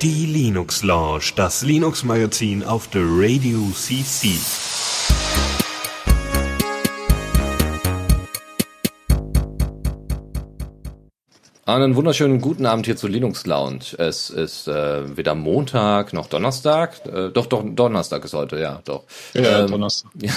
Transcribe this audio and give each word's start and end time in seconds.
Die 0.00 0.26
Linux 0.26 0.84
Lounge, 0.84 1.32
das 1.34 1.62
Linux 1.62 2.04
Magazin 2.04 2.62
auf 2.62 2.88
der 2.88 3.02
Radio 3.04 3.58
CC. 3.74 4.28
Einen 11.68 11.96
wunderschönen 11.96 12.40
guten 12.40 12.64
Abend 12.66 12.86
hier 12.86 12.96
zur 12.96 13.10
Linux 13.10 13.44
Lounge. 13.44 13.96
Es 13.98 14.30
ist 14.30 14.68
äh, 14.68 15.16
weder 15.16 15.34
Montag 15.34 16.12
noch 16.12 16.28
Donnerstag. 16.28 17.04
Äh, 17.04 17.30
doch, 17.30 17.46
doch, 17.46 17.62
Donnerstag 17.62 18.24
ist 18.24 18.32
heute, 18.32 18.58
ja, 18.58 18.80
doch. 18.84 19.04
Ja, 19.34 19.64
ähm, 19.64 19.70
Donnerstag. 19.72 20.10
Ja, 20.20 20.32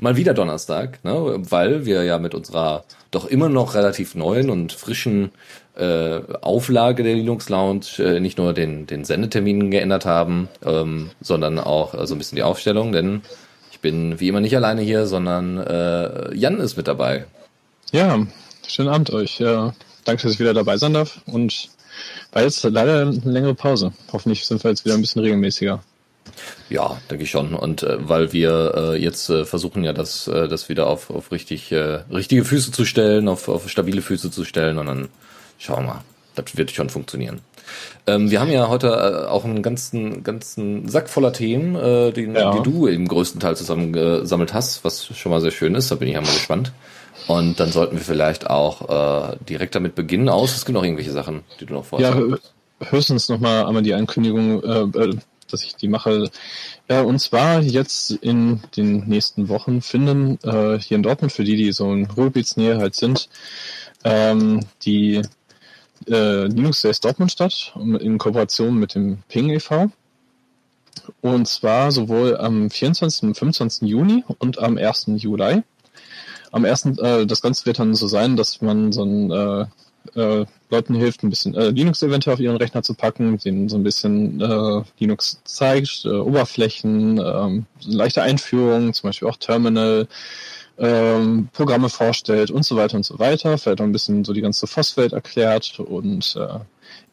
mal 0.00 0.16
wieder 0.16 0.34
Donnerstag, 0.34 1.04
ne? 1.04 1.36
weil 1.38 1.86
wir 1.86 2.04
ja 2.04 2.18
mit 2.18 2.34
unserer 2.34 2.84
doch 3.10 3.26
immer 3.26 3.48
noch 3.48 3.74
relativ 3.74 4.14
neuen 4.14 4.50
und 4.50 4.72
frischen 4.72 5.30
äh, 5.76 6.20
Auflage 6.40 7.02
der 7.02 7.14
Linux 7.14 7.48
Lounge 7.48 7.86
äh, 7.98 8.20
nicht 8.20 8.38
nur 8.38 8.52
den, 8.52 8.86
den 8.86 9.04
Sendetermin 9.04 9.70
geändert 9.70 10.06
haben, 10.06 10.48
ähm, 10.64 11.10
sondern 11.20 11.58
auch 11.58 11.94
äh, 11.94 12.06
so 12.06 12.14
ein 12.14 12.18
bisschen 12.18 12.36
die 12.36 12.42
Aufstellung, 12.42 12.92
denn 12.92 13.22
ich 13.70 13.80
bin 13.80 14.18
wie 14.20 14.28
immer 14.28 14.40
nicht 14.40 14.56
alleine 14.56 14.80
hier, 14.80 15.06
sondern 15.06 15.58
äh, 15.58 16.34
Jan 16.34 16.60
ist 16.60 16.76
mit 16.76 16.88
dabei. 16.88 17.26
Ja, 17.92 18.26
schönen 18.66 18.88
Abend 18.88 19.10
euch. 19.12 19.38
Ja, 19.38 19.74
danke, 20.04 20.22
dass 20.22 20.32
ich 20.32 20.40
wieder 20.40 20.54
dabei 20.54 20.76
sein 20.76 20.94
darf. 20.94 21.20
Und 21.26 21.68
war 22.32 22.42
jetzt 22.42 22.64
leider 22.64 23.02
eine 23.02 23.20
längere 23.24 23.54
Pause. 23.54 23.92
Hoffentlich 24.12 24.46
sind 24.46 24.64
wir 24.64 24.70
jetzt 24.70 24.84
wieder 24.84 24.94
ein 24.94 25.00
bisschen 25.00 25.22
regelmäßiger. 25.22 25.82
Ja, 26.68 26.98
denke 27.10 27.24
ich 27.24 27.30
schon. 27.30 27.54
Und 27.54 27.82
äh, 27.82 27.96
weil 28.08 28.32
wir 28.32 28.74
äh, 28.76 29.02
jetzt 29.02 29.28
äh, 29.30 29.44
versuchen 29.44 29.84
ja, 29.84 29.92
das, 29.92 30.28
äh, 30.28 30.48
das 30.48 30.68
wieder 30.68 30.86
auf, 30.86 31.10
auf 31.10 31.32
richtig, 31.32 31.72
äh, 31.72 32.00
richtige 32.10 32.44
Füße 32.44 32.72
zu 32.72 32.84
stellen, 32.84 33.28
auf, 33.28 33.48
auf 33.48 33.68
stabile 33.68 34.02
Füße 34.02 34.30
zu 34.30 34.44
stellen 34.44 34.78
und 34.78 34.86
dann 34.86 35.08
schauen 35.58 35.84
wir 35.84 35.94
mal. 35.94 36.04
Das 36.34 36.56
wird 36.56 36.70
schon 36.70 36.90
funktionieren. 36.90 37.40
Ähm, 38.06 38.30
wir 38.30 38.40
haben 38.40 38.50
ja 38.50 38.68
heute 38.68 38.88
äh, 38.88 39.26
auch 39.26 39.44
einen 39.44 39.62
ganzen, 39.62 40.22
ganzen 40.22 40.88
Sack 40.88 41.08
voller 41.08 41.32
Themen, 41.32 41.74
äh, 41.74 42.12
den, 42.12 42.34
ja. 42.34 42.52
die 42.52 42.62
du 42.62 42.86
im 42.86 43.08
größten 43.08 43.40
Teil 43.40 43.56
zusammengesammelt 43.56 44.52
hast, 44.52 44.84
was 44.84 45.06
schon 45.06 45.32
mal 45.32 45.40
sehr 45.40 45.50
schön 45.50 45.74
ist. 45.74 45.90
Da 45.90 45.94
bin 45.94 46.08
ich 46.08 46.14
ja 46.14 46.20
mal 46.20 46.32
gespannt. 46.32 46.72
Und 47.26 47.58
dann 47.58 47.72
sollten 47.72 47.96
wir 47.96 48.04
vielleicht 48.04 48.48
auch 48.50 49.32
äh, 49.32 49.36
direkt 49.48 49.74
damit 49.74 49.94
beginnen. 49.94 50.28
Aus, 50.28 50.54
es 50.54 50.64
gibt 50.64 50.74
noch 50.74 50.84
irgendwelche 50.84 51.10
Sachen, 51.10 51.42
die 51.58 51.66
du 51.66 51.74
noch 51.74 51.84
vorhast. 51.84 52.14
Ja, 52.14 52.90
höchstens 52.90 53.28
nochmal 53.28 53.64
einmal 53.64 53.82
die 53.82 53.94
Ankündigung, 53.94 54.62
äh, 54.62 54.98
äh, 54.98 55.16
dass 55.56 55.64
ich 55.64 55.74
die 55.74 55.88
mache. 55.88 56.30
Ja, 56.88 57.00
und 57.02 57.18
zwar 57.18 57.62
jetzt 57.62 58.10
in 58.10 58.60
den 58.76 59.08
nächsten 59.08 59.48
Wochen 59.48 59.80
finden 59.80 60.38
äh, 60.42 60.78
hier 60.78 60.96
in 60.96 61.02
Dortmund, 61.02 61.32
für 61.32 61.44
die, 61.44 61.56
die 61.56 61.72
so 61.72 61.92
in 61.92 62.06
Ruhrgebietsnähe 62.06 62.76
halt 62.76 62.94
sind, 62.94 63.28
ähm, 64.04 64.60
die 64.82 65.22
äh, 66.08 66.46
Linux 66.46 66.82
Days 66.82 67.00
Dortmund 67.00 67.32
statt, 67.32 67.74
in 67.76 68.18
Kooperation 68.18 68.78
mit 68.78 68.94
dem 68.94 69.18
Ping 69.28 69.50
e.V. 69.50 69.90
Und 71.20 71.48
zwar 71.48 71.90
sowohl 71.90 72.36
am 72.36 72.70
24. 72.70 73.22
und 73.22 73.34
25. 73.34 73.88
Juni 73.88 74.24
und 74.38 74.58
am 74.58 74.76
1. 74.76 75.06
Juli 75.16 75.62
am 76.52 76.64
ersten, 76.64 76.98
äh, 76.98 77.26
das 77.26 77.42
Ganze 77.42 77.66
wird 77.66 77.78
dann 77.78 77.94
so 77.94 78.06
sein, 78.06 78.36
dass 78.36 78.60
man 78.62 78.92
so 78.92 79.04
ein 79.04 79.30
äh, 80.16 80.46
Leuten 80.70 80.94
hilft, 80.94 81.22
ein 81.22 81.30
bisschen 81.30 81.54
äh, 81.54 81.70
Linux-Event 81.70 82.26
auf 82.28 82.40
ihren 82.40 82.56
Rechner 82.56 82.82
zu 82.82 82.94
packen, 82.94 83.38
denen 83.38 83.68
so 83.68 83.76
ein 83.76 83.84
bisschen 83.84 84.40
äh, 84.40 84.82
Linux 84.98 85.40
zeigt, 85.44 86.04
äh, 86.04 86.08
Oberflächen, 86.08 87.18
äh, 87.18 87.62
leichte 87.84 88.22
Einführungen, 88.22 88.92
zum 88.92 89.08
Beispiel 89.08 89.28
auch 89.28 89.36
Terminal, 89.36 90.08
ähm, 90.78 91.48
Programme 91.52 91.88
vorstellt 91.88 92.50
und 92.50 92.64
so 92.64 92.76
weiter 92.76 92.96
und 92.96 93.04
so 93.04 93.18
weiter. 93.18 93.56
Vielleicht 93.58 93.80
auch 93.80 93.84
ein 93.84 93.92
bisschen 93.92 94.24
so 94.24 94.32
die 94.32 94.42
ganze 94.42 94.66
FOSS-Welt 94.66 95.12
erklärt 95.12 95.78
und 95.78 96.36
äh, 96.36 96.58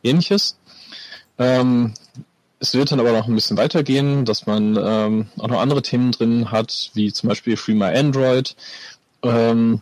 ähnliches. 0.08 0.58
Ähm, 1.38 1.94
es 2.60 2.74
wird 2.74 2.92
dann 2.92 3.00
aber 3.00 3.12
noch 3.12 3.28
ein 3.28 3.36
bisschen 3.36 3.58
weitergehen, 3.58 4.26
dass 4.26 4.46
man 4.46 4.78
ähm, 4.82 5.28
auch 5.38 5.48
noch 5.50 5.60
andere 5.60 5.82
Themen 5.82 6.12
drin 6.12 6.52
hat, 6.52 6.92
wie 6.94 7.12
zum 7.12 7.30
Beispiel 7.30 7.58
Free 7.58 7.74
My 7.74 7.94
Android, 7.94 8.56
ähm, 9.24 9.82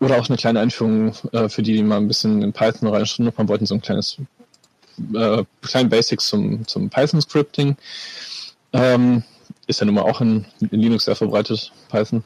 oder 0.00 0.18
auch 0.18 0.28
eine 0.28 0.36
kleine 0.36 0.60
Einführung 0.60 1.12
äh, 1.32 1.48
für 1.48 1.62
die, 1.62 1.74
die 1.74 1.82
mal 1.82 1.98
ein 1.98 2.08
bisschen 2.08 2.42
in 2.42 2.52
Python 2.52 2.88
reinschnuppern 2.88 3.48
wollten, 3.48 3.66
so 3.66 3.74
ein 3.74 3.82
kleines 3.82 4.18
äh, 5.14 5.44
kleine 5.62 5.88
Basics 5.88 6.26
zum, 6.26 6.66
zum 6.66 6.90
Python-Scripting. 6.90 7.76
Ähm, 8.72 9.22
ist 9.66 9.80
ja 9.80 9.86
nun 9.86 9.94
mal 9.94 10.02
auch 10.02 10.20
in, 10.20 10.46
in 10.70 10.80
Linux 10.80 11.04
sehr 11.04 11.16
verbreitet, 11.16 11.72
Python. 11.90 12.24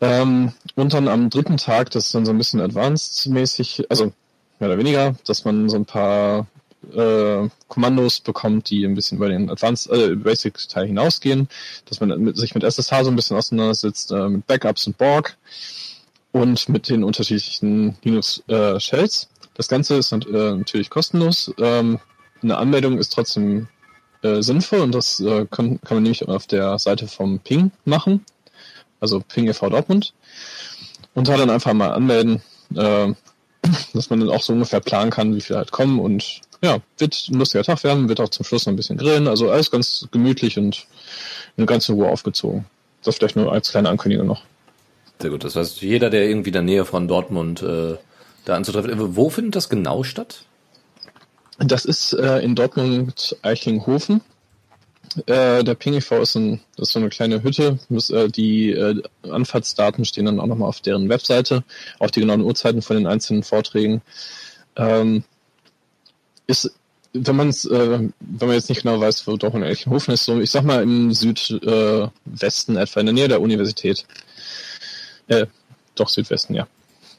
Ähm, 0.00 0.52
und 0.74 0.94
dann 0.94 1.08
am 1.08 1.30
dritten 1.30 1.56
Tag, 1.56 1.90
das 1.90 2.06
ist 2.06 2.14
dann 2.14 2.26
so 2.26 2.32
ein 2.32 2.38
bisschen 2.38 2.60
advanced-mäßig, 2.60 3.84
also 3.90 4.12
mehr 4.58 4.70
oder 4.70 4.78
weniger, 4.78 5.14
dass 5.26 5.44
man 5.44 5.68
so 5.68 5.76
ein 5.76 5.84
paar 5.84 6.46
äh, 6.92 7.48
Kommandos 7.68 8.20
bekommt, 8.20 8.70
die 8.70 8.84
ein 8.84 8.94
bisschen 8.94 9.18
über 9.18 9.28
den 9.28 9.50
Advanced 9.50 9.90
äh, 9.90 10.14
Basic 10.16 10.56
Teil 10.68 10.86
hinausgehen, 10.86 11.48
dass 11.86 12.00
man 12.00 12.18
mit, 12.20 12.36
sich 12.36 12.54
mit 12.54 12.64
SSH 12.64 13.04
so 13.04 13.10
ein 13.10 13.16
bisschen 13.16 13.36
auseinandersetzt, 13.36 14.10
äh, 14.10 14.28
mit 14.28 14.46
Backups 14.46 14.86
und 14.86 14.98
Borg 14.98 15.36
und 16.34 16.68
mit 16.68 16.88
den 16.88 17.04
unterschiedlichen 17.04 17.96
Linux 18.02 18.42
äh. 18.48 18.76
Das 19.56 19.68
Ganze 19.68 19.94
ist 19.94 20.10
äh, 20.10 20.16
natürlich 20.16 20.90
kostenlos. 20.90 21.54
Ähm, 21.58 22.00
eine 22.42 22.58
Anmeldung 22.58 22.98
ist 22.98 23.12
trotzdem 23.12 23.68
äh, 24.22 24.42
sinnvoll 24.42 24.80
und 24.80 24.92
das 24.92 25.20
äh, 25.20 25.46
kann, 25.48 25.80
kann 25.82 25.96
man 25.96 26.02
nämlich 26.02 26.26
auf 26.26 26.48
der 26.48 26.76
Seite 26.80 27.06
vom 27.06 27.38
Ping 27.38 27.70
machen, 27.84 28.24
also 28.98 29.20
Ping 29.20 29.46
e.V. 29.46 29.70
Dortmund 29.70 30.12
und 31.14 31.28
da 31.28 31.36
dann 31.36 31.50
einfach 31.50 31.72
mal 31.72 31.92
anmelden, 31.92 32.42
äh, 32.74 33.12
dass 33.94 34.10
man 34.10 34.18
dann 34.18 34.30
auch 34.30 34.42
so 34.42 34.54
ungefähr 34.54 34.80
planen 34.80 35.12
kann, 35.12 35.36
wie 35.36 35.40
viele 35.40 35.60
halt 35.60 35.70
kommen 35.70 36.00
und 36.00 36.40
ja, 36.62 36.78
wird 36.98 37.28
ein 37.30 37.38
lustiger 37.38 37.62
Tag 37.62 37.84
werden, 37.84 38.08
wird 38.08 38.20
auch 38.20 38.28
zum 38.28 38.44
Schluss 38.44 38.66
noch 38.66 38.72
ein 38.72 38.76
bisschen 38.76 38.98
grillen, 38.98 39.28
also 39.28 39.50
alles 39.52 39.70
ganz 39.70 40.08
gemütlich 40.10 40.58
und 40.58 40.84
eine 41.56 41.66
ganze 41.66 41.92
Ruhe 41.92 42.08
aufgezogen. 42.08 42.64
Das 43.04 43.16
vielleicht 43.16 43.36
nur 43.36 43.52
als 43.52 43.70
kleine 43.70 43.88
Ankündigung 43.88 44.26
noch. 44.26 44.42
Sehr 45.20 45.30
gut, 45.30 45.44
das 45.44 45.56
heißt, 45.56 45.80
jeder, 45.80 46.10
der 46.10 46.28
irgendwie 46.28 46.50
in 46.50 46.54
der 46.54 46.62
Nähe 46.62 46.84
von 46.84 47.08
Dortmund 47.08 47.62
äh, 47.62 47.96
da 48.44 48.56
anzutreffen, 48.56 48.90
äh, 48.90 49.16
wo 49.16 49.30
findet 49.30 49.56
das 49.56 49.68
genau 49.68 50.02
statt? 50.02 50.44
Das 51.58 51.84
ist 51.84 52.12
äh, 52.14 52.40
in 52.40 52.54
Dortmund 52.54 53.36
Eichlinghofen. 53.42 54.20
Äh, 55.26 55.62
der 55.62 55.74
PingIV 55.74 56.10
ist, 56.12 56.34
ein, 56.34 56.60
das 56.76 56.88
ist 56.88 56.92
so 56.94 56.98
eine 56.98 57.08
kleine 57.08 57.42
Hütte. 57.42 57.78
Muss, 57.88 58.10
äh, 58.10 58.28
die 58.28 58.70
äh, 58.70 59.00
Anfahrtsdaten 59.22 60.04
stehen 60.04 60.24
dann 60.24 60.40
auch 60.40 60.46
nochmal 60.46 60.68
auf 60.68 60.80
deren 60.80 61.08
Webseite, 61.08 61.62
auch 62.00 62.10
die 62.10 62.20
genauen 62.20 62.40
Uhrzeiten 62.40 62.82
von 62.82 62.96
den 62.96 63.06
einzelnen 63.06 63.44
Vorträgen. 63.44 64.02
Ähm, 64.76 65.22
ist, 66.48 66.74
wenn 67.12 67.36
man 67.36 67.48
es, 67.48 67.64
äh, 67.64 67.98
wenn 68.00 68.48
man 68.48 68.56
jetzt 68.56 68.68
nicht 68.68 68.82
genau 68.82 69.00
weiß, 69.00 69.26
wo 69.28 69.36
doch 69.36 69.54
in 69.54 69.62
Elchenhofen 69.62 70.12
ist, 70.12 70.24
so, 70.24 70.40
ich 70.40 70.50
sag 70.50 70.64
mal 70.64 70.82
im 70.82 71.12
Südwesten 71.12 72.76
etwa, 72.76 73.00
in 73.00 73.06
der 73.06 73.12
Nähe 73.12 73.28
der 73.28 73.40
Universität. 73.40 74.04
Äh, 75.28 75.46
doch 75.94 76.08
Südwesten, 76.08 76.54
ja. 76.54 76.66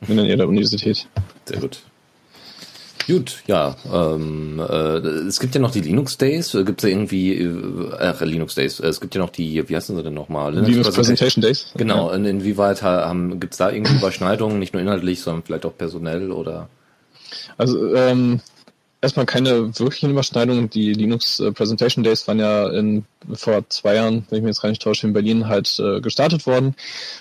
In 0.08 0.18
der 0.18 0.26
Nähe 0.26 0.38
der 0.38 0.48
Universität. 0.48 1.08
Sehr 1.46 1.60
gut. 1.60 1.80
Gut, 3.08 3.44
ja. 3.46 3.76
Ähm, 3.92 4.60
äh, 4.60 4.98
es 5.28 5.40
gibt 5.40 5.54
ja 5.54 5.62
noch 5.62 5.72
die 5.72 5.82
Linux 5.82 6.18
Days. 6.18 6.52
Gibt 6.54 6.84
es 6.84 6.84
ja 6.84 6.90
irgendwie, 6.90 7.34
äh, 7.34 8.26
Linux 8.26 8.56
Days. 8.56 8.80
Es 8.80 9.00
gibt 9.00 9.14
ja 9.14 9.22
noch 9.22 9.30
die, 9.30 9.68
wie 9.70 9.76
heißen 9.76 9.96
sie 9.96 10.04
denn 10.04 10.16
nochmal? 10.16 10.54
Linux, 10.54 10.70
Linux 10.70 10.92
Presentation 10.92 11.42
Days. 11.42 11.72
Genau. 11.78 12.10
Ja. 12.10 12.16
inwieweit 12.16 12.82
haben, 12.82 13.40
gibt 13.40 13.54
es 13.54 13.58
da 13.58 13.70
irgendwie 13.70 13.96
Überschneidungen, 13.96 14.58
nicht 14.58 14.74
nur 14.74 14.82
inhaltlich, 14.82 15.22
sondern 15.22 15.44
vielleicht 15.44 15.66
auch 15.66 15.78
personell 15.78 16.32
oder? 16.32 16.68
Also 17.58 17.94
ähm, 17.96 18.42
erstmal 19.06 19.26
keine 19.26 19.78
wirklichen 19.80 20.10
Überschneidungen. 20.10 20.70
Die 20.70 20.94
Linux 20.94 21.40
äh, 21.40 21.52
Presentation 21.52 22.04
Days 22.04 22.28
waren 22.28 22.40
ja 22.40 22.68
in, 22.70 23.06
vor 23.34 23.70
zwei 23.70 23.96
Jahren, 23.96 24.26
wenn 24.30 24.40
ich 24.40 24.44
mich 24.44 24.50
jetzt 24.50 24.62
gar 24.62 24.70
nicht 24.70 24.82
täusche, 24.82 25.08
in 25.08 25.14
Berlin 25.14 25.48
halt 25.48 25.80
äh, 25.80 26.02
gestartet 26.02 26.46
worden 26.46 26.76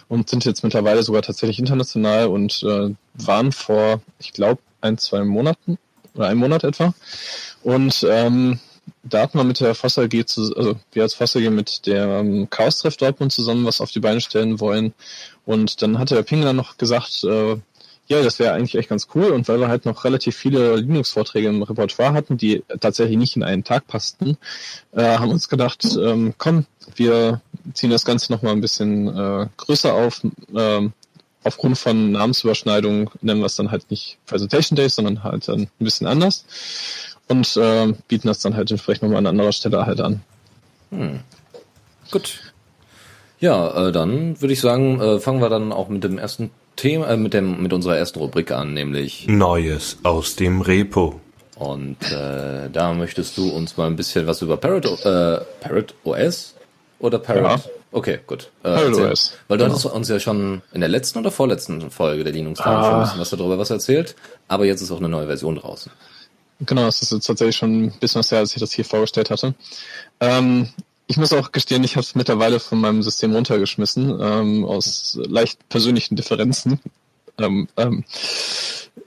und 0.09 0.29
sind 0.29 0.45
jetzt 0.45 0.65
mittlerweile 0.65 1.03
sogar 1.03 1.23
tatsächlich 1.23 1.59
international 1.59 2.29
und 2.29 2.63
äh, 2.63 2.95
waren 3.15 3.53
vor, 3.53 4.01
ich 4.19 4.33
glaube, 4.33 4.61
ein, 4.81 4.99
zwei 4.99 5.25
Monaten 5.25 5.79
oder 6.15 6.29
einem 6.29 6.41
Monat 6.41 6.65
etwa. 6.65 6.95
Und 7.63 8.07
ähm, 8.09 8.59
da 9.03 9.23
hat 9.23 9.35
man 9.35 9.47
mit 9.47 9.61
der 9.61 9.75
Foss 9.75 9.99
AG, 9.99 10.27
zu, 10.27 10.55
also 10.57 10.77
wir 10.93 11.03
als 11.03 11.15
Foss 11.15 11.37
AG 11.37 11.51
mit 11.51 11.87
dem 11.87 12.11
ähm, 12.11 12.51
Chaos-Treff 12.51 12.97
Dortmund 12.97 13.33
zusammen 13.33 13.65
was 13.67 13.81
auf 13.81 13.91
die 13.91 14.01
Beine 14.01 14.21
stellen 14.21 14.61
wollen. 14.61 14.95
Und 15.45 15.83
dann 15.83 15.99
hatte 15.99 16.15
der 16.15 16.23
Pingler 16.23 16.55
noch 16.55 16.79
gesagt, 16.79 17.25
äh, 17.25 17.57
ja, 18.07 18.23
das 18.23 18.39
wäre 18.39 18.53
eigentlich 18.53 18.75
echt 18.75 18.91
ganz 18.91 19.09
cool. 19.15 19.31
Und 19.31 19.49
weil 19.49 19.61
wir 19.61 19.69
halt 19.69 19.87
noch 19.87 20.05
relativ 20.05 20.37
viele 20.37 20.77
Linux-Vorträge 20.77 21.49
im 21.49 21.63
Repertoire 21.63 22.13
hatten, 22.13 22.37
die 22.37 22.63
tatsächlich 22.81 23.17
nicht 23.17 23.37
in 23.37 23.43
einen 23.43 23.65
Tag 23.65 23.87
passten, 23.87 24.37
äh, 24.93 25.19
haben 25.19 25.31
uns 25.31 25.49
gedacht, 25.49 25.85
ähm, 25.97 26.35
komm, 26.37 26.67
wir 26.97 27.41
ziehen 27.73 27.91
das 27.91 28.05
Ganze 28.05 28.31
nochmal 28.33 28.53
ein 28.53 28.61
bisschen 28.61 29.09
äh, 29.09 29.47
größer 29.57 29.95
auf. 29.95 30.21
Ähm, 30.55 30.93
aufgrund 31.45 31.79
von 31.79 32.13
Namensüberschneidungen 32.13 33.09
nennen 33.23 33.41
wir 33.41 33.47
es 33.47 33.57
dann 33.57 33.71
halt 33.71 33.91
nicht 33.91 34.19
Presentation 34.27 34.77
Days, 34.77 34.97
sondern 34.97 35.25
halt 35.25 35.49
dann 35.49 35.63
ein 35.63 35.71
bisschen 35.79 36.07
anders. 36.07 36.45
Und 37.29 37.57
äh, 37.57 37.95
bieten 38.09 38.29
das 38.29 38.41
dann 38.41 38.55
halt 38.55 38.71
entsprechend 38.71 39.05
nochmal 39.05 39.19
an 39.19 39.27
anderer 39.27 39.53
Stelle 39.53 39.87
halt 39.87 40.01
an. 40.01 40.21
Hm. 40.91 41.21
Gut. 42.11 42.53
Ja, 43.41 43.89
äh, 43.89 43.93
dann 43.93 44.41
würde 44.43 44.53
ich 44.53 44.61
sagen, 44.61 45.01
äh, 45.01 45.19
fangen 45.21 45.41
wir 45.41 45.49
dann 45.49 45.73
auch 45.73 45.89
mit 45.89 46.05
dem 46.05 46.19
ersten 46.19 46.51
Thema, 46.77 47.09
äh, 47.09 47.17
mit 47.17 47.35
dem, 47.35 47.63
mit 47.63 47.73
unserer 47.73 47.97
ersten 47.97 48.19
Rubrik 48.19 48.51
an, 48.51 48.75
nämlich 48.75 49.27
Neues 49.29 49.99
aus 50.03 50.37
dem 50.37 50.61
Repo. 50.61 51.21
Und 51.57 51.97
äh, 52.11 52.69
da 52.73 52.93
möchtest 52.95 53.37
du 53.37 53.49
uns 53.51 53.77
mal 53.77 53.87
ein 53.87 53.97
bisschen 53.97 54.27
was 54.27 54.43
über 54.43 54.57
Parrot, 54.57 54.87
äh, 55.05 55.41
Parrot 55.61 55.95
OS 56.05 56.55
oder 56.99 57.19
Parrot? 57.19 57.43
Ja. 57.43 57.71
Okay, 57.93 58.19
gut. 58.27 58.51
Äh, 58.65 58.75
Parrot. 58.75 59.13
OS, 59.13 59.35
Weil 59.47 59.59
du 59.59 59.65
genau. 59.65 59.77
hattest 59.77 59.95
uns 59.95 60.09
ja 60.09 60.19
schon 60.19 60.63
in 60.73 60.81
der 60.81 60.89
letzten 60.89 61.21
oder 61.21 61.31
vorletzten 61.31 61.91
Folge 61.91 62.25
der 62.25 62.33
Linux 62.33 62.61
ah. 62.61 62.65
Ah. 62.65 62.85
schon 62.85 62.95
ein 62.95 63.01
bisschen 63.03 63.21
was 63.21 63.31
darüber 63.31 63.59
was 63.59 63.71
erzählt, 63.71 64.17
aber 64.49 64.65
jetzt 64.65 64.81
ist 64.81 64.91
auch 64.91 64.99
eine 64.99 65.09
neue 65.09 65.27
Version 65.27 65.57
draußen. 65.57 65.93
Genau, 66.61 66.87
es 66.87 67.03
ist 67.03 67.13
jetzt 67.13 67.27
tatsächlich 67.27 67.57
schon 67.57 67.85
ein 67.85 67.93
bisschen 68.01 68.21
was 68.21 68.31
her, 68.31 68.39
als 68.39 68.55
ich 68.55 68.61
das 68.61 68.73
hier 68.73 68.85
vorgestellt 68.85 69.31
hatte. 69.31 69.55
Ähm, 70.21 70.69
ich 71.07 71.17
muss 71.17 71.33
auch 71.33 71.53
gestehen, 71.53 71.85
ich 71.85 71.97
habe 71.97 72.05
es 72.05 72.15
mittlerweile 72.15 72.61
von 72.61 72.81
meinem 72.81 73.03
System 73.03 73.33
runtergeschmissen, 73.33 74.19
ähm, 74.21 74.65
aus 74.65 75.19
leicht 75.23 75.69
persönlichen 75.69 76.17
Differenzen. 76.17 76.81
Ähm, 77.39 77.69
ähm, 77.77 78.05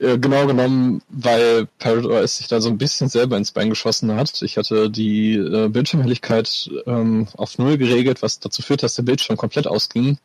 äh, 0.00 0.18
genau 0.18 0.46
genommen, 0.46 1.02
weil 1.08 1.66
Parrot 1.78 2.28
sich 2.28 2.46
da 2.46 2.60
so 2.60 2.68
ein 2.68 2.78
bisschen 2.78 3.08
selber 3.08 3.36
ins 3.36 3.52
Bein 3.52 3.70
geschossen 3.70 4.14
hat. 4.14 4.42
Ich 4.42 4.56
hatte 4.58 4.90
die 4.90 5.34
äh, 5.34 5.68
Bildschirmhelligkeit 5.68 6.70
ähm, 6.86 7.26
auf 7.36 7.58
Null 7.58 7.78
geregelt, 7.78 8.22
was 8.22 8.38
dazu 8.38 8.62
führt, 8.62 8.82
dass 8.82 8.94
der 8.94 9.02
Bildschirm 9.02 9.36
komplett 9.36 9.66
ausging. 9.66 10.18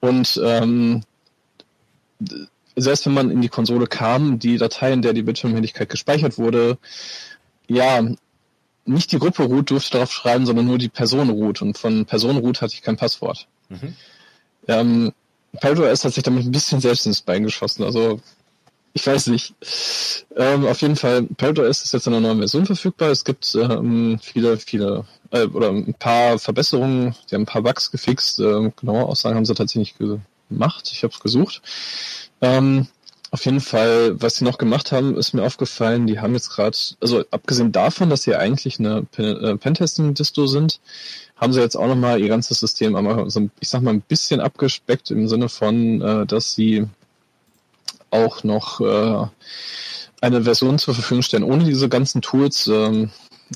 Und 0.00 0.40
ähm, 0.42 1.02
selbst 2.76 3.04
wenn 3.06 3.14
man 3.14 3.30
in 3.30 3.40
die 3.42 3.48
Konsole 3.48 3.86
kam, 3.86 4.38
die 4.38 4.56
Datei, 4.56 4.92
in 4.92 5.02
der 5.02 5.12
die 5.12 5.22
Bildschirmhelligkeit 5.22 5.88
gespeichert 5.88 6.38
wurde, 6.38 6.78
ja, 7.66 8.02
nicht 8.84 9.12
die 9.12 9.18
Gruppe 9.18 9.44
root 9.44 9.70
durfte 9.70 9.92
darauf 9.92 10.12
schreiben, 10.12 10.46
sondern 10.46 10.66
nur 10.66 10.78
die 10.78 10.88
Person 10.88 11.30
root. 11.30 11.62
Und 11.62 11.78
von 11.78 12.04
Person 12.04 12.38
root 12.38 12.60
hatte 12.60 12.74
ich 12.74 12.82
kein 12.82 12.96
Passwort. 12.96 13.46
Mhm. 13.68 13.94
Ähm, 14.68 15.12
PyroOS 15.60 16.04
hat 16.04 16.14
sich 16.14 16.22
damit 16.22 16.44
ein 16.44 16.52
bisschen 16.52 16.80
selbst 16.80 17.06
ins 17.06 17.22
Bein 17.22 17.42
geschossen. 17.42 17.84
Also, 17.84 18.20
ich 18.94 19.06
weiß 19.06 19.28
nicht. 19.28 19.54
Ähm, 20.36 20.66
auf 20.66 20.80
jeden 20.82 20.96
Fall, 20.96 21.22
PyroOS 21.22 21.84
ist 21.84 21.92
jetzt 21.92 22.06
in 22.06 22.14
einer 22.14 22.26
neuen 22.26 22.38
Version 22.38 22.66
verfügbar. 22.66 23.10
Es 23.10 23.24
gibt 23.24 23.54
ähm, 23.54 24.18
viele, 24.22 24.58
viele, 24.58 25.04
äh, 25.30 25.44
oder 25.44 25.70
ein 25.70 25.94
paar 25.94 26.38
Verbesserungen. 26.38 27.14
Die 27.30 27.34
haben 27.34 27.42
ein 27.42 27.46
paar 27.46 27.62
Bugs 27.62 27.90
gefixt. 27.90 28.40
Ähm, 28.40 28.72
genaue 28.76 29.04
Aussagen 29.04 29.36
haben 29.36 29.44
sie 29.44 29.54
tatsächlich 29.54 29.98
nicht 30.00 30.20
gemacht. 30.48 30.90
Ich 30.92 31.02
habe 31.02 31.12
es 31.12 31.20
gesucht. 31.20 31.62
Ähm, 32.40 32.88
auf 33.32 33.46
jeden 33.46 33.60
Fall, 33.60 34.20
was 34.20 34.36
sie 34.36 34.44
noch 34.44 34.58
gemacht 34.58 34.92
haben, 34.92 35.16
ist 35.16 35.32
mir 35.32 35.42
aufgefallen, 35.42 36.06
die 36.06 36.20
haben 36.20 36.34
jetzt 36.34 36.50
gerade, 36.50 36.76
also 37.00 37.24
abgesehen 37.30 37.72
davon, 37.72 38.10
dass 38.10 38.24
sie 38.24 38.36
eigentlich 38.36 38.78
eine 38.78 39.06
äh, 39.16 39.56
Pentesting-Disto 39.56 40.46
sind, 40.46 40.80
haben 41.36 41.54
sie 41.54 41.60
jetzt 41.60 41.76
auch 41.76 41.86
nochmal 41.86 42.20
ihr 42.20 42.28
ganzes 42.28 42.60
System 42.60 42.94
einmal 42.94 43.30
so, 43.30 43.48
ich 43.58 43.70
sag 43.70 43.80
mal, 43.80 43.94
ein 43.94 44.02
bisschen 44.02 44.40
abgespeckt 44.40 45.10
im 45.10 45.28
Sinne 45.28 45.48
von, 45.48 46.02
äh, 46.02 46.26
dass 46.26 46.54
sie 46.54 46.86
auch 48.10 48.44
noch 48.44 48.82
äh, 48.82 49.26
eine 50.20 50.42
Version 50.42 50.78
zur 50.78 50.92
Verfügung 50.92 51.22
stellen, 51.22 51.42
ohne 51.42 51.64
diese 51.64 51.88
ganzen 51.88 52.20
Tools, 52.20 52.66
ähm, 52.66 53.10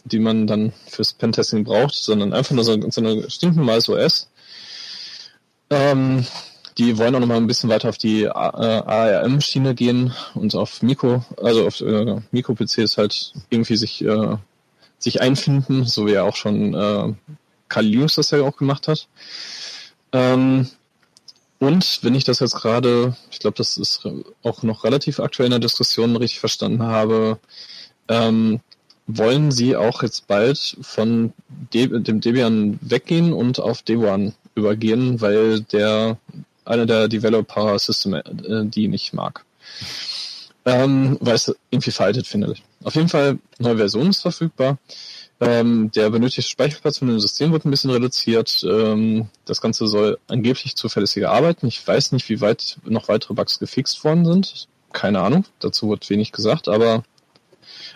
die 0.05 0.21
man 0.21 0.47
dann 0.47 0.73
fürs 0.89 1.13
Pentesting 1.13 1.65
braucht, 1.65 1.95
sondern 1.95 2.33
einfach 2.33 2.55
nur 2.55 2.65
so, 2.65 2.81
so 2.91 3.03
eine 3.03 3.29
stinknormales 3.29 3.91
OS. 3.91 4.31
Ähm, 5.69 6.27
die 6.79 6.99
wollen 6.99 7.15
auch 7.15 7.21
noch 7.21 7.27
mal 7.27 7.37
ein 7.37 7.47
bisschen 7.47 7.71
weiter 7.71 7.89
auf 7.89 7.99
die 7.99 8.25
äh, 8.25 8.29
ARM-Schiene 8.31 9.75
gehen 9.75 10.13
und 10.35 10.55
auf 10.55 10.83
Mikro, 10.83 11.25
also 11.43 11.67
auf 11.67 11.81
äh, 11.81 12.21
Mikro-PCs 12.33 12.99
halt 12.99 13.33
irgendwie 13.49 13.77
sich, 13.77 14.05
äh, 14.05 14.37
sich 14.99 15.21
einfinden, 15.21 15.85
so 15.85 16.07
wie 16.07 16.13
ja 16.13 16.25
auch 16.25 16.37
schon 16.37 16.75
äh, 16.75 17.15
Kali 17.69 17.89
Linux 17.89 18.17
das 18.17 18.31
ja 18.31 18.43
auch 18.43 18.57
gemacht 18.57 18.89
hat. 18.89 19.09
Ähm, 20.13 20.69
und 21.59 22.01
wenn 22.03 22.15
ich 22.15 22.25
das 22.25 22.41
jetzt 22.41 22.57
gerade, 22.57 23.17
ich 23.31 23.39
glaube, 23.39 23.57
das 23.57 23.79
ist 23.79 24.07
auch 24.43 24.63
noch 24.63 24.85
relativ 24.85 25.21
aktuell 25.21 25.47
in 25.47 25.53
der 25.53 25.61
Diskussion 25.61 26.15
richtig 26.17 26.41
verstanden 26.41 26.83
habe, 26.83 27.39
ähm, 28.09 28.61
wollen 29.07 29.51
sie 29.53 29.77
auch 29.77 30.03
jetzt 30.03 30.27
bald 30.27 30.77
von 30.83 31.33
De 31.73 31.87
dem 31.87 32.21
Debian 32.21 32.79
weggehen 32.83 33.33
und 33.33 33.61
auf 33.61 33.83
Debian 33.83 34.35
übergehen, 34.55 35.21
weil 35.21 35.61
der 35.61 36.19
einer 36.67 36.87
der 36.87 37.09
Developer 37.09 37.79
System 37.79 38.15
äh, 38.15 38.23
die 38.65 38.89
nicht 38.89 39.13
mag. 39.13 39.45
Ähm, 40.65 41.17
weil 41.21 41.37
es 41.37 41.55
irgendwie 41.71 41.93
veraltet 41.93 42.27
findet. 42.27 42.61
Auf 42.83 42.95
jeden 42.97 43.09
Fall, 43.09 43.39
neue 43.59 43.77
Version 43.77 44.11
ist 44.11 44.23
verfügbar. 44.23 44.79
Ähm, 45.41 45.91
der 45.95 46.11
benötigte 46.11 46.43
Speicherplatz 46.43 46.99
von 46.99 47.09
dem 47.09 47.21
System 47.21 47.53
wird 47.53 47.65
ein 47.65 47.71
bisschen 47.71 47.91
reduziert. 47.91 48.65
Ähm, 48.69 49.29
das 49.45 49.61
Ganze 49.61 49.87
soll 49.87 50.19
angeblich 50.29 50.77
zuverlässiger 50.77 51.31
arbeiten. 51.31 51.67
Ich 51.67 51.87
weiß 51.87 52.13
nicht, 52.13 52.29
wie 52.31 52.41
weit 52.41 52.79
noch 52.85 53.09
weitere 53.09 53.35
Bugs 53.35 53.59
gefixt 53.59 54.03
worden 54.03 54.25
sind. 54.25 54.69
Keine 54.93 55.21
Ahnung. 55.21 55.45
Dazu 55.61 55.91
wird 55.91 56.09
wenig 56.09 56.33
gesagt, 56.33 56.69
aber 56.69 57.05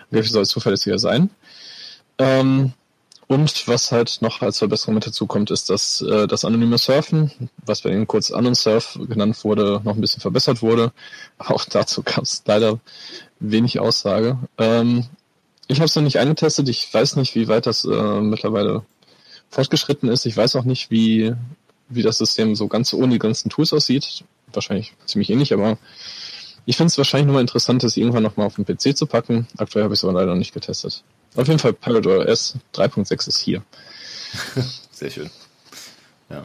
angeblich 0.09 0.31
soll 0.31 0.43
es 0.43 0.49
zuverlässiger 0.49 0.99
sein. 0.99 1.31
Ähm, 2.19 2.73
und 3.31 3.65
was 3.69 3.93
halt 3.93 4.17
noch 4.21 4.41
als 4.41 4.57
Verbesserung 4.57 4.95
mit 4.95 5.07
dazu 5.07 5.25
kommt, 5.25 5.51
ist, 5.51 5.69
dass 5.69 6.01
äh, 6.01 6.27
das 6.27 6.43
anonyme 6.43 6.77
Surfen, 6.77 7.31
was 7.65 7.79
bei 7.79 7.89
Ihnen 7.89 8.05
kurz 8.05 8.29
AnonSurf 8.29 8.99
genannt 9.07 9.45
wurde, 9.45 9.79
noch 9.85 9.95
ein 9.95 10.01
bisschen 10.01 10.19
verbessert 10.19 10.61
wurde. 10.61 10.91
Auch 11.37 11.63
dazu 11.63 12.03
gab 12.03 12.23
es 12.23 12.43
leider 12.45 12.81
wenig 13.39 13.79
Aussage. 13.79 14.37
Ähm, 14.57 15.05
ich 15.67 15.77
habe 15.77 15.85
es 15.85 15.95
noch 15.95 16.03
nicht 16.03 16.19
eingetestet. 16.19 16.67
Ich 16.67 16.93
weiß 16.93 17.15
nicht, 17.15 17.33
wie 17.35 17.47
weit 17.47 17.67
das 17.67 17.85
äh, 17.85 18.19
mittlerweile 18.19 18.83
fortgeschritten 19.49 20.09
ist. 20.09 20.25
Ich 20.25 20.35
weiß 20.35 20.57
auch 20.57 20.65
nicht, 20.65 20.91
wie, 20.91 21.33
wie 21.87 22.01
das 22.01 22.17
System 22.17 22.53
so 22.57 22.67
ganz 22.67 22.93
ohne 22.93 23.13
die 23.13 23.19
ganzen 23.19 23.49
Tools 23.49 23.71
aussieht. 23.71 24.25
Wahrscheinlich 24.51 24.93
ziemlich 25.05 25.29
ähnlich, 25.29 25.53
aber 25.53 25.77
ich 26.65 26.75
finde 26.75 26.89
es 26.89 26.97
wahrscheinlich 26.97 27.27
nur 27.27 27.35
mal 27.35 27.39
interessant, 27.41 27.81
das 27.81 27.95
irgendwann 27.95 28.23
nochmal 28.23 28.47
auf 28.47 28.55
den 28.55 28.65
PC 28.65 28.97
zu 28.97 29.05
packen. 29.05 29.47
Aktuell 29.55 29.85
habe 29.85 29.93
ich 29.93 30.01
es 30.01 30.03
aber 30.03 30.19
leider 30.19 30.31
noch 30.31 30.37
nicht 30.37 30.53
getestet. 30.53 31.05
Auf 31.35 31.47
jeden 31.47 31.59
Fall 31.59 31.73
Pilot 31.73 32.07
OS 32.07 32.55
3.6 32.75 33.27
ist 33.27 33.37
hier. 33.39 33.61
Sehr 34.91 35.09
schön. 35.09 35.29
Ja. 36.29 36.43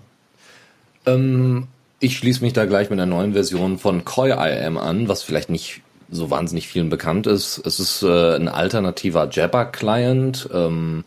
Ähm, 1.06 1.66
ich 1.98 2.16
schließe 2.16 2.42
mich 2.42 2.52
da 2.52 2.66
gleich 2.66 2.90
mit 2.90 3.00
einer 3.00 3.06
neuen 3.06 3.32
Version 3.32 3.78
von 3.78 4.04
Koi 4.04 4.30
IM 4.30 4.76
an, 4.76 5.08
was 5.08 5.22
vielleicht 5.22 5.50
nicht 5.50 5.82
so 6.10 6.30
wahnsinnig 6.30 6.68
vielen 6.68 6.88
bekannt 6.88 7.26
ist. 7.26 7.58
Es 7.64 7.80
ist 7.80 8.02
äh, 8.02 8.36
ein 8.36 8.48
alternativer 8.48 9.28
Jabber-Client, 9.30 10.48
ähm, 10.52 11.04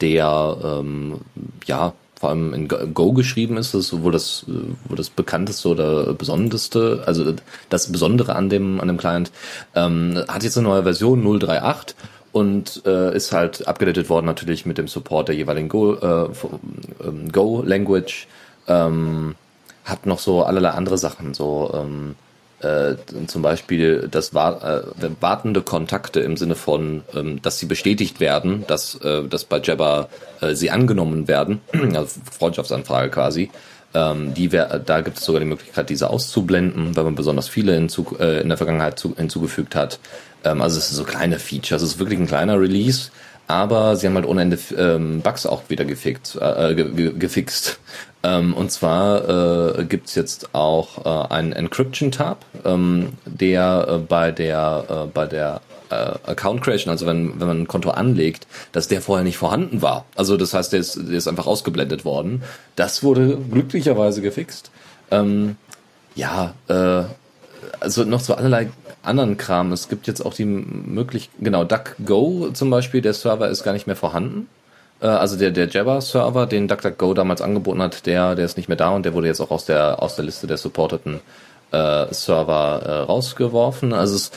der 0.00 0.58
ähm, 0.62 1.20
ja 1.64 1.94
vor 2.16 2.30
allem 2.30 2.54
in 2.54 2.68
Go 2.68 3.12
geschrieben 3.12 3.56
ist, 3.56 3.74
das 3.74 3.86
ist 3.86 4.02
wohl 4.02 4.12
das, 4.12 4.44
wohl 4.46 4.96
das 4.96 5.10
bekannteste 5.10 5.68
oder 5.68 6.14
besonderste, 6.14 7.02
also 7.04 7.34
das 7.68 7.90
Besondere 7.90 8.36
an 8.36 8.48
dem 8.48 8.80
an 8.80 8.86
dem 8.86 8.96
Client, 8.96 9.32
ähm, 9.74 10.22
hat 10.28 10.44
jetzt 10.44 10.56
eine 10.56 10.68
neue 10.68 10.84
Version 10.84 11.26
038 11.26 11.96
und 12.32 12.82
äh, 12.86 13.14
ist 13.14 13.32
halt 13.32 13.68
abgedatet 13.68 14.08
worden 14.08 14.26
natürlich 14.26 14.66
mit 14.66 14.78
dem 14.78 14.88
Support 14.88 15.28
der 15.28 15.36
jeweiligen 15.36 15.68
Go, 15.68 15.94
äh, 15.94 16.28
ähm, 17.06 17.30
Go 17.30 17.62
Language, 17.64 18.26
ähm, 18.68 19.34
hat 19.84 20.06
noch 20.06 20.18
so 20.18 20.42
allerlei 20.42 20.70
andere 20.70 20.98
Sachen, 20.98 21.34
so 21.34 21.70
ähm, 21.74 22.14
äh, 22.62 22.94
zum 23.26 23.42
Beispiel 23.42 24.08
das 24.10 24.34
war, 24.34 24.62
äh, 24.64 25.10
wartende 25.20 25.62
Kontakte 25.62 26.20
im 26.20 26.36
Sinne 26.36 26.54
von, 26.54 27.02
ähm, 27.14 27.42
dass 27.42 27.58
sie 27.58 27.66
bestätigt 27.66 28.20
werden, 28.20 28.64
dass, 28.66 28.94
äh, 28.96 29.24
dass 29.24 29.44
bei 29.44 29.60
Jabber 29.60 30.08
äh, 30.40 30.54
sie 30.54 30.70
angenommen 30.70 31.28
werden, 31.28 31.60
also 31.94 32.20
Freundschaftsanfrage 32.30 33.10
quasi. 33.10 33.50
Ähm, 33.94 34.32
die 34.32 34.52
wär, 34.52 34.78
da 34.78 35.02
gibt 35.02 35.18
es 35.18 35.24
sogar 35.24 35.40
die 35.40 35.46
Möglichkeit, 35.46 35.90
diese 35.90 36.08
auszublenden, 36.08 36.96
wenn 36.96 37.04
man 37.04 37.14
besonders 37.14 37.48
viele 37.48 37.74
hinzu, 37.74 38.16
äh, 38.18 38.40
in 38.40 38.48
der 38.48 38.56
Vergangenheit 38.56 38.98
zu, 38.98 39.14
hinzugefügt 39.16 39.74
hat. 39.74 39.98
Ähm, 40.44 40.60
also 40.60 40.78
es 40.78 40.88
sind 40.88 40.96
so 40.96 41.04
kleine 41.04 41.38
Features, 41.38 41.82
es 41.82 41.92
ist 41.92 41.98
wirklich 41.98 42.18
ein 42.18 42.26
kleiner 42.26 42.58
Release, 42.60 43.10
aber 43.46 43.96
sie 43.96 44.06
haben 44.06 44.14
halt 44.14 44.26
ohne 44.26 44.42
Ende 44.42 44.58
ähm, 44.76 45.20
Bugs 45.20 45.46
auch 45.46 45.62
wieder 45.68 45.84
gefixt, 45.84 46.36
äh, 46.40 46.74
ge 46.74 46.90
ge 46.92 47.12
gefixt. 47.18 47.78
Ähm, 48.24 48.54
und 48.54 48.70
zwar 48.70 49.78
äh, 49.78 49.84
gibt's 49.84 50.14
jetzt 50.14 50.54
auch 50.54 51.04
äh, 51.04 51.34
einen 51.34 51.52
Encryption-Tab, 51.52 52.44
ähm, 52.64 53.14
der 53.26 53.86
äh, 53.88 53.98
bei 53.98 54.30
der 54.30 54.84
äh, 54.88 55.06
bei 55.12 55.26
der 55.26 55.60
äh, 55.92 55.94
Account 56.24 56.62
Creation, 56.62 56.90
also 56.90 57.06
wenn, 57.06 57.38
wenn 57.38 57.46
man 57.46 57.60
ein 57.62 57.68
Konto 57.68 57.90
anlegt, 57.90 58.46
dass 58.72 58.88
der 58.88 59.02
vorher 59.02 59.24
nicht 59.24 59.36
vorhanden 59.36 59.82
war. 59.82 60.06
Also 60.16 60.36
das 60.36 60.54
heißt, 60.54 60.72
der 60.72 60.80
ist, 60.80 60.96
der 60.96 61.18
ist 61.18 61.28
einfach 61.28 61.46
ausgeblendet 61.46 62.04
worden. 62.04 62.42
Das 62.76 63.02
wurde 63.02 63.36
glücklicherweise 63.36 64.22
gefixt. 64.22 64.70
Ähm, 65.10 65.56
ja, 66.14 66.54
äh, 66.68 67.02
also 67.80 68.04
noch 68.04 68.20
so 68.20 68.34
allerlei 68.34 68.68
anderen 69.02 69.36
Kram. 69.36 69.72
Es 69.72 69.88
gibt 69.88 70.06
jetzt 70.06 70.24
auch 70.24 70.34
die 70.34 70.44
Möglichkeit, 70.44 71.34
genau, 71.40 71.64
DuckGo 71.64 72.50
zum 72.52 72.70
Beispiel, 72.70 73.02
der 73.02 73.14
Server 73.14 73.48
ist 73.48 73.64
gar 73.64 73.72
nicht 73.72 73.86
mehr 73.86 73.96
vorhanden. 73.96 74.48
Äh, 75.02 75.06
also 75.06 75.36
der, 75.36 75.50
der 75.50 75.68
Jabber-Server, 75.68 76.46
den 76.46 76.68
DuckDuckGo 76.68 77.14
damals 77.14 77.42
angeboten 77.42 77.82
hat, 77.82 78.06
der, 78.06 78.34
der 78.34 78.44
ist 78.44 78.56
nicht 78.56 78.68
mehr 78.68 78.76
da 78.76 78.90
und 78.90 79.04
der 79.04 79.14
wurde 79.14 79.26
jetzt 79.26 79.40
auch 79.40 79.50
aus 79.50 79.66
der, 79.66 80.02
aus 80.02 80.16
der 80.16 80.24
Liste 80.24 80.46
der 80.46 80.56
supporteten 80.56 81.20
äh, 81.72 82.06
Server 82.12 82.82
äh, 82.84 82.92
rausgeworfen. 83.00 83.92
Also 83.92 84.14
es, 84.14 84.30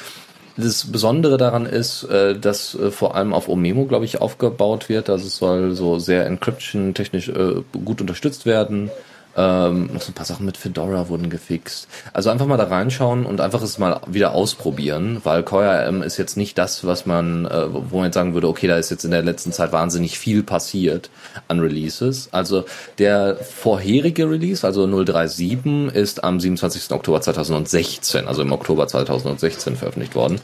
das 0.57 0.91
Besondere 0.91 1.37
daran 1.37 1.65
ist, 1.65 2.03
äh, 2.05 2.37
dass 2.37 2.75
äh, 2.75 2.89
vor 2.89 3.15
allem 3.15 3.33
auf 3.33 3.47
Omemo, 3.49 3.85
glaube 3.85 4.05
ich, 4.05 4.21
aufgebaut 4.21 4.89
wird. 4.89 5.09
Also 5.09 5.27
es 5.27 5.37
soll 5.37 5.73
so 5.73 5.99
sehr 5.99 6.25
encryption-technisch 6.25 7.29
äh, 7.29 7.61
gut 7.83 8.01
unterstützt 8.01 8.45
werden. 8.45 8.89
Ähm, 9.37 9.89
noch 9.91 10.01
so 10.01 10.11
ein 10.11 10.13
paar 10.13 10.25
Sachen 10.25 10.45
mit 10.45 10.55
Fedora 10.55 11.09
wurden 11.09 11.29
gefixt. 11.29 11.89
Also 12.13 12.29
einfach 12.29 12.45
mal 12.45 12.55
da 12.55 12.65
reinschauen 12.65 13.25
und 13.25 13.41
einfach 13.41 13.61
es 13.61 13.77
mal 13.77 13.99
wieder 14.07 14.33
ausprobieren, 14.33 15.19
weil 15.23 15.43
CoreM 15.43 16.01
ist 16.03 16.17
jetzt 16.17 16.37
nicht 16.37 16.57
das, 16.57 16.85
was 16.85 17.05
man, 17.05 17.45
äh, 17.45 17.65
wo 17.69 17.97
man 17.97 18.05
jetzt 18.05 18.15
sagen 18.15 18.33
würde, 18.33 18.47
okay, 18.47 18.67
da 18.67 18.77
ist 18.77 18.91
jetzt 18.91 19.03
in 19.03 19.11
der 19.11 19.23
letzten 19.23 19.51
Zeit 19.51 19.73
wahnsinnig 19.73 20.17
viel 20.17 20.41
passiert 20.41 21.09
an 21.49 21.59
Releases. 21.59 22.29
Also 22.31 22.63
der 22.97 23.35
vorherige 23.35 24.29
Release, 24.29 24.65
also 24.65 24.87
037, 24.87 25.93
ist 25.93 26.23
am 26.23 26.39
27. 26.39 26.91
Oktober 26.91 27.19
2016, 27.19 28.27
also 28.27 28.41
im 28.41 28.53
Oktober 28.53 28.87
2016 28.87 29.75
veröffentlicht 29.75 30.15
worden. 30.15 30.39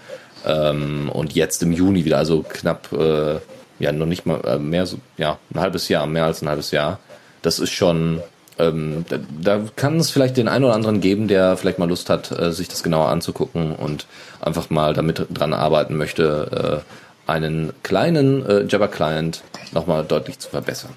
Ähm, 0.46 1.10
und 1.14 1.34
jetzt 1.34 1.64
im 1.64 1.72
Juni 1.72 2.04
wieder, 2.04 2.18
also 2.18 2.44
knapp, 2.44 2.92
äh, 2.92 3.36
ja, 3.80 3.92
noch 3.94 4.06
nicht 4.06 4.26
mal 4.26 4.42
äh, 4.46 4.60
mehr 4.60 4.86
so, 4.86 4.98
ja, 5.18 5.38
ein 5.54 5.62
halbes 5.62 5.88
Jahr, 5.88 6.08
mehr 6.08 6.26
als 6.26 6.42
ein 6.42 6.50
halbes 6.50 6.72
Jahr. 6.72 7.00
Das 7.42 7.58
ist 7.58 7.72
schon 7.72 8.22
ähm, 8.62 9.06
da, 9.10 9.18
da 9.42 9.62
kann 9.76 9.98
es 9.98 10.12
vielleicht 10.12 10.38
den 10.38 10.48
einen 10.48 10.66
oder 10.66 10.76
anderen 10.76 11.02
geben, 11.02 11.28
der 11.28 11.58
vielleicht 11.58 11.80
mal 11.80 11.90
Lust 11.90 12.10
hat, 12.10 12.32
äh, 12.32 12.52
sich 12.52 12.68
das 12.68 12.84
genauer 12.84 13.10
anzugucken 13.10 13.76
und 13.76 14.06
einfach 14.40 14.70
mal 14.70 14.94
damit 14.94 15.26
dran 15.32 15.54
arbeiten 15.54 15.98
möchte, 15.98 16.84
äh, 17.28 17.32
einen 17.32 17.74
kleinen 17.84 18.46
äh, 18.46 18.66
Java-Client 18.68 19.44
nochmal 19.72 20.04
deutlich 20.04 20.40
zu 20.40 20.50
verbessern. 20.50 20.92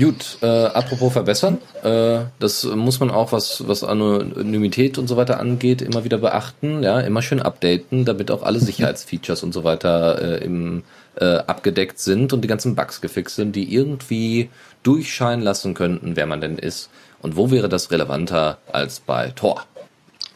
Gut, 0.00 0.38
äh, 0.40 0.46
apropos 0.46 1.12
verbessern, 1.12 1.58
äh, 1.82 2.20
das 2.38 2.64
muss 2.64 3.00
man 3.00 3.10
auch, 3.10 3.32
was, 3.32 3.68
was 3.68 3.84
Anonymität 3.84 4.96
und 4.96 5.08
so 5.08 5.16
weiter 5.18 5.38
angeht, 5.38 5.82
immer 5.82 6.04
wieder 6.04 6.16
beachten, 6.16 6.82
ja, 6.82 7.00
immer 7.00 7.20
schön 7.20 7.42
updaten, 7.42 8.06
damit 8.06 8.30
auch 8.30 8.42
alle 8.42 8.60
Sicherheitsfeatures 8.60 9.42
und 9.42 9.52
so 9.52 9.62
weiter 9.62 10.22
äh, 10.22 10.44
im, 10.44 10.84
äh, 11.16 11.36
abgedeckt 11.46 11.98
sind 11.98 12.32
und 12.32 12.40
die 12.40 12.48
ganzen 12.48 12.76
Bugs 12.76 13.02
gefixt 13.02 13.36
sind, 13.36 13.54
die 13.56 13.74
irgendwie 13.74 14.48
durchscheinen 14.82 15.44
lassen 15.44 15.74
könnten, 15.74 16.16
wer 16.16 16.26
man 16.26 16.40
denn 16.40 16.58
ist. 16.58 16.90
Und 17.20 17.36
wo 17.36 17.50
wäre 17.50 17.68
das 17.68 17.90
relevanter 17.90 18.58
als 18.72 19.00
bei 19.00 19.30
Tor? 19.30 19.66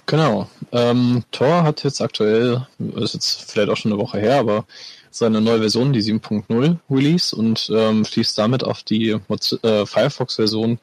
Genau. 0.06 0.48
Ähm, 0.72 1.24
Tor 1.30 1.62
hat 1.62 1.82
jetzt 1.82 2.02
aktuell, 2.02 2.66
ist 2.96 3.14
jetzt 3.14 3.50
vielleicht 3.50 3.70
auch 3.70 3.76
schon 3.76 3.92
eine 3.92 4.00
Woche 4.00 4.18
her, 4.18 4.38
aber 4.38 4.66
seine 5.10 5.40
neue 5.40 5.60
Version, 5.60 5.92
die 5.92 6.02
7.0 6.02 6.76
Release 6.90 7.34
und 7.34 7.70
ähm, 7.74 8.04
schließt 8.04 8.36
damit 8.36 8.64
auf 8.64 8.82
die 8.82 9.10
äh, 9.10 9.86
Firefox-Version 9.86 10.78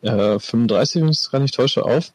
äh, 0.00 0.38
35, 0.38 1.02
wenn 1.02 1.08
ich 1.10 1.18
es 1.18 1.30
gar 1.30 1.38
nicht 1.38 1.54
täusche, 1.54 1.84
auf. 1.84 2.12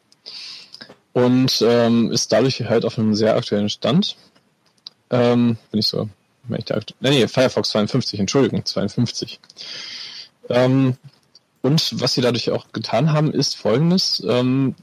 Und 1.12 1.64
ähm, 1.66 2.12
ist 2.12 2.32
dadurch 2.32 2.60
halt 2.60 2.84
auf 2.84 2.98
einem 2.98 3.14
sehr 3.14 3.36
aktuellen 3.36 3.70
Stand. 3.70 4.16
Ähm, 5.10 5.56
bin 5.70 5.80
ich 5.80 5.86
so, 5.86 6.08
wenn 6.44 6.58
ich 6.58 6.66
da, 6.66 6.80
nee, 7.00 7.26
Firefox 7.26 7.70
52, 7.70 8.20
Entschuldigung, 8.20 8.64
52. 8.64 9.40
Ähm, 10.48 10.96
und 11.62 12.00
was 12.00 12.14
sie 12.14 12.20
dadurch 12.20 12.50
auch 12.50 12.72
getan 12.72 13.12
haben, 13.12 13.32
ist 13.32 13.56
folgendes. 13.56 14.22
Ähm, 14.26 14.74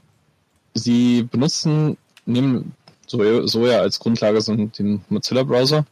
sie 0.74 1.24
benutzen, 1.24 1.98
nehmen 2.25 2.74
Soja 3.07 3.79
als 3.79 4.00
Grundlage 4.00 4.41
so 4.41 4.55
den 4.55 5.03
Mozilla-Browser, 5.10 5.86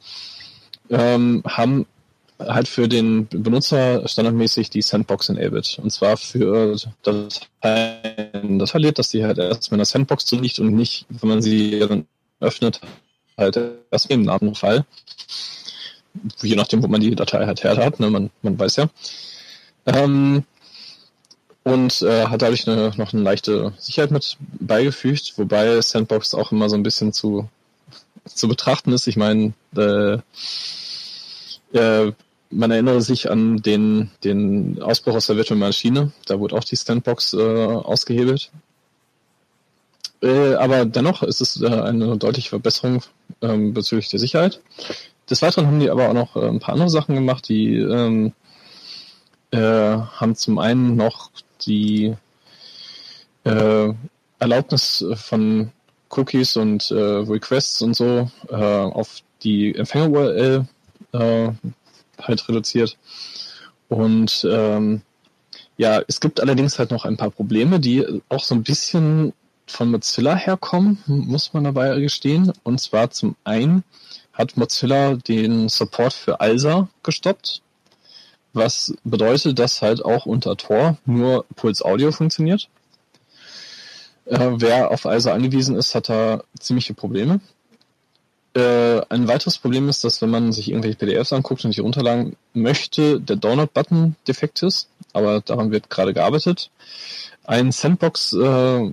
ähm, 0.89 1.43
haben 1.45 1.85
halt 2.39 2.67
für 2.67 2.87
den 2.87 3.27
Benutzer 3.27 4.07
standardmäßig 4.07 4.69
die 4.69 4.81
Sandbox 4.81 5.29
enabled. 5.29 5.79
Und 5.81 5.91
zwar 5.91 6.17
für 6.17 6.75
das 7.03 7.41
das 7.61 8.71
verliert, 8.71 8.99
dass 8.99 9.09
die 9.09 9.23
halt 9.23 9.37
erst 9.37 9.71
mit 9.71 9.77
einer 9.77 9.85
Sandbox 9.85 10.25
drin 10.25 10.43
liegt 10.43 10.59
und 10.59 10.75
nicht, 10.75 11.05
wenn 11.09 11.29
man 11.29 11.41
sie 11.41 11.79
dann 11.79 12.05
öffnet, 12.39 12.81
halt 13.37 13.59
erst 13.91 14.11
im 14.11 14.55
Fall. 14.55 14.85
Je 16.41 16.55
nachdem, 16.55 16.83
wo 16.83 16.87
man 16.87 17.01
die 17.01 17.15
Datei 17.15 17.45
halt 17.45 17.63
her 17.63 17.77
hat, 17.77 17.99
ne, 17.99 18.09
man, 18.09 18.29
man 18.41 18.59
weiß 18.59 18.75
ja. 18.75 18.89
Ähm, 19.85 20.43
und 21.63 22.01
äh, 22.01 22.25
hat 22.25 22.41
dadurch 22.41 22.67
eine, 22.67 22.91
noch 22.97 23.13
eine 23.13 23.21
leichte 23.21 23.73
Sicherheit 23.77 24.11
mit 24.11 24.37
beigefügt, 24.59 25.33
wobei 25.37 25.81
Sandbox 25.81 26.33
auch 26.33 26.51
immer 26.51 26.69
so 26.69 26.75
ein 26.75 26.83
bisschen 26.83 27.13
zu, 27.13 27.47
zu 28.25 28.47
betrachten 28.47 28.91
ist. 28.91 29.07
Ich 29.07 29.15
meine, 29.15 29.53
äh, 29.77 30.17
äh, 31.73 32.11
man 32.49 32.71
erinnere 32.71 33.01
sich 33.01 33.31
an 33.31 33.57
den, 33.57 34.11
den 34.23 34.81
Ausbruch 34.81 35.15
aus 35.15 35.27
der 35.27 35.37
virtuellen 35.37 35.61
Maschine, 35.61 36.11
da 36.27 36.39
wurde 36.39 36.55
auch 36.55 36.63
die 36.63 36.75
Sandbox 36.75 37.33
äh, 37.33 37.37
ausgehebelt. 37.41 38.51
Äh, 40.21 40.55
aber 40.55 40.85
dennoch 40.85 41.23
ist 41.23 41.41
es 41.41 41.61
äh, 41.61 41.67
eine 41.67 42.17
deutliche 42.17 42.49
Verbesserung 42.49 43.03
ähm, 43.41 43.73
bezüglich 43.73 44.09
der 44.09 44.19
Sicherheit. 44.19 44.61
Des 45.29 45.41
Weiteren 45.41 45.67
haben 45.67 45.79
die 45.79 45.89
aber 45.89 46.09
auch 46.09 46.13
noch 46.13 46.35
äh, 46.35 46.47
ein 46.47 46.59
paar 46.59 46.73
andere 46.73 46.89
Sachen 46.89 47.15
gemacht, 47.15 47.47
die 47.49 47.75
ähm, 47.77 48.33
äh, 49.53 49.97
haben 49.97 50.35
zum 50.35 50.57
einen 50.57 50.95
noch 50.95 51.29
die 51.65 52.15
äh, 53.43 53.93
Erlaubnis 54.39 55.05
von 55.15 55.71
Cookies 56.09 56.57
und 56.57 56.91
äh, 56.91 56.95
Requests 56.95 57.81
und 57.81 57.95
so 57.95 58.29
äh, 58.49 58.55
auf 58.55 59.21
die 59.43 59.75
Empfänger-URL 59.75 60.67
äh, 61.11 61.51
halt 62.19 62.49
reduziert. 62.49 62.97
Und 63.89 64.45
ähm, 64.49 65.01
ja, 65.77 66.01
es 66.07 66.19
gibt 66.19 66.39
allerdings 66.39 66.79
halt 66.79 66.91
noch 66.91 67.05
ein 67.05 67.17
paar 67.17 67.31
Probleme, 67.31 67.79
die 67.79 68.21
auch 68.29 68.43
so 68.43 68.55
ein 68.55 68.63
bisschen 68.63 69.33
von 69.67 69.91
Mozilla 69.91 70.35
herkommen, 70.35 70.97
muss 71.05 71.53
man 71.53 71.63
dabei 71.63 71.99
gestehen. 71.99 72.51
Und 72.63 72.79
zwar 72.81 73.11
zum 73.11 73.35
einen 73.43 73.83
hat 74.33 74.57
Mozilla 74.57 75.15
den 75.15 75.69
Support 75.69 76.13
für 76.13 76.41
ALSA 76.41 76.89
gestoppt 77.03 77.61
was 78.53 78.93
bedeutet, 79.03 79.59
dass 79.59 79.81
halt 79.81 80.03
auch 80.03 80.25
unter 80.25 80.55
Tor 80.55 80.97
nur 81.05 81.45
Puls 81.55 81.81
Audio 81.81 82.11
funktioniert. 82.11 82.69
Äh, 84.25 84.51
wer 84.53 84.91
auf 84.91 85.05
ISO 85.05 85.31
angewiesen 85.31 85.75
ist, 85.75 85.95
hat 85.95 86.09
da 86.09 86.43
ziemliche 86.59 86.93
Probleme. 86.93 87.41
Äh, 88.55 89.01
ein 89.09 89.27
weiteres 89.27 89.57
Problem 89.57 89.89
ist, 89.89 90.03
dass 90.03 90.21
wenn 90.21 90.29
man 90.29 90.53
sich 90.53 90.69
irgendwelche 90.69 90.97
PDFs 90.97 91.33
anguckt 91.33 91.65
und 91.65 91.75
die 91.75 91.81
runterladen 91.81 92.35
möchte, 92.53 93.19
der 93.19 93.35
Download-Button 93.35 94.15
defekt 94.27 94.61
ist, 94.61 94.89
aber 95.11 95.41
daran 95.41 95.71
wird 95.71 95.89
gerade 95.89 96.13
gearbeitet. 96.13 96.69
Ein 97.43 97.71
Sandbox, 97.71 98.33
äh, 98.33 98.91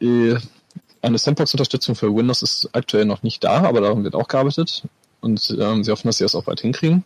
äh 0.00 0.38
eine 1.00 1.18
Sandbox-Unterstützung 1.18 1.94
für 1.96 2.14
Windows 2.14 2.42
ist 2.42 2.70
aktuell 2.72 3.04
noch 3.04 3.22
nicht 3.22 3.44
da, 3.44 3.64
aber 3.64 3.80
daran 3.80 4.04
wird 4.04 4.14
auch 4.14 4.28
gearbeitet 4.28 4.84
und 5.20 5.54
ähm, 5.58 5.84
sie 5.84 5.90
hoffen, 5.90 6.08
dass 6.08 6.18
sie 6.18 6.24
das 6.24 6.34
auch 6.34 6.44
bald 6.44 6.60
hinkriegen. 6.60 7.04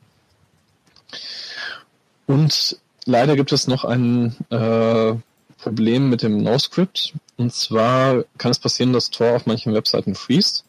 Und 2.28 2.76
leider 3.06 3.36
gibt 3.36 3.52
es 3.52 3.66
noch 3.66 3.84
ein 3.84 4.36
äh, 4.50 5.14
Problem 5.56 6.10
mit 6.10 6.22
dem 6.22 6.42
NoScript. 6.42 7.14
Und 7.38 7.54
zwar 7.54 8.24
kann 8.36 8.50
es 8.50 8.58
passieren, 8.58 8.92
dass 8.92 9.10
Tor 9.10 9.34
auf 9.34 9.46
manchen 9.46 9.72
Webseiten 9.72 10.14
freest, 10.14 10.64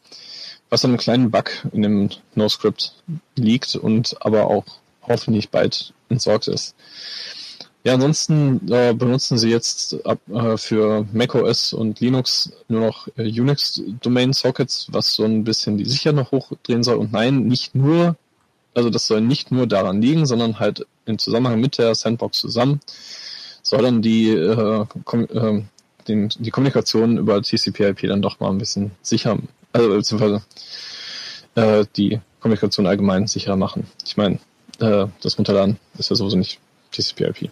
was 0.69 0.85
an 0.85 0.91
einem 0.91 0.99
kleinen 0.99 1.31
Bug 1.31 1.51
in 1.73 1.81
dem 1.81 2.09
NoScript 2.33 2.95
liegt 3.35 3.75
und 3.75 4.15
aber 4.21 4.47
auch 4.47 4.63
hoffentlich 5.03 5.49
bald 5.49 5.93
entsorgt 6.07 6.47
ist. 6.47 6.75
Ja, 7.83 7.93
ansonsten 7.93 8.71
äh, 8.71 8.93
benutzen 8.93 9.37
sie 9.37 9.49
jetzt 9.49 9.97
äh, 10.05 10.57
für 10.57 11.05
macOS 11.11 11.73
und 11.73 11.99
Linux 11.99 12.53
nur 12.69 12.81
noch 12.81 13.07
äh, 13.17 13.23
Unix 13.23 13.81
Domain 14.01 14.31
Sockets, 14.31 14.87
was 14.91 15.13
so 15.13 15.25
ein 15.25 15.43
bisschen 15.43 15.77
die 15.77 15.85
Sicherheit 15.85 16.15
noch 16.15 16.31
hochdrehen 16.31 16.83
soll. 16.83 16.97
Und 16.97 17.11
nein, 17.11 17.47
nicht 17.47 17.75
nur 17.75 18.15
also 18.73 18.89
das 18.89 19.07
soll 19.07 19.21
nicht 19.21 19.51
nur 19.51 19.67
daran 19.67 20.01
liegen, 20.01 20.25
sondern 20.25 20.59
halt 20.59 20.85
im 21.09 21.19
Zusammenhang 21.19 21.59
mit 21.59 21.77
der 21.77 21.95
Sandbox 21.95 22.39
zusammen 22.39 22.79
soll 23.61 23.83
dann 23.83 24.01
die, 24.01 24.29
äh, 24.29 24.85
äh, 25.13 25.63
den, 26.07 26.29
die 26.39 26.51
Kommunikation 26.51 27.17
über 27.17 27.41
TCP/IP 27.41 28.07
dann 28.07 28.21
doch 28.21 28.39
mal 28.39 28.49
ein 28.49 28.57
bisschen 28.57 28.91
sicher, 29.01 29.37
also 29.73 29.89
beziehungsweise 29.89 30.41
äh, 31.55 31.85
die 31.95 32.19
Kommunikation 32.39 32.87
allgemein 32.87 33.27
sicherer 33.27 33.57
machen. 33.57 33.87
Ich 34.05 34.17
meine, 34.17 34.39
äh, 34.79 35.07
das 35.21 35.37
Runterladen 35.37 35.77
ist 35.97 36.09
ja 36.09 36.15
sowieso 36.15 36.37
nicht 36.37 36.59
TCP/IP. 36.91 37.51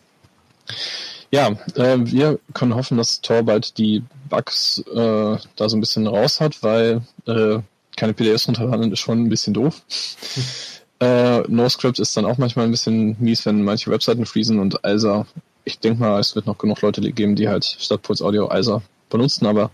Ja, 1.29 1.49
äh, 1.75 1.97
wir 1.99 2.39
können 2.53 2.75
hoffen, 2.75 2.97
dass 2.97 3.21
Tor 3.21 3.43
bald 3.43 3.77
die 3.77 4.03
Bugs 4.29 4.79
äh, 4.79 5.37
da 5.55 5.69
so 5.69 5.75
ein 5.75 5.81
bisschen 5.81 6.07
raus 6.07 6.39
hat, 6.39 6.63
weil 6.63 7.01
äh, 7.25 7.59
keine 7.97 8.13
PDFs 8.13 8.47
runterladen 8.47 8.91
ist 8.91 8.99
schon 8.99 9.23
ein 9.23 9.29
bisschen 9.29 9.53
doof. 9.53 9.81
Äh, 11.00 11.42
NoScript 11.42 12.00
ist 12.00 12.18
dann 12.18 12.25
auch 12.25 12.38
manchmal 12.38 12.66
ein 12.66 12.72
bisschen 12.72 13.16
mies, 13.20 13.46
wenn 13.46 13.63
manche 13.63 13.92
Webseiten 13.92 14.25
freezen 14.25 14.60
und 14.60 14.80
ISA. 14.86 15.25
Ich 15.63 15.80
denke 15.80 16.00
mal, 16.00 16.20
es 16.20 16.36
wird 16.36 16.48
noch 16.48 16.58
genug 16.58 16.82
Leute 16.82 17.01
geben, 17.12 17.36
die 17.36 17.48
halt 17.48 17.66
statt 17.66 18.01
Puls 18.01 18.22
Audio 18.22 18.51
ISA 18.51 18.82
benutzen, 19.10 19.46
aber 19.46 19.72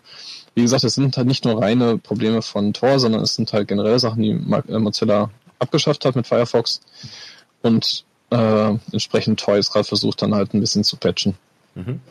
wie 0.56 0.62
gesagt, 0.62 0.84
es 0.84 0.96
sind 0.96 1.18
halt 1.18 1.28
nicht 1.28 1.46
nur 1.46 1.62
reine 1.62 1.98
Probleme 1.98 2.42
von 2.42 2.74
Tor, 2.74 3.00
sondern 3.00 3.22
es 3.22 3.36
sind 3.36 3.54
halt 3.54 3.68
generell 3.68 3.98
Sachen, 4.00 4.22
die 4.22 4.32
äh, 4.32 4.80
Mozilla 4.80 5.30
abgeschafft 5.60 6.06
hat 6.06 6.16
mit 6.16 6.28
Firefox 6.28 6.82
und 7.62 8.04
äh, 8.30 8.76
entsprechend 8.92 9.40
Tor 9.40 9.56
jetzt 9.56 9.72
gerade 9.72 9.86
versucht 9.86 10.22
dann 10.22 10.36
halt 10.36 10.54
ein 10.54 10.60
bisschen 10.60 10.84
zu 10.84 10.98
patchen. 10.98 11.36
Mhm. 11.76 12.02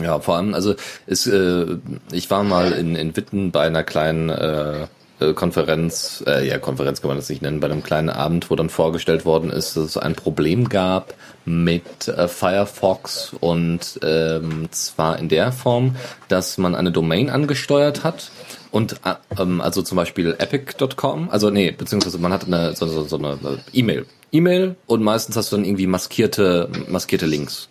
Ja, 0.00 0.20
vor 0.20 0.36
allem, 0.36 0.54
also 0.54 0.74
ist, 1.06 1.26
äh, 1.26 1.78
ich 2.12 2.30
war 2.30 2.44
mal 2.44 2.72
in, 2.72 2.96
in 2.96 3.16
Witten 3.16 3.50
bei 3.50 3.66
einer 3.66 3.82
kleinen 3.82 4.28
äh, 4.28 4.86
Konferenz, 5.34 6.22
äh, 6.26 6.46
ja, 6.46 6.58
Konferenz 6.58 7.00
kann 7.00 7.08
man 7.08 7.16
das 7.16 7.28
nicht 7.28 7.40
nennen, 7.40 7.60
bei 7.60 7.68
einem 7.68 7.82
kleinen 7.82 8.10
Abend, 8.10 8.50
wo 8.50 8.56
dann 8.56 8.68
vorgestellt 8.68 9.24
worden 9.24 9.50
ist, 9.50 9.76
dass 9.76 9.84
es 9.84 9.96
ein 9.96 10.14
Problem 10.14 10.68
gab 10.68 11.14
mit 11.46 12.08
äh, 12.08 12.28
Firefox 12.28 13.32
und 13.40 13.98
ähm, 14.02 14.68
zwar 14.72 15.18
in 15.18 15.28
der 15.28 15.52
Form, 15.52 15.96
dass 16.28 16.58
man 16.58 16.74
eine 16.74 16.92
Domain 16.92 17.30
angesteuert 17.30 18.04
hat 18.04 18.30
und 18.70 18.96
äh, 19.04 19.14
ähm, 19.40 19.62
also 19.62 19.80
zum 19.80 19.96
Beispiel 19.96 20.36
epic.com, 20.38 21.30
also 21.30 21.48
nee, 21.48 21.70
beziehungsweise 21.70 22.18
man 22.18 22.32
hat 22.32 22.44
eine 22.44 22.76
so, 22.76 22.86
so, 22.86 23.04
so 23.04 23.16
eine 23.16 23.38
E-Mail. 23.72 24.04
E-Mail 24.32 24.76
und 24.86 25.02
meistens 25.02 25.36
hast 25.36 25.50
du 25.50 25.56
dann 25.56 25.64
irgendwie 25.64 25.86
maskierte, 25.86 26.68
maskierte 26.88 27.26
Links. 27.26 27.68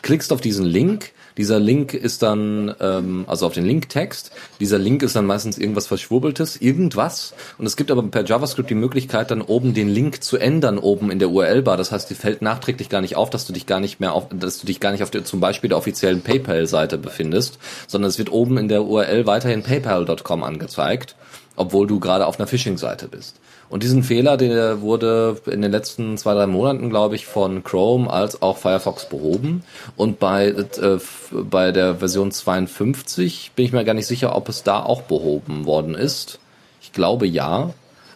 Klickst 0.00 0.32
auf 0.32 0.40
diesen 0.40 0.64
Link, 0.64 1.12
dieser 1.36 1.58
Link 1.60 1.92
ist 1.92 2.22
dann, 2.22 2.74
ähm, 2.80 3.24
also 3.28 3.46
auf 3.46 3.52
den 3.52 3.66
Linktext, 3.66 4.30
dieser 4.58 4.78
Link 4.78 5.02
ist 5.02 5.16
dann 5.16 5.26
meistens 5.26 5.58
irgendwas 5.58 5.86
Verschwurbeltes, 5.86 6.56
irgendwas. 6.56 7.34
Und 7.58 7.66
es 7.66 7.76
gibt 7.76 7.90
aber 7.90 8.02
per 8.02 8.24
JavaScript 8.24 8.70
die 8.70 8.74
Möglichkeit, 8.74 9.30
dann 9.30 9.42
oben 9.42 9.74
den 9.74 9.88
Link 9.88 10.22
zu 10.22 10.38
ändern, 10.38 10.78
oben 10.78 11.10
in 11.10 11.18
der 11.18 11.30
URL-Bar. 11.30 11.76
Das 11.76 11.92
heißt, 11.92 12.08
die 12.08 12.14
fällt 12.14 12.40
nachträglich 12.40 12.88
gar 12.88 13.00
nicht 13.00 13.16
auf, 13.16 13.30
dass 13.30 13.46
du 13.46 13.52
dich 13.52 13.66
gar 13.66 13.80
nicht 13.80 14.00
mehr 14.00 14.12
auf, 14.12 14.28
dass 14.30 14.58
du 14.58 14.66
dich 14.66 14.80
gar 14.80 14.92
nicht 14.92 15.02
auf 15.02 15.10
der, 15.10 15.24
zum 15.24 15.40
Beispiel 15.40 15.68
der 15.68 15.78
offiziellen 15.78 16.22
PayPal-Seite 16.22 16.96
befindest, 16.98 17.58
sondern 17.86 18.08
es 18.08 18.18
wird 18.18 18.32
oben 18.32 18.56
in 18.56 18.68
der 18.68 18.84
URL 18.84 19.26
weiterhin 19.26 19.62
paypal.com 19.62 20.42
angezeigt, 20.42 21.16
obwohl 21.54 21.86
du 21.86 22.00
gerade 22.00 22.26
auf 22.26 22.38
einer 22.38 22.46
Phishing-Seite 22.46 23.08
bist. 23.08 23.36
Und 23.68 23.82
diesen 23.82 24.02
Fehler, 24.02 24.36
der 24.36 24.80
wurde 24.80 25.40
in 25.46 25.62
den 25.62 25.72
letzten 25.72 26.16
zwei, 26.18 26.34
drei 26.34 26.46
Monaten, 26.46 26.88
glaube 26.88 27.16
ich, 27.16 27.26
von 27.26 27.64
Chrome 27.64 28.08
als 28.08 28.40
auch 28.42 28.58
Firefox 28.58 29.08
behoben. 29.08 29.64
Und 29.96 30.18
bei, 30.20 30.48
äh, 30.48 30.98
bei 31.32 31.72
der 31.72 31.96
Version 31.96 32.30
52 32.30 33.52
bin 33.56 33.64
ich 33.64 33.72
mir 33.72 33.84
gar 33.84 33.94
nicht 33.94 34.06
sicher, 34.06 34.36
ob 34.36 34.48
es 34.48 34.62
da 34.62 34.82
auch 34.82 35.02
behoben 35.02 35.66
worden 35.66 35.94
ist. 35.94 36.38
Ich 36.80 36.92
glaube 36.92 37.26
ja. 37.26 37.70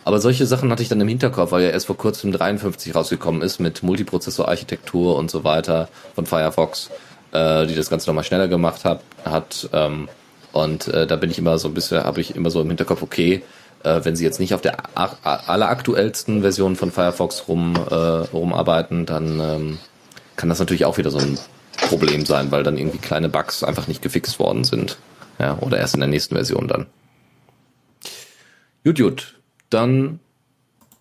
Aber 0.04 0.20
solche 0.20 0.46
Sachen 0.46 0.70
hatte 0.70 0.82
ich 0.82 0.88
dann 0.88 1.00
im 1.00 1.08
Hinterkopf, 1.08 1.52
weil 1.52 1.64
ja 1.64 1.70
erst 1.70 1.86
vor 1.86 1.96
kurzem 1.96 2.32
53 2.32 2.94
rausgekommen 2.94 3.42
ist 3.42 3.58
mit 3.58 3.82
Multiprozessor-Architektur 3.82 5.16
und 5.16 5.30
so 5.30 5.44
weiter 5.44 5.88
von 6.14 6.26
Firefox, 6.26 6.90
äh, 7.32 7.66
die 7.66 7.74
das 7.74 7.90
Ganze 7.90 8.08
nochmal 8.08 8.24
schneller 8.24 8.48
gemacht 8.48 8.84
hat. 8.84 9.02
hat 9.24 9.68
ähm, 9.72 10.08
und 10.52 10.88
äh, 10.88 11.06
da 11.06 11.16
bin 11.16 11.30
ich 11.30 11.38
immer 11.38 11.58
so 11.58 11.68
ein 11.68 11.74
bisschen, 11.74 12.02
habe 12.02 12.20
ich 12.20 12.34
immer 12.34 12.50
so 12.50 12.60
im 12.60 12.68
Hinterkopf, 12.68 13.02
okay, 13.02 13.42
äh, 13.82 14.00
wenn 14.04 14.16
sie 14.16 14.24
jetzt 14.24 14.40
nicht 14.40 14.54
auf 14.54 14.60
der 14.60 14.76
alleraktuellsten 14.96 16.42
Version 16.42 16.76
von 16.76 16.90
Firefox 16.90 17.48
rum, 17.48 17.74
äh, 17.76 17.94
rumarbeiten, 17.94 19.06
dann 19.06 19.40
ähm, 19.40 19.78
kann 20.36 20.48
das 20.48 20.58
natürlich 20.58 20.84
auch 20.84 20.98
wieder 20.98 21.10
so 21.10 21.18
ein 21.18 21.38
Problem 21.88 22.26
sein, 22.26 22.50
weil 22.50 22.62
dann 22.62 22.76
irgendwie 22.76 22.98
kleine 22.98 23.28
Bugs 23.28 23.62
einfach 23.62 23.88
nicht 23.88 24.02
gefixt 24.02 24.38
worden 24.38 24.64
sind. 24.64 24.98
Ja, 25.38 25.56
oder 25.60 25.78
erst 25.78 25.94
in 25.94 26.00
der 26.00 26.08
nächsten 26.08 26.34
Version 26.34 26.68
dann. 26.68 26.86
Gut, 28.84 28.98
gut. 28.98 29.38
Dann 29.70 30.20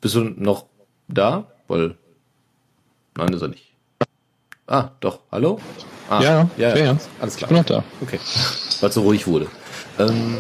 bist 0.02 0.16
du 0.16 0.22
noch 0.22 0.66
da? 1.08 1.48
Weil. 1.68 1.96
Nein, 3.18 3.34
ist 3.34 3.42
er 3.42 3.50
nicht. 3.50 3.74
Ah, 4.68 4.92
doch. 5.00 5.20
Hallo? 5.32 5.60
Ah, 6.10 6.22
ja, 6.22 6.50
ja, 6.58 6.76
ja, 6.76 6.86
ja. 6.86 6.98
Alles 7.20 7.36
klar. 7.36 7.50
Ich 7.52 7.56
bin 7.56 7.58
noch 7.58 7.66
da. 7.66 7.84
Okay. 8.02 8.20
Weil 8.80 8.90
es 8.90 8.96
so 8.96 9.02
ruhig 9.02 9.28
wurde. 9.28 9.48
Ähm, 9.98 10.38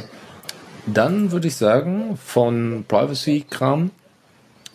dann 0.86 1.32
würde 1.32 1.48
ich 1.48 1.56
sagen, 1.56 2.18
von 2.18 2.86
Privacy-Kram 2.88 3.92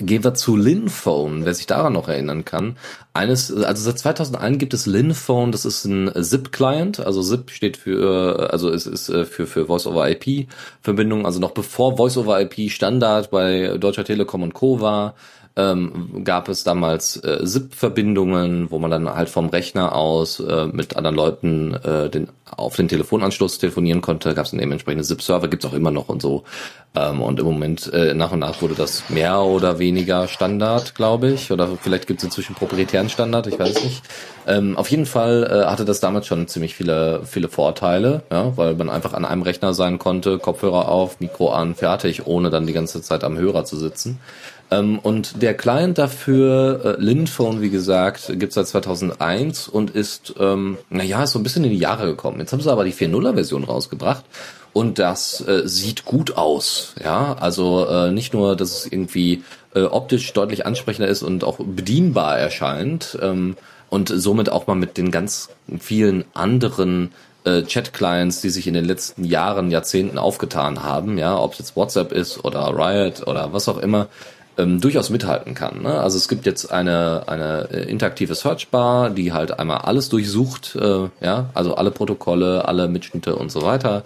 Gehen 0.01 0.25
wir 0.25 0.35
zu 0.35 0.57
Linphone, 0.57 1.45
wer 1.45 1.55
sich 1.55 1.67
daran 1.67 1.93
noch 1.93 2.09
erinnern 2.09 2.45
kann. 2.45 2.77
Eines, 3.13 3.53
also 3.53 3.85
seit 3.85 4.01
2001 4.01 4.59
gibt 4.59 4.75
es 4.75 4.87
Linphone, 4.87 5.53
das 5.53 5.65
ist 5.65 5.85
ein 5.85 6.11
ZIP-Client, 6.21 6.99
also 6.99 7.23
ZIP 7.23 7.51
steht 7.53 7.77
für, 7.77 8.51
also 8.51 8.71
es 8.71 8.87
ist 8.89 9.09
äh, 9.09 9.25
für, 9.25 9.47
für 9.47 9.67
Voice-over-IP-Verbindung, 9.67 11.25
also 11.25 11.39
noch 11.39 11.53
bevor 11.53 11.97
Voice-over-IP 11.97 12.73
Standard 12.73 13.31
bei 13.31 13.79
Deutscher 13.79 14.05
Telekom 14.05 14.43
und 14.43 14.53
Co. 14.53 14.81
war, 14.81 15.15
ähm, 15.57 16.25
gab 16.25 16.49
es 16.49 16.65
damals 16.65 17.17
äh, 17.17 17.39
SIP-Verbindungen, 17.43 18.71
wo 18.71 18.79
man 18.81 18.91
dann 18.91 19.09
halt 19.09 19.29
vom 19.29 19.49
Rechner 19.49 19.95
aus 19.95 20.41
äh, 20.41 20.67
mit 20.67 20.97
anderen 20.97 21.15
Leuten 21.15 21.75
äh, 21.75 22.11
den, 22.11 22.29
auf 22.57 22.75
den 22.75 22.89
Telefonanschluss 22.89 23.59
telefonieren 23.59 24.01
konnte. 24.01 24.35
Gab 24.35 24.47
es 24.47 24.51
dann 24.51 24.61
eben 24.61 24.77
SIP-Server, 24.79 25.47
gibt's 25.47 25.65
auch 25.65 25.73
immer 25.73 25.93
noch 25.93 26.09
und 26.09 26.21
so. 26.21 26.43
Ähm, 26.97 27.23
und 27.23 27.39
im 27.39 27.47
Moment 27.47 27.93
äh, 27.93 28.15
nach 28.15 28.33
und 28.33 28.41
nach 28.41 28.63
wurde 28.63 28.75
das 28.75 29.09
mehr 29.11 29.43
oder 29.43 29.79
weniger 29.79 30.27
Standard, 30.27 30.97
glaube 30.97 31.31
ich. 31.31 31.53
Oder 31.53 31.69
vielleicht 31.81 32.09
gibt's 32.09 32.25
inzwischen 32.25 32.57
proprietären 32.57 33.09
Standard, 33.09 33.47
ich 33.47 33.59
weiß 33.59 33.85
nicht. 33.85 34.03
Ähm, 34.47 34.77
auf 34.77 34.91
jeden 34.91 35.07
Fall 35.07 35.45
äh, 35.45 35.71
hatte 35.71 35.85
das 35.85 36.01
damals 36.01 36.27
schon 36.27 36.49
ziemlich 36.49 36.75
viele, 36.75 37.23
viele 37.25 37.49
Vorteile, 37.49 38.23
ja, 38.31 38.57
weil 38.57 38.75
man 38.75 38.91
einfach 38.91 39.13
an 39.13 39.25
einem 39.25 39.43
Rechner 39.43 39.73
sein 39.73 39.99
konnte, 39.99 40.39
Kopfhörer 40.39 40.89
auf, 40.89 41.21
Mikro 41.21 41.51
an, 41.51 41.75
fertig, 41.75 42.27
ohne 42.27 42.51
dann 42.51 42.67
die 42.67 42.73
ganze 42.73 43.03
Zeit 43.03 43.23
am 43.25 43.39
Hörer 43.39 43.65
zu 43.65 43.77
sitzen. 43.77 44.21
Ähm, 44.71 44.99
und 44.99 45.43
der 45.43 45.55
Client 45.55 45.99
dafür, 45.99 46.97
äh, 46.99 47.03
Linphone, 47.03 47.61
wie 47.61 47.71
gesagt, 47.71 48.33
gibt's 48.39 48.55
seit 48.55 48.67
2001 48.67 49.69
und 49.69 49.91
ist, 49.91 50.35
ähm, 50.39 50.79
naja, 50.91 51.25
ist 51.25 51.33
so 51.33 51.39
ein 51.39 51.43
bisschen 51.43 51.65
in 51.65 51.71
die 51.71 51.79
Jahre 51.79 52.07
gekommen. 52.07 52.41
Jetzt 52.41 52.53
haben 52.53 52.61
sie 52.61 52.71
aber 52.71 52.85
die 52.85 52.93
4.0er-Version 52.93 53.65
rausgebracht 53.65 54.25
und 54.73 54.99
das 54.99 55.41
äh, 55.47 55.63
sieht 55.67 56.05
gut 56.05 56.37
aus. 56.37 56.95
Ja, 57.03 57.35
also 57.35 57.87
äh, 57.87 58.11
nicht 58.11 58.35
nur, 58.35 58.57
dass 58.57 58.79
es 58.79 58.87
irgendwie 58.93 59.45
äh, 59.75 59.83
optisch 59.83 60.33
deutlich 60.33 60.67
ansprechender 60.67 61.09
ist 61.09 61.23
und 61.23 61.45
auch 61.45 61.59
bedienbar 61.59 62.39
erscheint 62.39 63.19
ähm, 63.23 63.57
und 63.91 64.09
somit 64.09 64.51
auch 64.51 64.67
mal 64.67 64.75
mit 64.75 64.99
den 64.99 65.11
ganz 65.11 65.51
vielen 65.79 66.25
anderen 66.35 67.13
äh, 67.45 67.63
Chat-Clients, 67.63 68.41
die 68.41 68.51
sich 68.51 68.67
in 68.67 68.75
den 68.75 68.85
letzten 68.85 69.25
Jahren, 69.25 69.71
Jahrzehnten 69.71 70.19
aufgetan 70.19 70.83
haben, 70.83 71.19
ja, 71.19 71.39
ob 71.39 71.53
es 71.53 71.59
jetzt 71.59 71.77
WhatsApp 71.77 72.13
ist 72.13 72.45
oder 72.45 72.69
Riot 72.75 73.27
oder 73.27 73.53
was 73.53 73.69
auch 73.69 73.79
immer, 73.79 74.09
ähm, 74.59 74.81
durchaus 74.81 75.11
mithalten 75.11 75.55
kann. 75.55 75.83
Ne? 75.83 76.01
Also 76.01 76.17
es 76.17 76.29
gibt 76.29 76.47
jetzt 76.47 76.71
eine, 76.71 77.25
eine 77.27 77.69
äh, 77.71 77.91
interaktive 77.91 78.35
Searchbar, 78.35 79.11
die 79.11 79.33
halt 79.33 79.59
einmal 79.59 79.79
alles 79.79 80.09
durchsucht, 80.09 80.77
äh, 80.77 81.09
ja, 81.21 81.51
also 81.55 81.75
alle 81.75 81.91
Protokolle, 81.91 82.67
alle 82.67 82.89
Mitschnitte 82.89 83.37
und 83.37 83.51
so 83.51 83.63
weiter, 83.63 84.05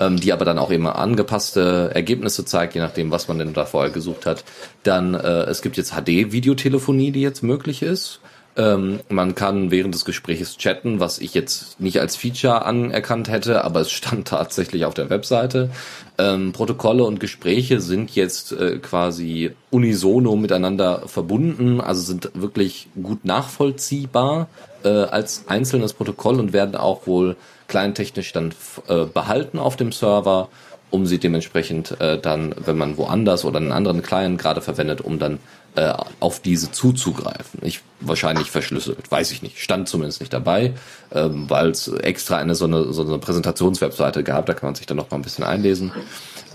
ähm, 0.00 0.18
die 0.18 0.32
aber 0.32 0.44
dann 0.44 0.58
auch 0.58 0.70
immer 0.70 0.96
angepasste 0.96 1.90
Ergebnisse 1.94 2.44
zeigt, 2.44 2.74
je 2.74 2.80
nachdem, 2.80 3.10
was 3.10 3.28
man 3.28 3.38
denn 3.38 3.54
da 3.54 3.64
vorher 3.64 3.90
gesucht 3.90 4.26
hat. 4.26 4.44
Dann 4.82 5.14
äh, 5.14 5.44
es 5.44 5.62
gibt 5.62 5.76
jetzt 5.76 5.92
HD-Videotelefonie, 5.92 7.10
die 7.10 7.22
jetzt 7.22 7.42
möglich 7.42 7.82
ist. 7.82 8.20
Ähm, 8.58 8.98
man 9.08 9.36
kann 9.36 9.70
während 9.70 9.94
des 9.94 10.04
Gesprächs 10.04 10.56
chatten, 10.56 10.98
was 10.98 11.20
ich 11.20 11.32
jetzt 11.32 11.80
nicht 11.80 12.00
als 12.00 12.16
Feature 12.16 12.66
anerkannt 12.66 13.30
hätte, 13.30 13.64
aber 13.64 13.80
es 13.80 13.92
stand 13.92 14.26
tatsächlich 14.28 14.84
auf 14.84 14.94
der 14.94 15.10
Webseite. 15.10 15.70
Ähm, 16.18 16.52
Protokolle 16.52 17.04
und 17.04 17.20
Gespräche 17.20 17.80
sind 17.80 18.10
jetzt 18.16 18.50
äh, 18.50 18.78
quasi 18.78 19.52
unisono 19.70 20.34
miteinander 20.34 21.02
verbunden, 21.06 21.80
also 21.80 22.02
sind 22.02 22.32
wirklich 22.34 22.88
gut 23.00 23.24
nachvollziehbar 23.24 24.48
äh, 24.82 24.88
als 24.88 25.44
einzelnes 25.46 25.92
Protokoll 25.92 26.40
und 26.40 26.52
werden 26.52 26.74
auch 26.74 27.06
wohl 27.06 27.36
kleintechnisch 27.68 28.32
dann 28.32 28.52
äh, 28.88 29.04
behalten 29.04 29.60
auf 29.60 29.76
dem 29.76 29.92
Server, 29.92 30.48
um 30.90 31.06
sie 31.06 31.18
dementsprechend 31.18 32.00
äh, 32.00 32.18
dann, 32.18 32.54
wenn 32.64 32.78
man 32.78 32.96
woanders 32.96 33.44
oder 33.44 33.58
einen 33.58 33.72
anderen 33.72 34.02
Client 34.02 34.40
gerade 34.40 34.62
verwendet, 34.62 35.00
um 35.00 35.20
dann 35.20 35.38
äh, 35.78 35.92
auf 36.18 36.40
diese 36.40 36.72
zuzugreifen. 36.72 37.60
Ich 37.62 37.82
wahrscheinlich 38.00 38.50
verschlüsselt, 38.50 39.10
weiß 39.10 39.30
ich 39.30 39.42
nicht. 39.42 39.60
Stand 39.60 39.88
zumindest 39.88 40.20
nicht 40.20 40.32
dabei, 40.32 40.74
ähm, 41.12 41.48
weil 41.48 41.70
es 41.70 41.86
extra 41.86 42.36
eine 42.36 42.56
so 42.56 42.64
eine, 42.64 42.92
so 42.92 43.06
eine 43.06 43.18
Präsentationswebseite 43.18 44.24
gab, 44.24 44.46
da 44.46 44.54
kann 44.54 44.68
man 44.68 44.74
sich 44.74 44.86
dann 44.86 44.96
noch 44.96 45.10
mal 45.10 45.18
ein 45.18 45.22
bisschen 45.22 45.44
einlesen. 45.44 45.92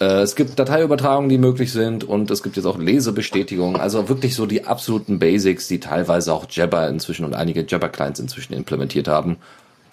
Äh, 0.02 0.22
es 0.22 0.36
gibt 0.36 0.60
Dateiübertragungen, 0.60 1.30
die 1.30 1.38
möglich 1.38 1.72
sind 1.72 2.04
und 2.04 2.32
es 2.32 2.44
gibt 2.44 2.58
jetzt 2.58 2.66
auch 2.66 2.78
Lesebestätigungen, 2.78 3.80
also 3.80 4.10
wirklich 4.10 4.36
so 4.36 4.46
die 4.46 4.66
absoluten 4.66 5.20
Basics, 5.20 5.70
die 5.70 5.80
teilweise 5.80 6.34
auch 6.34 6.46
Jabber 6.50 6.90
inzwischen 6.90 7.24
und 7.24 7.34
einige 7.34 7.66
Jabber-Clients 7.66 8.20
inzwischen 8.20 8.54
implementiert 8.54 9.08
haben 9.08 9.38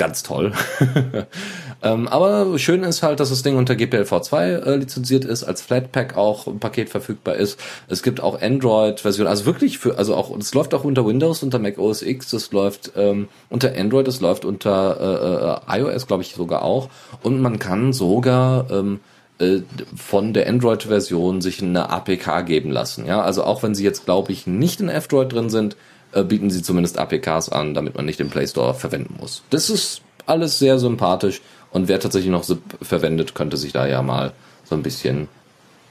ganz 0.00 0.22
toll. 0.22 0.52
ähm, 1.82 2.08
aber 2.08 2.58
schön 2.58 2.82
ist 2.84 3.02
halt, 3.02 3.20
dass 3.20 3.28
das 3.28 3.42
Ding 3.42 3.58
unter 3.58 3.74
GPLv2 3.74 4.64
äh, 4.64 4.76
lizenziert 4.76 5.26
ist, 5.26 5.44
als 5.44 5.60
Flatpak 5.60 6.16
auch 6.16 6.46
ein 6.46 6.58
Paket 6.58 6.88
verfügbar 6.88 7.34
ist. 7.34 7.60
Es 7.86 8.02
gibt 8.02 8.22
auch 8.22 8.40
Android-Versionen, 8.40 9.28
also 9.28 9.44
wirklich 9.44 9.78
für, 9.78 9.98
also 9.98 10.14
auch, 10.14 10.34
es 10.38 10.54
läuft 10.54 10.72
auch 10.72 10.84
unter 10.84 11.06
Windows, 11.06 11.42
unter 11.42 11.58
Mac 11.58 11.78
OS 11.78 12.00
X, 12.00 12.30
das 12.30 12.50
läuft 12.50 12.92
ähm, 12.96 13.28
unter 13.50 13.76
Android, 13.76 14.08
das 14.08 14.22
läuft 14.22 14.46
unter 14.46 15.60
äh, 15.68 15.76
äh 15.76 15.80
iOS, 15.80 16.06
glaube 16.06 16.22
ich, 16.22 16.34
sogar 16.34 16.62
auch. 16.62 16.88
Und 17.22 17.42
man 17.42 17.58
kann 17.58 17.92
sogar 17.92 18.70
ähm, 18.70 19.00
äh, 19.38 19.60
von 19.94 20.32
der 20.32 20.48
Android-Version 20.48 21.42
sich 21.42 21.62
eine 21.62 21.90
APK 21.90 22.46
geben 22.46 22.70
lassen. 22.70 23.04
Ja, 23.04 23.20
also 23.20 23.44
auch 23.44 23.62
wenn 23.62 23.74
sie 23.74 23.84
jetzt, 23.84 24.06
glaube 24.06 24.32
ich, 24.32 24.46
nicht 24.46 24.80
in 24.80 24.88
F-Droid 24.88 25.30
drin 25.30 25.50
sind, 25.50 25.76
äh, 26.12 26.22
bieten 26.22 26.50
sie 26.50 26.62
zumindest 26.62 26.98
APKs 26.98 27.48
an, 27.48 27.74
damit 27.74 27.94
man 27.96 28.04
nicht 28.04 28.18
den 28.18 28.30
Play 28.30 28.46
Store 28.46 28.74
verwenden 28.74 29.16
muss. 29.18 29.42
Das 29.50 29.70
ist 29.70 30.02
alles 30.26 30.58
sehr 30.58 30.78
sympathisch 30.78 31.40
und 31.70 31.88
wer 31.88 32.00
tatsächlich 32.00 32.30
noch 32.30 32.44
SIP 32.44 32.62
verwendet, 32.82 33.34
könnte 33.34 33.56
sich 33.56 33.72
da 33.72 33.86
ja 33.86 34.02
mal 34.02 34.32
so 34.64 34.74
ein 34.74 34.82
bisschen 34.82 35.28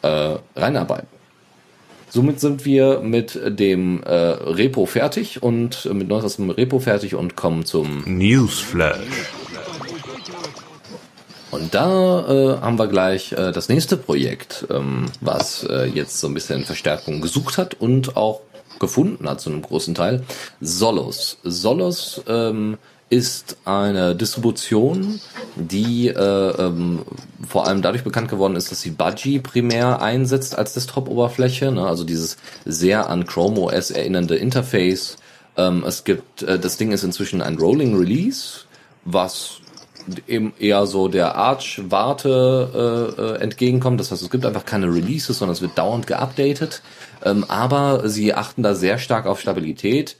äh, 0.02 0.36
reinarbeiten. 0.56 1.08
Somit 2.12 2.40
sind 2.40 2.66
wir 2.66 3.02
mit 3.02 3.40
dem 3.46 4.02
äh, 4.02 4.14
Repo 4.14 4.88
fertig 4.88 5.44
und 5.44 5.86
äh, 5.86 5.94
mit 5.94 6.08
Neues 6.08 6.26
aus 6.26 6.36
dem 6.38 6.50
Repo 6.50 6.80
fertig 6.80 7.14
und 7.14 7.36
kommen 7.36 7.66
zum 7.66 8.04
Newsflash. 8.06 8.98
Und 11.52 11.74
da 11.74 12.28
äh, 12.28 12.62
haben 12.62 12.78
wir 12.78 12.88
gleich 12.88 13.32
äh, 13.32 13.52
das 13.52 13.70
nächste 13.70 13.98
Projekt, 13.98 14.68
ähm, 14.70 15.06
was 15.22 15.64
äh, 15.64 15.86
jetzt 15.86 16.20
so 16.20 16.28
ein 16.28 16.34
bisschen 16.34 16.64
Verstärkung 16.64 17.22
gesucht 17.22 17.58
hat 17.58 17.76
und 17.76 18.18
auch 18.18 18.42
gefunden 18.80 19.28
hat 19.30 19.42
zu 19.42 19.50
einem 19.50 19.62
großen 19.62 19.96
Teil. 19.96 20.24
Solos. 20.62 21.38
Solos 21.44 22.22
ähm, 22.28 22.78
ist 23.10 23.58
eine 23.66 24.16
Distribution, 24.16 25.20
die 25.56 26.10
äh, 26.10 26.14
ähm, 26.14 27.00
vor 27.48 27.68
allem 27.68 27.82
dadurch 27.82 28.04
bekannt 28.04 28.30
geworden 28.30 28.56
ist, 28.56 28.72
dass 28.72 28.82
sie 28.82 28.92
Budgie 28.92 29.40
primär 29.40 30.02
einsetzt 30.02 30.58
als 30.58 30.74
Desktop-Oberfläche, 30.74 31.72
ne? 31.72 31.86
also 31.86 32.04
dieses 32.04 32.38
sehr 32.66 33.10
an 33.10 33.26
Chrome 33.26 33.60
OS 33.60 33.90
erinnernde 33.90 34.36
Interface. 34.36 35.18
Ähm, 35.58 35.84
es 35.88 36.04
gibt, 36.04 36.44
äh, 36.44 36.60
das 36.60 36.78
Ding 36.78 36.92
ist 36.92 37.04
inzwischen 37.04 37.42
ein 37.42 37.58
Rolling 37.58 37.98
Release, 37.98 38.62
was 39.06 39.59
eben 40.28 40.54
eher 40.60 40.86
so 40.86 41.08
der 41.08 41.36
Arch-Warte 41.36 43.16
äh, 43.18 43.22
äh, 43.22 43.42
entgegenkommt. 43.42 44.00
Das 44.00 44.12
heißt, 44.12 44.22
es 44.22 44.30
gibt 44.30 44.46
einfach 44.46 44.66
keine 44.66 44.88
Releases, 44.88 45.40
sondern 45.40 45.54
es 45.54 45.62
wird 45.62 45.78
dauernd 45.78 46.08
geupdatet. 46.08 46.82
Ähm, 47.24 47.46
aber 47.48 48.08
sie 48.08 48.34
achten 48.34 48.64
da 48.64 48.76
sehr 48.76 48.98
stark 48.98 49.26
auf 49.26 49.40
Stabilität 49.40 50.18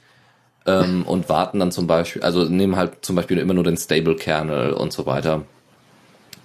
ähm, 0.66 1.04
und 1.06 1.28
warten 1.28 1.58
dann 1.58 1.72
zum 1.72 1.86
Beispiel, 1.86 2.22
also 2.22 2.44
nehmen 2.44 2.76
halt 2.76 3.04
zum 3.04 3.16
Beispiel 3.16 3.38
immer 3.38 3.54
nur 3.54 3.64
den 3.64 3.76
Stable-Kernel 3.76 4.72
und 4.72 4.92
so 4.92 5.06
weiter. 5.06 5.42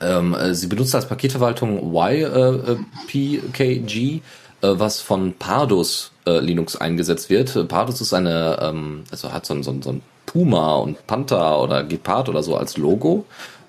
Ähm, 0.02 0.34
äh, 0.34 0.54
sie 0.54 0.68
benutzt 0.68 0.96
als 0.96 1.08
Paketverwaltung 1.08 1.94
YPKG, 1.94 3.12
äh, 3.12 4.16
äh, 4.16 4.22
was 4.80 5.02
von 5.02 5.34
Pardus 5.34 6.12
äh, 6.26 6.40
Linux 6.40 6.76
eingesetzt 6.76 7.30
wird. 7.30 7.68
Pardus 7.68 8.02
ist 8.02 8.14
eine, 8.14 8.60
ähm, 8.62 9.04
also 9.12 9.32
hat 9.32 9.46
so 9.46 9.54
ein, 9.54 9.64
so 9.64 9.72
ein, 9.72 9.82
so 9.82 9.92
ein 9.92 10.02
Puma 10.26 10.76
und 10.76 11.08
Panther 11.08 11.62
oder 11.62 11.84
Gepard 11.84 12.30
oder 12.30 12.44
so 12.44 12.58
als 12.58 12.78
Logo 12.78 13.26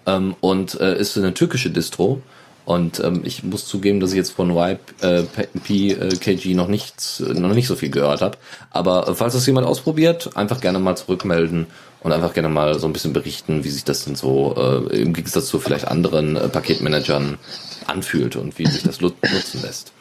ähm, 0.07 0.35
und 0.41 0.81
äh, 0.81 0.99
ist 0.99 1.17
eine 1.17 1.35
türkische 1.35 1.71
Distro. 1.71 2.23
Und 2.65 2.99
ähm, 2.99 3.21
ich 3.25 3.45
muss 3.45 3.67
zugeben, 3.67 4.01
dass 4.01 4.11
ich 4.11 4.17
jetzt 4.17 4.33
von 4.33 4.51
YPKG 4.51 6.55
noch 6.55 6.67
nichts, 6.67 7.21
noch 7.21 7.55
nicht 7.55 7.69
so 7.69 7.77
viel 7.77 7.91
gehört 7.91 8.23
habe. 8.23 8.39
Aber 8.71 9.09
äh, 9.09 9.15
falls 9.15 9.35
das 9.35 9.47
jemand 9.47 9.69
ausprobiert, 9.69 10.37
einfach 10.37 10.61
gerne 10.61 10.81
mal 10.81 10.97
zurückmelden 10.97 11.69
und 12.01 12.13
einfach 12.13 12.35
gerne 12.35 12.49
mal 12.49 12.77
so 12.79 12.89
ein 12.89 12.93
bisschen 12.93 13.13
berichten, 13.13 13.63
wie 13.63 13.69
sich 13.69 13.85
das 13.85 14.05
denn 14.05 14.17
so 14.17 14.55
äh, 14.57 15.01
im 15.01 15.13
Gegensatz 15.13 15.47
zu 15.47 15.61
vielleicht 15.61 15.87
anderen 15.87 16.35
äh, 16.35 16.49
Paketmanagern 16.49 17.39
anfühlt 17.87 18.35
und 18.35 18.59
wie 18.59 18.67
sich 18.67 18.83
das 18.83 19.01
nutzen 19.01 19.63
lässt. 19.63 19.93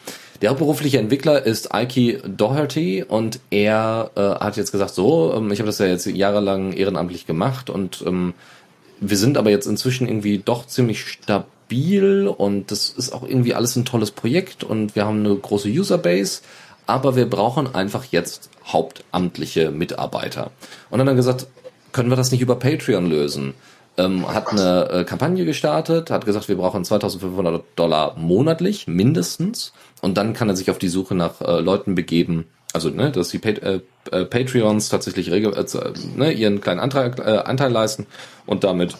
Der 0.42 0.50
hauptberufliche 0.50 0.98
Entwickler 0.98 1.44
ist 1.46 1.70
Ike 1.74 2.20
Doherty 2.26 3.02
und 3.02 3.40
er 3.50 4.10
äh, 4.16 4.20
hat 4.20 4.56
jetzt 4.56 4.72
gesagt, 4.72 4.94
so, 4.94 5.32
ähm, 5.34 5.50
ich 5.50 5.60
habe 5.60 5.66
das 5.66 5.78
ja 5.78 5.86
jetzt 5.86 6.06
jahrelang 6.06 6.72
ehrenamtlich 6.72 7.26
gemacht 7.26 7.70
und 7.70 8.04
ähm, 8.06 8.34
wir 9.00 9.16
sind 9.16 9.38
aber 9.38 9.50
jetzt 9.50 9.66
inzwischen 9.66 10.08
irgendwie 10.08 10.38
doch 10.38 10.66
ziemlich 10.66 11.06
stabil 11.06 12.28
und 12.28 12.70
das 12.70 12.90
ist 12.90 13.12
auch 13.12 13.22
irgendwie 13.22 13.54
alles 13.54 13.76
ein 13.76 13.84
tolles 13.84 14.10
Projekt 14.10 14.62
und 14.62 14.94
wir 14.94 15.06
haben 15.06 15.24
eine 15.24 15.34
große 15.34 15.68
Userbase, 15.68 16.42
aber 16.86 17.16
wir 17.16 17.28
brauchen 17.28 17.74
einfach 17.74 18.04
jetzt 18.04 18.50
hauptamtliche 18.66 19.70
Mitarbeiter. 19.70 20.50
Und 20.90 20.98
dann 20.98 21.08
hat 21.08 21.14
er 21.14 21.16
gesagt, 21.16 21.46
können 21.92 22.10
wir 22.10 22.16
das 22.16 22.30
nicht 22.30 22.42
über 22.42 22.56
Patreon 22.56 23.08
lösen? 23.08 23.54
Ähm, 23.98 24.28
hat 24.28 24.48
eine 24.52 24.90
äh, 24.90 25.04
Kampagne 25.04 25.46
gestartet, 25.46 26.10
hat 26.10 26.26
gesagt, 26.26 26.48
wir 26.48 26.56
brauchen 26.56 26.84
2500 26.84 27.64
Dollar 27.76 28.14
monatlich 28.18 28.86
mindestens 28.86 29.72
und 30.06 30.16
dann 30.16 30.34
kann 30.34 30.48
er 30.48 30.54
sich 30.54 30.70
auf 30.70 30.78
die 30.78 30.86
Suche 30.86 31.16
nach 31.16 31.40
äh, 31.40 31.58
Leuten 31.58 31.96
begeben, 31.96 32.44
also 32.72 32.90
ne, 32.90 33.10
dass 33.10 33.30
die 33.30 33.40
Pat 33.40 33.58
äh, 33.58 33.80
äh, 34.12 34.24
Patreons 34.24 34.88
tatsächlich 34.88 35.32
regel 35.32 35.52
äh, 35.52 35.64
ne, 36.16 36.30
ihren 36.30 36.60
kleinen 36.60 36.78
Antrag, 36.78 37.18
äh, 37.18 37.38
Anteil 37.38 37.72
leisten 37.72 38.06
und 38.46 38.62
damit 38.62 38.96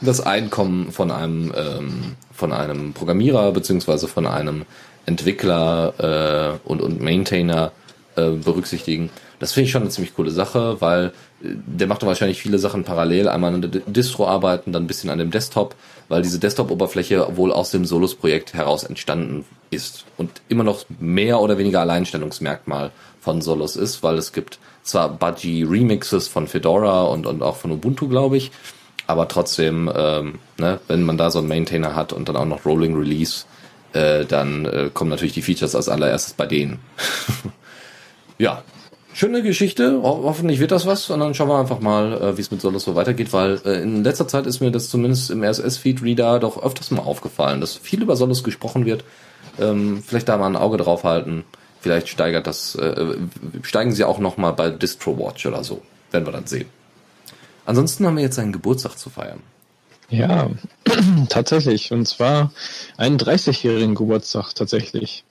das 0.00 0.20
Einkommen 0.20 0.92
von 0.92 1.10
einem 1.10 1.52
ähm, 1.56 2.14
von 2.32 2.52
einem 2.52 2.92
Programmierer 2.92 3.50
beziehungsweise 3.50 4.06
von 4.06 4.28
einem 4.28 4.64
Entwickler 5.06 6.60
äh, 6.62 6.68
und 6.68 6.80
und 6.80 7.02
Maintainer 7.02 7.72
äh, 8.14 8.30
berücksichtigen. 8.30 9.10
Das 9.44 9.52
finde 9.52 9.66
ich 9.66 9.72
schon 9.72 9.82
eine 9.82 9.90
ziemlich 9.90 10.14
coole 10.14 10.30
Sache, 10.30 10.80
weil 10.80 11.12
äh, 11.42 11.48
der 11.66 11.86
macht 11.86 12.02
wahrscheinlich 12.02 12.40
viele 12.40 12.58
Sachen 12.58 12.82
parallel, 12.82 13.28
einmal 13.28 13.52
an 13.52 13.60
der 13.60 13.82
Distro 13.82 14.26
arbeiten, 14.26 14.72
dann 14.72 14.84
ein 14.84 14.86
bisschen 14.86 15.10
an 15.10 15.18
dem 15.18 15.30
Desktop, 15.30 15.74
weil 16.08 16.22
diese 16.22 16.38
Desktop-Oberfläche 16.38 17.36
wohl 17.36 17.52
aus 17.52 17.70
dem 17.70 17.84
Solus-Projekt 17.84 18.54
heraus 18.54 18.84
entstanden 18.84 19.44
ist 19.68 20.06
und 20.16 20.30
immer 20.48 20.64
noch 20.64 20.86
mehr 20.98 21.40
oder 21.40 21.58
weniger 21.58 21.82
Alleinstellungsmerkmal 21.82 22.90
von 23.20 23.42
Solus 23.42 23.76
ist, 23.76 24.02
weil 24.02 24.16
es 24.16 24.32
gibt 24.32 24.58
zwar 24.82 25.10
Budgie 25.10 25.62
Remixes 25.62 26.26
von 26.26 26.46
Fedora 26.46 27.02
und, 27.02 27.26
und 27.26 27.42
auch 27.42 27.56
von 27.56 27.70
Ubuntu, 27.70 28.08
glaube 28.08 28.38
ich, 28.38 28.50
aber 29.06 29.28
trotzdem, 29.28 29.92
ähm, 29.94 30.38
ne, 30.56 30.80
wenn 30.88 31.02
man 31.02 31.18
da 31.18 31.30
so 31.30 31.40
einen 31.40 31.48
Maintainer 31.48 31.94
hat 31.94 32.14
und 32.14 32.30
dann 32.30 32.36
auch 32.36 32.46
noch 32.46 32.64
Rolling 32.64 32.96
Release, 32.96 33.44
äh, 33.92 34.24
dann 34.24 34.64
äh, 34.64 34.90
kommen 34.94 35.10
natürlich 35.10 35.34
die 35.34 35.42
Features 35.42 35.74
als 35.74 35.90
allererstes 35.90 36.32
bei 36.32 36.46
denen. 36.46 36.78
ja, 38.38 38.62
schöne 39.14 39.42
Geschichte. 39.42 40.02
Ho 40.02 40.24
hoffentlich 40.24 40.60
wird 40.60 40.72
das 40.72 40.84
was. 40.84 41.08
Und 41.08 41.20
dann 41.20 41.34
schauen 41.34 41.48
wir 41.48 41.58
einfach 41.58 41.80
mal, 41.80 42.20
äh, 42.20 42.36
wie 42.36 42.42
es 42.42 42.50
mit 42.50 42.60
Solus 42.60 42.84
so 42.84 42.94
weitergeht, 42.94 43.32
weil 43.32 43.60
äh, 43.64 43.80
in 43.80 44.04
letzter 44.04 44.28
Zeit 44.28 44.46
ist 44.46 44.60
mir 44.60 44.70
das 44.70 44.90
zumindest 44.90 45.30
im 45.30 45.42
RSS-Feed-Reader 45.42 46.40
doch 46.40 46.62
öfters 46.62 46.90
mal 46.90 47.02
aufgefallen, 47.02 47.60
dass 47.60 47.76
viel 47.76 48.02
über 48.02 48.16
Solus 48.16 48.44
gesprochen 48.44 48.84
wird. 48.84 49.04
Ähm, 49.58 50.02
vielleicht 50.06 50.28
da 50.28 50.36
mal 50.36 50.46
ein 50.46 50.56
Auge 50.56 50.76
drauf 50.76 51.04
halten. 51.04 51.44
Vielleicht 51.80 52.08
steigert 52.08 52.46
das, 52.46 52.74
äh, 52.74 53.16
steigen 53.62 53.92
sie 53.92 54.04
auch 54.04 54.18
noch 54.18 54.36
mal 54.36 54.52
bei 54.52 54.70
Distro 54.70 55.18
Watch 55.18 55.46
oder 55.46 55.64
so. 55.64 55.82
Werden 56.10 56.26
wir 56.26 56.32
dann 56.32 56.46
sehen. 56.46 56.66
Ansonsten 57.66 58.06
haben 58.06 58.16
wir 58.16 58.22
jetzt 58.22 58.38
einen 58.38 58.52
Geburtstag 58.52 58.98
zu 58.98 59.10
feiern. 59.10 59.40
Ja, 60.10 60.50
tatsächlich. 61.28 61.92
Und 61.92 62.06
zwar 62.06 62.52
einen 62.96 63.18
30-jährigen 63.18 63.94
Geburtstag 63.94 64.54
tatsächlich. 64.54 65.24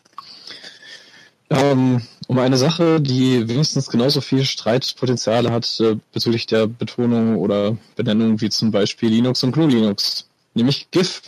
Ähm, 1.49 2.01
um 2.27 2.39
eine 2.39 2.57
Sache, 2.57 3.01
die 3.01 3.47
wenigstens 3.47 3.89
genauso 3.89 4.21
viel 4.21 4.45
Streitpotenziale 4.45 5.51
hat 5.51 5.79
äh, 5.79 5.97
bezüglich 6.11 6.45
der 6.45 6.67
Betonung 6.67 7.37
oder 7.37 7.77
Benennung 7.95 8.41
wie 8.41 8.49
zum 8.49 8.71
Beispiel 8.71 9.09
Linux 9.09 9.43
und 9.43 9.53
GNU 9.53 9.67
Linux, 9.67 10.27
nämlich 10.53 10.89
GIF. 10.91 11.21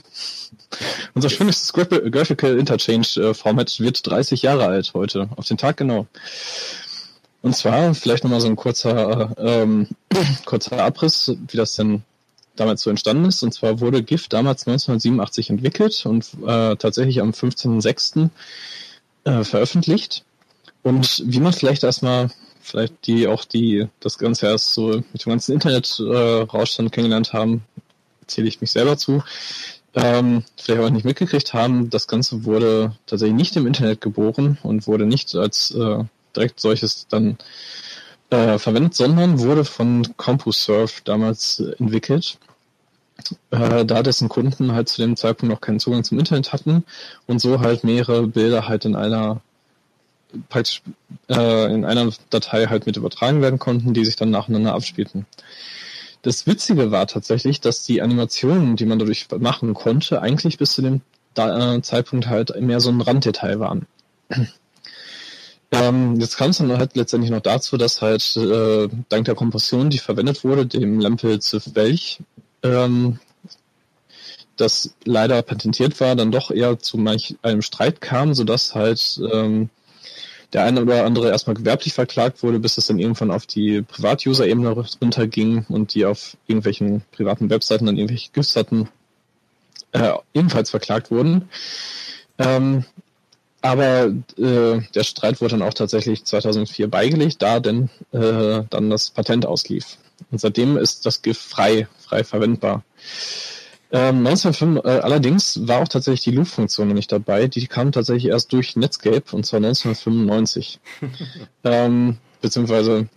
Unser 1.13 1.29
schönstes 1.29 1.71
Graphical 1.73 2.58
Interchange 2.58 3.08
äh, 3.17 3.34
Format 3.34 3.79
wird 3.79 4.05
30 4.05 4.41
Jahre 4.41 4.65
alt 4.65 4.93
heute, 4.93 5.29
auf 5.36 5.45
den 5.45 5.58
Tag 5.58 5.77
genau. 5.77 6.08
Und 7.41 7.55
zwar 7.55 7.93
vielleicht 7.93 8.23
nochmal 8.23 8.41
so 8.41 8.47
ein 8.47 8.55
kurzer, 8.55 9.36
ähm, 9.38 9.88
kurzer 10.45 10.84
Abriss, 10.84 11.31
wie 11.47 11.58
das 11.58 11.75
denn 11.75 12.01
damals 12.55 12.81
so 12.81 12.89
entstanden 12.89 13.25
ist. 13.25 13.43
Und 13.43 13.53
zwar 13.53 13.79
wurde 13.79 14.01
GIF 14.01 14.27
damals 14.27 14.65
1987 14.65 15.51
entwickelt 15.51 16.05
und 16.05 16.27
äh, 16.45 16.75
tatsächlich 16.75 17.21
am 17.21 17.31
15.06 17.31 18.29
äh, 19.25 19.43
veröffentlicht. 19.43 20.24
Und 20.86 21.24
wie 21.26 21.39
man 21.39 21.52
vielleicht 21.52 21.84
erstmal, 21.84 22.30
vielleicht 22.62 23.08
die 23.08 23.28
auch 23.28 23.43
die 23.43 23.88
das 24.02 24.19
Ganze 24.19 24.45
erst 24.45 24.71
so 24.76 25.02
mit 25.12 25.26
dem 25.26 25.32
ganzen 25.32 25.54
Internet-Rauschstand 25.54 26.89
äh, 26.89 26.91
kennengelernt 26.91 27.34
haben, 27.34 27.63
zähle 28.28 28.48
ich 28.48 28.62
mich 28.62 28.71
selber 28.71 28.95
zu, 28.95 29.24
ähm, 29.95 30.43
vielleicht 30.56 30.84
auch 30.84 30.91
nicht 30.91 31.04
mitgekriegt 31.04 31.56
haben, 31.56 31.89
das 31.89 32.08
Ganze 32.08 32.45
wurde 32.45 32.95
tatsächlich 33.08 33.36
nicht 33.36 33.56
im 33.56 33.65
Internet 33.65 34.00
geboren 34.00 34.60
und 34.62 34.86
wurde 34.86 35.08
nicht 35.08 35.34
als 35.34 35.71
äh, 35.71 36.04
direkt 36.36 36.60
solches 36.60 37.08
dann 37.08 37.39
äh, 38.30 38.60
verwendet, 38.60 38.93
sondern 38.93 39.39
wurde 39.39 39.65
von 39.65 40.15
CompuServe 40.17 41.02
damals 41.04 41.62
äh, 41.62 42.19
äh, 43.50 43.86
da 43.86 44.04
dessen 44.04 44.30
Kunden 44.30 44.74
halt 44.74 44.88
zu 44.88 45.02
dem 45.02 45.15
Zeitpunkt 45.15 45.52
noch 45.52 45.62
keinen 45.62 45.80
Zugang 45.80 46.04
zum 46.04 46.19
Internet 46.19 46.54
hatten 46.54 46.84
und 47.26 47.41
so 47.41 47.62
halt 47.62 47.84
mehrere 47.84 48.28
Bilder 48.28 48.67
halt 48.67 48.86
in 48.86 48.95
einer 48.95 49.41
praktisch 50.50 50.82
äh, 51.30 51.74
in 51.74 51.86
einer 51.86 52.12
Datei 52.30 52.67
halt 52.67 52.86
mit 52.86 52.98
übertragen 52.98 53.41
werden 53.41 53.60
konnten, 53.60 53.93
die 53.93 54.06
sich 54.06 54.15
dann 54.15 54.30
nacheinander 54.32 54.74
abspielten. 54.74 55.26
Das 56.21 56.48
Witzige 56.48 56.91
war 56.91 57.08
tatsächlich, 57.08 57.62
dass 57.62 57.84
die 57.84 58.02
Animationen, 58.02 58.76
die 58.76 58.86
man 58.86 59.00
dadurch 59.00 59.28
machen 59.38 59.74
konnte, 59.74 60.21
eigentlich 60.21 60.58
bis 60.58 60.74
zu 60.74 60.82
dem 60.82 61.02
da, 61.34 61.76
äh, 61.76 61.82
Zeitpunkt 61.82 62.28
halt 62.28 62.60
mehr 62.60 62.80
so 62.80 62.89
ein 62.89 63.02
Randdetail 63.02 63.60
waren. 63.60 63.86
Ähm, 65.71 66.19
jetzt 66.19 66.38
kam 66.38 66.52
es 66.52 66.58
dann 66.58 66.78
halt 66.78 66.95
letztendlich 66.95 67.32
noch 67.32 67.41
dazu, 67.41 67.78
dass 67.78 68.02
halt 68.02 68.36
äh, 68.38 68.88
dank 69.10 69.26
der 69.26 69.36
Kompression, 69.36 69.89
die 69.89 69.98
verwendet 69.98 70.43
wurde, 70.43 70.65
dem 70.65 71.00
Lempel 71.00 71.41
Civ 71.41 71.71
Welch, 71.74 72.19
ähm, 72.63 73.19
das 74.58 74.95
leider 75.04 75.41
patentiert 75.41 76.00
war, 76.00 76.15
dann 76.15 76.32
doch 76.32 76.50
eher 76.52 76.80
zu 76.80 76.98
manch 76.98 77.36
einem 77.41 77.62
Streit 77.62 78.00
kam, 78.00 78.34
sodass 78.34 78.74
halt 78.74 79.19
ähm, 79.32 79.69
der 80.53 80.63
eine 80.63 80.81
oder 80.81 81.05
andere 81.05 81.29
erstmal 81.29 81.55
gewerblich 81.55 81.93
verklagt 81.93 82.43
wurde, 82.43 82.60
bis 82.60 82.77
es 82.77 82.88
dann 82.88 82.99
irgendwann 82.99 83.31
auf 83.31 83.45
die 83.45 83.81
Privat-User-Ebene 83.81 84.69
runterging 84.69 85.65
und 85.69 85.93
die 85.93 86.05
auf 86.05 86.38
irgendwelchen 86.47 87.03
privaten 87.12 87.49
Webseiten 87.49 87.86
dann 87.86 87.97
irgendwelche 87.97 88.31
GIFs 88.31 88.55
hatten, 88.55 88.89
äh, 89.91 90.13
ebenfalls 90.34 90.69
verklagt 90.69 91.12
wurden. 91.12 91.49
Ähm, 92.38 92.86
aber 93.62 94.13
äh, 94.38 94.81
der 94.93 95.03
Streit 95.03 95.41
wurde 95.41 95.58
dann 95.58 95.67
auch 95.67 95.73
tatsächlich 95.73 96.23
2004 96.23 96.88
beigelegt, 96.88 97.41
da 97.41 97.60
denn 97.60 97.89
äh, 98.12 98.62
dann 98.69 98.89
das 98.89 99.10
Patent 99.10 99.45
auslief. 99.45 99.97
Und 100.31 100.39
seitdem 100.39 100.77
ist 100.77 101.05
das 101.05 101.21
GIF 101.21 101.39
frei, 101.39 101.88
frei 101.97 102.23
verwendbar. 102.23 102.84
Ähm, 103.91 104.26
1905, 104.26 104.86
äh, 104.86 105.00
allerdings 105.00 105.67
war 105.67 105.82
auch 105.82 105.88
tatsächlich 105.88 106.24
die 106.24 106.32
Loop-Funktion 106.32 106.88
noch 106.88 106.95
nicht 106.95 107.12
dabei. 107.12 107.48
Die 107.48 107.67
kam 107.67 107.91
tatsächlich 107.91 108.32
erst 108.32 108.52
durch 108.52 108.76
Netscape 108.76 109.24
und 109.32 109.45
zwar 109.45 109.58
1995. 109.58 110.80
ähm, 111.63 112.17
beziehungsweise 112.41 113.08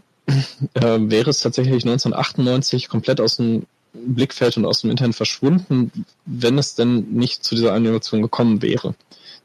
äh, 0.75 0.99
wäre 1.01 1.31
es 1.31 1.41
tatsächlich 1.41 1.85
1998 1.85 2.89
komplett 2.89 3.21
aus 3.21 3.37
dem 3.37 3.67
Blickfeld 3.93 4.57
und 4.59 4.67
aus 4.67 4.83
dem 4.83 4.91
Internet 4.91 5.17
verschwunden, 5.17 6.05
wenn 6.27 6.59
es 6.59 6.75
denn 6.75 7.09
nicht 7.13 7.43
zu 7.43 7.55
dieser 7.55 7.73
Animation 7.73 8.23
gekommen 8.23 8.63
wäre. 8.63 8.95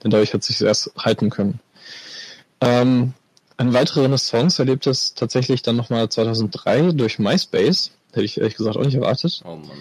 Denn 0.04 0.12
dadurch 0.12 0.34
hat 0.34 0.44
sich 0.44 0.62
erst 0.62 0.92
halten 0.98 1.30
können. 1.30 1.60
Ähm, 2.60 3.14
eine 3.56 3.74
weitere 3.74 4.02
Renaissance 4.02 4.62
erlebt 4.62 4.88
es 4.88 5.14
tatsächlich 5.14 5.62
dann 5.62 5.76
nochmal 5.76 6.10
2003 6.10 6.92
durch 6.92 7.20
MySpace. 7.20 7.92
Hätte 8.12 8.26
ich 8.26 8.38
ehrlich 8.38 8.56
gesagt 8.56 8.78
auch 8.78 8.84
nicht 8.84 8.96
erwartet. 8.96 9.42
Oh 9.46 9.56
Mann. 9.56 9.78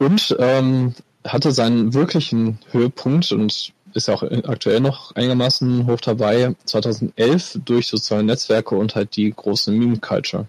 Und 0.00 0.34
ähm, 0.38 0.94
hatte 1.26 1.52
seinen 1.52 1.92
wirklichen 1.92 2.58
Höhepunkt 2.70 3.32
und 3.32 3.74
ist 3.92 4.08
auch 4.08 4.22
aktuell 4.22 4.80
noch 4.80 5.14
einigermaßen 5.14 5.86
hoch 5.86 6.00
dabei, 6.00 6.54
2011 6.64 7.60
durch 7.66 7.88
soziale 7.88 8.22
Netzwerke 8.22 8.76
und 8.76 8.94
halt 8.94 9.14
die 9.16 9.30
große 9.30 9.70
Meme-Culture, 9.70 10.48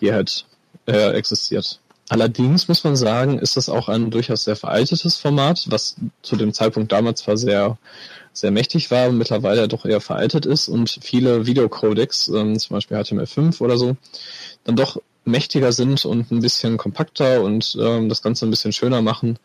die 0.00 0.14
halt 0.14 0.46
äh, 0.86 1.10
existiert. 1.10 1.78
Allerdings 2.08 2.68
muss 2.68 2.82
man 2.82 2.96
sagen, 2.96 3.38
ist 3.38 3.58
das 3.58 3.68
auch 3.68 3.90
ein 3.90 4.10
durchaus 4.10 4.44
sehr 4.44 4.56
veraltetes 4.56 5.16
Format, 5.16 5.66
was 5.68 5.96
zu 6.22 6.36
dem 6.36 6.54
Zeitpunkt 6.54 6.90
damals 6.90 7.20
zwar 7.20 7.36
sehr, 7.36 7.76
sehr 8.32 8.50
mächtig 8.50 8.90
war, 8.90 9.12
mittlerweile 9.12 9.68
doch 9.68 9.84
eher 9.84 10.00
veraltet 10.00 10.46
ist 10.46 10.68
und 10.68 10.98
viele 11.02 11.44
Videocodecs, 11.44 12.28
ähm, 12.28 12.58
zum 12.58 12.74
Beispiel 12.74 12.96
HTML5 12.96 13.60
oder 13.60 13.76
so, 13.76 13.96
dann 14.64 14.76
doch 14.76 14.96
mächtiger 15.24 15.72
sind 15.72 16.04
und 16.04 16.30
ein 16.30 16.40
bisschen 16.40 16.76
kompakter 16.76 17.42
und 17.42 17.76
ähm, 17.80 18.08
das 18.08 18.22
Ganze 18.22 18.46
ein 18.46 18.50
bisschen 18.50 18.72
schöner 18.72 19.02
machen 19.02 19.38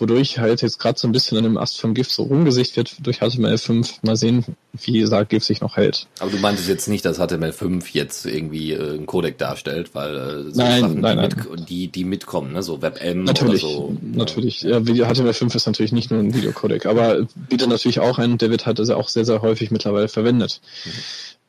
wodurch 0.00 0.38
halt 0.38 0.62
jetzt 0.62 0.78
gerade 0.78 0.98
so 0.98 1.08
ein 1.08 1.12
bisschen 1.12 1.36
an 1.38 1.44
dem 1.44 1.56
Ast 1.56 1.80
vom 1.80 1.94
GIF 1.94 2.10
so 2.10 2.24
rumgesicht 2.24 2.76
wird 2.76 2.94
durch 3.04 3.20
HTML5. 3.20 3.98
Mal 4.02 4.16
sehen, 4.16 4.44
wie 4.72 4.98
gesagt 4.98 5.30
GIF 5.30 5.44
sich 5.44 5.60
noch 5.60 5.76
hält. 5.76 6.06
Aber 6.20 6.30
du 6.30 6.38
meintest 6.38 6.68
jetzt 6.68 6.88
nicht, 6.88 7.04
dass 7.04 7.20
HTML5 7.20 7.84
jetzt 7.92 8.26
irgendwie 8.26 8.72
äh, 8.72 8.94
ein 8.94 9.06
Codec 9.06 9.38
darstellt, 9.38 9.94
weil 9.94 10.16
äh, 10.16 10.50
so 10.50 10.60
nein, 10.60 10.80
Sachen, 10.80 11.00
nein, 11.00 11.16
die, 11.16 11.36
nein. 11.36 11.46
Mit, 11.50 11.68
die, 11.68 11.88
die 11.88 12.04
mitkommen, 12.04 12.52
ne? 12.52 12.62
so 12.62 12.80
WebM 12.82 13.24
natürlich, 13.24 13.64
oder 13.64 13.72
so. 13.72 13.96
Natürlich, 14.02 14.62
ja, 14.62 14.78
HTML5 14.78 15.56
ist 15.56 15.66
natürlich 15.66 15.92
nicht 15.92 16.10
nur 16.10 16.20
ein 16.20 16.34
Videocodec, 16.34 16.86
aber 16.86 17.26
bietet 17.48 17.68
natürlich 17.68 18.00
auch 18.00 18.18
ein, 18.18 18.38
der 18.38 18.50
wird 18.50 18.66
halt 18.66 18.78
also 18.78 18.94
auch 18.94 19.08
sehr, 19.08 19.24
sehr 19.24 19.42
häufig 19.42 19.70
mittlerweile 19.70 20.08
verwendet. 20.08 20.60
Mhm 20.84 20.90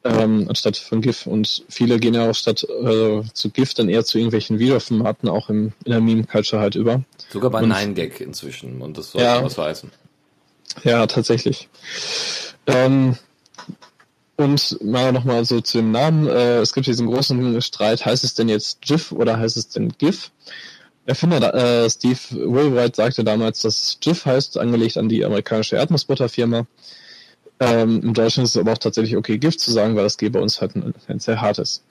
ähm, 0.03 0.45
anstatt 0.47 0.77
von 0.77 1.01
GIF. 1.01 1.25
Und 1.27 1.63
viele 1.69 1.99
gehen 1.99 2.13
ja 2.13 2.29
auch 2.29 2.35
statt 2.35 2.63
äh, 2.63 3.21
zu 3.33 3.49
GIF 3.49 3.73
dann 3.73 3.89
eher 3.89 4.05
zu 4.05 4.17
irgendwelchen 4.17 4.59
Videoformaten, 4.59 5.29
auch 5.29 5.49
im, 5.49 5.73
in 5.83 5.91
der 5.91 6.01
Meme-Culture 6.01 6.62
halt 6.62 6.75
über. 6.75 7.03
Sogar 7.31 7.51
bei 7.51 7.62
9gag 7.62 8.21
inzwischen 8.21 8.81
und 8.81 8.97
das 8.97 9.12
soll 9.12 9.21
ja, 9.21 9.43
was 9.43 9.57
heißen. 9.57 9.91
Ja, 10.83 11.05
tatsächlich. 11.07 11.67
Ähm, 12.67 13.17
und 14.38 14.77
mal 14.81 15.12
nochmal 15.12 15.43
so 15.43 15.59
zu 15.59 15.79
dem 15.79 15.91
Namen. 15.91 16.27
Äh, 16.27 16.59
es 16.59 16.73
gibt 16.73 16.88
diesen 16.88 17.07
großen 17.07 17.62
Streit, 17.62 18.05
heißt 18.05 18.23
es 18.23 18.35
denn 18.35 18.47
jetzt 18.47 18.81
GIF 18.81 19.12
oder 19.12 19.38
heißt 19.38 19.57
es 19.57 19.69
denn 19.69 19.91
GIF? 19.97 20.31
Erfinder 21.05 21.53
äh, 21.53 21.89
Steve 21.89 22.19
Woolwright 22.31 22.95
sagte 22.95 23.23
damals, 23.23 23.63
dass 23.63 23.97
GIF 23.99 24.25
heißt, 24.25 24.57
angelegt 24.57 24.95
an 24.97 25.09
die 25.09 25.25
amerikanische 25.25 25.75
Erdnussbutterfirma. 25.75 26.67
Ähm, 27.59 28.01
Im 28.01 28.13
Deutschen 28.13 28.43
ist 28.43 28.51
es 28.51 28.57
aber 28.57 28.73
auch 28.73 28.77
tatsächlich 28.77 29.17
okay, 29.17 29.37
Gift 29.37 29.59
zu 29.59 29.71
sagen, 29.71 29.95
weil 29.95 30.03
das 30.03 30.17
G 30.17 30.29
bei 30.29 30.39
uns 30.39 30.61
halt 30.61 30.75
ein, 30.75 30.93
ein 31.07 31.19
sehr 31.19 31.41
hartes. 31.41 31.83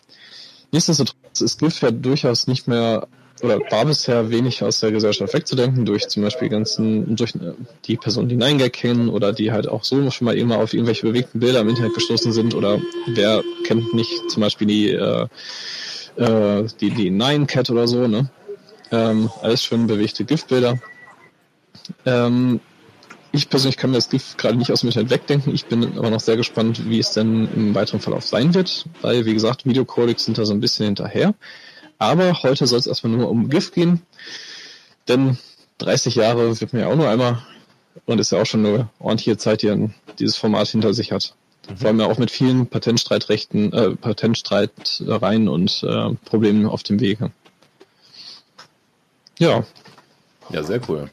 Nichtsdestotrotz 0.73 1.41
ist 1.41 1.59
Gift 1.59 1.83
ja 1.83 1.91
durchaus 1.91 2.47
nicht 2.47 2.69
mehr 2.69 3.07
oder 3.43 3.61
war 3.71 3.85
bisher 3.85 4.31
wenig 4.31 4.63
aus 4.63 4.81
der 4.81 4.91
Gesellschaft 4.91 5.33
wegzudenken 5.33 5.85
durch 5.85 6.09
zum 6.09 6.23
Beispiel 6.23 6.49
ganzen 6.49 7.15
durch 7.17 7.35
äh, 7.37 7.53
die 7.85 7.97
Personen, 7.97 8.29
die 8.29 8.37
Nine 8.37 8.57
Gag 8.57 8.73
kennen 8.73 9.09
oder 9.09 9.33
die 9.33 9.53
halt 9.53 9.69
auch 9.69 9.85
so 9.85 10.11
schon 10.11 10.25
mal 10.25 10.37
immer 10.37 10.59
auf 10.59 10.73
irgendwelche 10.73 11.07
bewegten 11.07 11.41
Bilder 11.41 11.61
im 11.61 11.69
Internet 11.69 11.95
gestoßen 11.95 12.33
sind 12.33 12.55
oder 12.55 12.81
wer 13.07 13.43
kennt 13.65 13.95
nicht 13.95 14.31
zum 14.31 14.41
Beispiel 14.41 14.67
die 14.67 14.91
äh, 14.91 15.27
äh, 16.17 16.67
die 16.81 16.91
die 16.91 17.11
Nine 17.11 17.47
Cat 17.47 17.71
oder 17.71 17.87
so 17.87 18.09
ne 18.09 18.29
ähm, 18.91 19.31
alles 19.43 19.63
schön 19.63 19.87
bewegte 19.87 20.25
Giftbilder 20.25 20.79
ähm, 22.07 22.61
ich 23.33 23.49
persönlich 23.49 23.77
kann 23.77 23.91
mir 23.91 23.97
das 23.97 24.09
Gift 24.09 24.39
gerade 24.39 24.57
nicht 24.57 24.73
aus 24.73 24.81
dem 24.81 24.89
Internet 24.89 25.11
wegdenken. 25.11 25.55
Ich 25.55 25.67
bin 25.67 25.99
aber 25.99 26.11
noch 26.11 26.21
sehr 26.21 26.37
gespannt, 26.37 26.89
wie 26.89 26.99
es 26.99 27.13
denn 27.13 27.49
im 27.55 27.75
weiteren 27.75 28.01
Verlauf 28.01 28.25
sein 28.25 28.55
wird, 28.55 28.87
weil, 29.03 29.27
wie 29.27 29.35
gesagt, 29.35 29.67
Videocodecs 29.67 30.25
sind 30.25 30.39
da 30.39 30.45
so 30.45 30.53
ein 30.53 30.61
bisschen 30.61 30.87
hinterher. 30.87 31.35
Aber 31.99 32.43
heute 32.43 32.67
soll 32.67 32.79
es 32.79 32.87
erstmal 32.87 33.13
nur 33.13 33.29
um 33.29 33.51
GIF 33.51 33.73
gehen, 33.73 34.03
denn 35.09 35.37
30 35.79 36.15
Jahre 36.15 36.61
wird 36.61 36.73
mir 36.73 36.81
ja 36.81 36.87
auch 36.89 36.97
nur 36.97 37.09
einmal 37.09 37.43
und 38.07 38.21
ist 38.21 38.33
ja 38.33 38.41
auch 38.41 38.47
schon 38.47 38.65
eine 38.65 38.89
ordentliche 38.99 39.37
Zeit, 39.37 39.63
die 39.63 39.91
dieses 40.19 40.37
Format 40.37 40.69
hinter 40.69 40.95
sich 40.95 41.13
hat. 41.13 41.35
Mhm. 41.69 41.77
Vor 41.77 41.89
allem 41.89 42.01
ja 42.01 42.07
auch 42.07 42.19
mit 42.19 42.31
vielen 42.31 42.67
Patentstreitrechten, 42.67 43.73
äh, 43.73 43.91
Patentstreitereien 43.97 45.49
und 45.49 45.83
äh, 45.83 46.15
Problemen 46.25 46.67
auf 46.67 46.83
dem 46.83 47.01
Wege. 47.01 47.31
Ja. 49.39 49.65
Ja, 50.51 50.63
sehr 50.63 50.81
cool. 50.89 51.11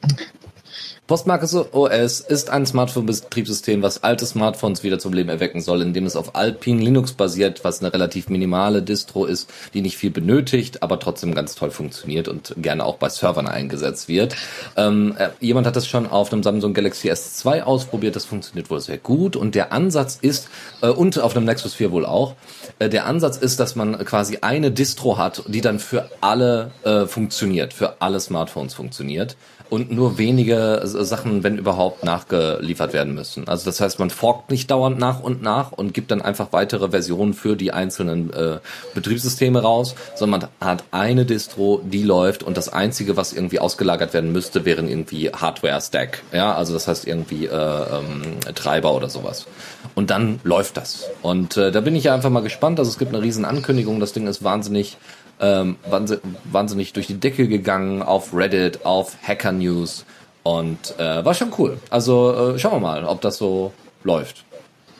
Postmarke 1.07 1.45
OS 1.71 2.19
ist 2.19 2.49
ein 2.49 2.65
Smartphone-Betriebssystem, 2.65 3.83
was 3.83 4.01
alte 4.01 4.25
Smartphones 4.25 4.81
wieder 4.81 4.97
zum 4.97 5.13
Leben 5.13 5.29
erwecken 5.29 5.61
soll, 5.61 5.83
indem 5.83 6.07
es 6.07 6.15
auf 6.15 6.33
Alpine 6.33 6.81
Linux 6.81 7.13
basiert, 7.13 7.63
was 7.63 7.79
eine 7.79 7.93
relativ 7.93 8.27
minimale 8.27 8.81
Distro 8.81 9.25
ist, 9.25 9.53
die 9.75 9.81
nicht 9.81 9.97
viel 9.97 10.09
benötigt, 10.09 10.81
aber 10.81 10.99
trotzdem 10.99 11.35
ganz 11.35 11.53
toll 11.53 11.69
funktioniert 11.69 12.27
und 12.27 12.55
gerne 12.57 12.83
auch 12.83 12.95
bei 12.95 13.09
Servern 13.09 13.47
eingesetzt 13.47 14.07
wird. 14.07 14.35
Ähm, 14.77 15.13
äh, 15.19 15.29
jemand 15.39 15.67
hat 15.67 15.75
das 15.75 15.87
schon 15.87 16.07
auf 16.07 16.33
einem 16.33 16.41
Samsung 16.41 16.73
Galaxy 16.73 17.11
S2 17.11 17.61
ausprobiert, 17.61 18.15
das 18.15 18.25
funktioniert 18.25 18.71
wohl 18.71 18.81
sehr 18.81 18.97
gut 18.97 19.35
und 19.35 19.53
der 19.53 19.71
Ansatz 19.71 20.17
ist, 20.19 20.49
äh, 20.81 20.87
und 20.87 21.19
auf 21.19 21.35
einem 21.35 21.45
Nexus 21.45 21.75
4 21.75 21.91
wohl 21.91 22.07
auch, 22.07 22.33
äh, 22.79 22.89
der 22.89 23.05
Ansatz 23.05 23.37
ist, 23.37 23.59
dass 23.59 23.75
man 23.75 23.95
quasi 24.05 24.39
eine 24.41 24.71
Distro 24.71 25.19
hat, 25.19 25.43
die 25.45 25.61
dann 25.61 25.77
für 25.77 26.09
alle 26.21 26.71
äh, 26.81 27.05
funktioniert, 27.05 27.73
für 27.75 28.01
alle 28.01 28.19
Smartphones 28.19 28.73
funktioniert 28.73 29.37
und 29.69 29.91
nur 29.91 30.17
wenige 30.17 30.81
Sachen, 30.83 31.43
wenn 31.43 31.57
überhaupt, 31.57 32.03
nachgeliefert 32.03 32.93
werden 32.93 33.13
müssen. 33.13 33.47
Also 33.47 33.65
das 33.65 33.81
heißt, 33.81 33.99
man 33.99 34.09
forkt 34.09 34.51
nicht 34.51 34.69
dauernd 34.71 34.99
nach 34.99 35.21
und 35.21 35.41
nach 35.41 35.71
und 35.71 35.93
gibt 35.93 36.11
dann 36.11 36.21
einfach 36.21 36.47
weitere 36.51 36.89
Versionen 36.89 37.33
für 37.33 37.55
die 37.55 37.71
einzelnen 37.71 38.31
äh, 38.33 38.59
Betriebssysteme 38.93 39.61
raus, 39.61 39.95
sondern 40.15 40.49
man 40.59 40.69
hat 40.69 40.83
eine 40.91 41.25
Distro, 41.25 41.81
die 41.83 42.03
läuft 42.03 42.43
und 42.43 42.57
das 42.57 42.69
einzige, 42.71 43.17
was 43.17 43.33
irgendwie 43.33 43.59
ausgelagert 43.59 44.13
werden 44.13 44.31
müsste, 44.31 44.65
wären 44.65 44.87
irgendwie 44.87 45.29
Hardware-Stack. 45.29 46.23
Ja, 46.31 46.55
also 46.55 46.73
das 46.73 46.87
heißt 46.87 47.07
irgendwie 47.07 47.45
äh, 47.45 47.51
ähm, 47.55 48.21
Treiber 48.53 48.93
oder 48.93 49.09
sowas. 49.09 49.47
Und 49.95 50.09
dann 50.09 50.39
läuft 50.43 50.77
das. 50.77 51.05
Und 51.21 51.57
äh, 51.57 51.71
da 51.71 51.81
bin 51.81 51.95
ich 51.95 52.09
einfach 52.09 52.29
mal 52.29 52.41
gespannt. 52.41 52.79
Also 52.79 52.91
es 52.91 52.97
gibt 52.97 53.13
eine 53.13 53.23
riesen 53.23 53.45
Ankündigung. 53.45 53.99
Das 53.99 54.13
Ding 54.13 54.27
ist 54.27 54.43
wahnsinnig 54.43 54.97
ähm, 55.39 55.77
wahnsinnig 55.85 56.93
durch 56.93 57.07
die 57.07 57.19
Decke 57.19 57.47
gegangen 57.47 58.01
auf 58.01 58.33
Reddit, 58.33 58.85
auf 58.85 59.17
Hacker 59.23 59.51
News 59.51 60.05
und 60.43 60.97
äh, 60.99 61.25
war 61.25 61.33
schon 61.33 61.51
cool. 61.57 61.79
Also 61.89 62.53
äh, 62.55 62.59
schauen 62.59 62.73
wir 62.73 62.79
mal, 62.79 63.05
ob 63.05 63.21
das 63.21 63.37
so 63.37 63.73
läuft. 64.03 64.45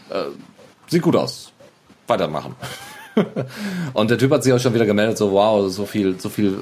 Äh, 0.09 0.25
sieht 0.87 1.01
gut 1.03 1.15
aus. 1.15 1.51
Weitermachen. 2.07 2.55
und 3.93 4.09
der 4.09 4.17
Typ 4.17 4.31
hat 4.31 4.43
sich 4.43 4.53
auch 4.53 4.59
schon 4.59 4.73
wieder 4.73 4.85
gemeldet, 4.85 5.17
so 5.17 5.31
wow, 5.31 5.69
so 5.71 5.85
viel, 5.85 6.19
so 6.19 6.29
viel, 6.29 6.57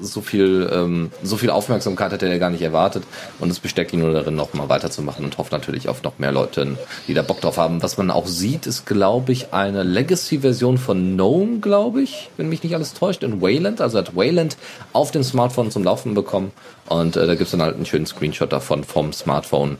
so 0.00 0.20
viel, 0.20 0.68
ähm, 0.72 1.10
so 1.22 1.36
viel 1.36 1.50
Aufmerksamkeit 1.50 2.12
hat 2.12 2.22
er 2.22 2.38
gar 2.38 2.50
nicht 2.50 2.62
erwartet 2.62 3.04
und 3.38 3.50
es 3.50 3.60
besteckt 3.60 3.92
ihn 3.92 4.00
nur 4.00 4.12
darin, 4.12 4.34
noch 4.34 4.52
mal 4.54 4.68
weiterzumachen 4.68 5.24
und 5.24 5.38
hofft 5.38 5.52
natürlich 5.52 5.88
auf 5.88 6.02
noch 6.02 6.18
mehr 6.18 6.32
Leute, 6.32 6.76
die 7.06 7.14
da 7.14 7.22
Bock 7.22 7.40
drauf 7.40 7.56
haben. 7.56 7.82
Was 7.82 7.98
man 7.98 8.10
auch 8.10 8.26
sieht, 8.26 8.66
ist, 8.66 8.86
glaube 8.86 9.32
ich, 9.32 9.52
eine 9.52 9.82
Legacy-Version 9.82 10.78
von 10.78 11.16
GNOME, 11.16 11.60
glaube 11.60 12.02
ich, 12.02 12.30
wenn 12.36 12.48
mich 12.48 12.62
nicht 12.62 12.74
alles 12.74 12.94
täuscht, 12.94 13.22
in 13.22 13.40
Wayland. 13.40 13.80
Also 13.80 13.98
hat 13.98 14.16
Wayland 14.16 14.56
auf 14.92 15.10
dem 15.10 15.22
Smartphone 15.22 15.70
zum 15.70 15.84
Laufen 15.84 16.14
bekommen 16.14 16.52
und 16.88 17.16
äh, 17.16 17.26
da 17.26 17.34
gibt's 17.34 17.50
dann 17.50 17.62
halt 17.62 17.76
einen 17.76 17.86
schönen 17.86 18.06
Screenshot 18.06 18.52
davon 18.52 18.84
vom 18.84 19.12
Smartphone 19.12 19.78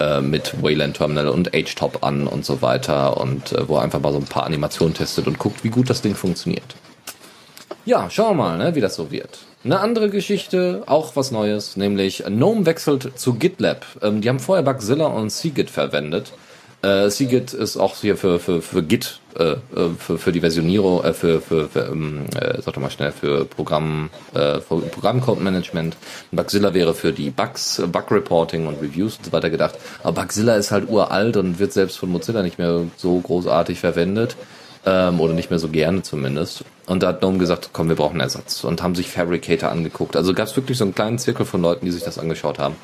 äh, 0.00 0.20
mit 0.20 0.62
Wayland 0.62 0.96
Terminal 0.96 1.28
und 1.28 1.52
H-Top 1.52 2.04
an 2.04 2.26
und 2.26 2.44
so 2.44 2.62
weiter 2.62 3.20
und 3.20 3.52
äh, 3.52 3.68
wo 3.68 3.76
er 3.76 3.82
einfach 3.82 4.00
mal 4.00 4.12
so 4.12 4.18
ein 4.18 4.24
paar 4.24 4.44
Animationen 4.44 4.94
testet 4.94 5.26
und 5.26 5.38
guckt, 5.38 5.64
wie 5.64 5.70
gut 5.70 5.90
das 5.90 6.02
Ding 6.02 6.14
funktioniert. 6.14 6.76
Ja, 7.84 8.10
schauen 8.10 8.36
wir 8.36 8.44
mal, 8.44 8.58
ne, 8.58 8.74
wie 8.74 8.80
das 8.80 8.96
so 8.96 9.10
wird. 9.10 9.38
Eine 9.64 9.80
andere 9.80 10.10
Geschichte, 10.10 10.82
auch 10.86 11.16
was 11.16 11.30
Neues, 11.30 11.76
nämlich 11.76 12.24
GNOME 12.26 12.66
wechselt 12.66 13.18
zu 13.18 13.34
GitLab. 13.34 13.84
Ähm, 14.02 14.20
die 14.20 14.28
haben 14.28 14.38
vorher 14.38 14.62
Bugzilla 14.64 15.06
und 15.06 15.30
Cgit 15.30 15.70
verwendet 15.70 16.32
äh, 16.82 17.08
Cgit 17.08 17.52
ist 17.52 17.76
auch 17.76 17.96
hier 17.96 18.16
für, 18.16 18.38
für, 18.38 18.62
für 18.62 18.82
Git, 18.82 19.20
äh, 19.38 19.52
äh, 19.52 19.58
für, 19.98 20.18
für 20.18 20.32
die 20.32 20.40
Versionierung, 20.40 21.02
äh, 21.02 21.12
für, 21.12 21.40
für, 21.40 21.68
für 21.68 21.86
ähm, 21.86 22.26
äh, 22.34 22.60
sag 22.62 22.74
doch 22.74 22.82
mal 22.82 22.90
schnell, 22.90 23.12
für 23.12 23.44
Programm, 23.44 24.10
äh, 24.34 24.60
für 24.60 24.80
Programmcode-Management. 24.80 25.96
Bugzilla 26.32 26.74
wäre 26.74 26.94
für 26.94 27.12
die 27.12 27.30
Bugs, 27.30 27.82
Bug-Reporting 27.86 28.66
und 28.66 28.80
Reviews 28.80 29.16
und 29.16 29.26
so 29.26 29.32
weiter 29.32 29.50
gedacht. 29.50 29.76
Aber 30.02 30.22
Bugzilla 30.22 30.56
ist 30.56 30.70
halt 30.70 30.88
uralt 30.88 31.36
und 31.36 31.58
wird 31.58 31.72
selbst 31.72 31.98
von 31.98 32.10
Mozilla 32.10 32.42
nicht 32.42 32.58
mehr 32.58 32.82
so 32.96 33.18
großartig 33.18 33.80
verwendet. 33.80 34.36
Ähm, 34.88 35.20
oder 35.20 35.32
nicht 35.32 35.50
mehr 35.50 35.58
so 35.58 35.68
gerne 35.68 36.02
zumindest. 36.02 36.64
Und 36.86 37.02
da 37.02 37.08
hat 37.08 37.20
Gnome 37.20 37.38
gesagt, 37.38 37.70
komm, 37.72 37.88
wir 37.88 37.96
brauchen 37.96 38.20
Ersatz. 38.20 38.62
Und 38.62 38.84
haben 38.84 38.94
sich 38.94 39.08
Fabricator 39.08 39.70
angeguckt. 39.72 40.14
Also 40.14 40.32
gab 40.32 40.46
es 40.46 40.54
wirklich 40.54 40.78
so 40.78 40.84
einen 40.84 40.94
kleinen 40.94 41.18
Zirkel 41.18 41.44
von 41.44 41.60
Leuten, 41.60 41.86
die 41.86 41.90
sich 41.90 42.04
das 42.04 42.20
angeschaut 42.20 42.60
haben. 42.60 42.76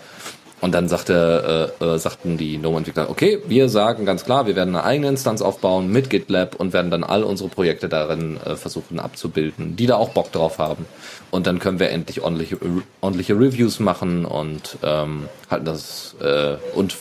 Und 0.63 0.73
dann 0.73 0.89
sagte, 0.89 1.75
äh, 1.81 1.85
äh, 1.85 1.99
sagten 1.99 2.39
die 2.39 2.57
GNOME-Entwickler, 2.57 3.11
okay, 3.11 3.41
wir 3.49 3.69
sagen 3.69 4.07
ganz 4.07 4.25
klar, 4.25 4.47
wir 4.47 4.55
werden 4.55 4.77
eine 4.77 4.85
eigene 4.85 5.09
Instanz 5.09 5.43
aufbauen 5.43 5.91
mit 5.91 6.09
GitLab 6.09 6.55
und 6.55 6.73
werden 6.73 6.89
dann 6.89 7.03
all 7.03 7.25
unsere 7.25 7.49
Projekte 7.49 7.89
darin 7.89 8.39
äh, 8.45 8.55
versuchen 8.55 9.01
abzubilden, 9.01 9.75
die 9.75 9.87
da 9.87 9.97
auch 9.97 10.11
Bock 10.11 10.31
drauf 10.31 10.61
haben. 10.61 10.87
Und 11.33 11.49
dann 11.49 11.59
können 11.59 11.81
wir 11.81 11.91
endlich 11.91 12.23
ordentliche, 12.23 12.59
ordentliche 13.01 13.35
Reviews 13.35 13.81
machen 13.81 14.25
und 14.25 14.79
ähm, 14.85 15.29
halten 15.51 15.65
das 15.65 16.15
äh, 16.21 16.55
und 16.77 16.97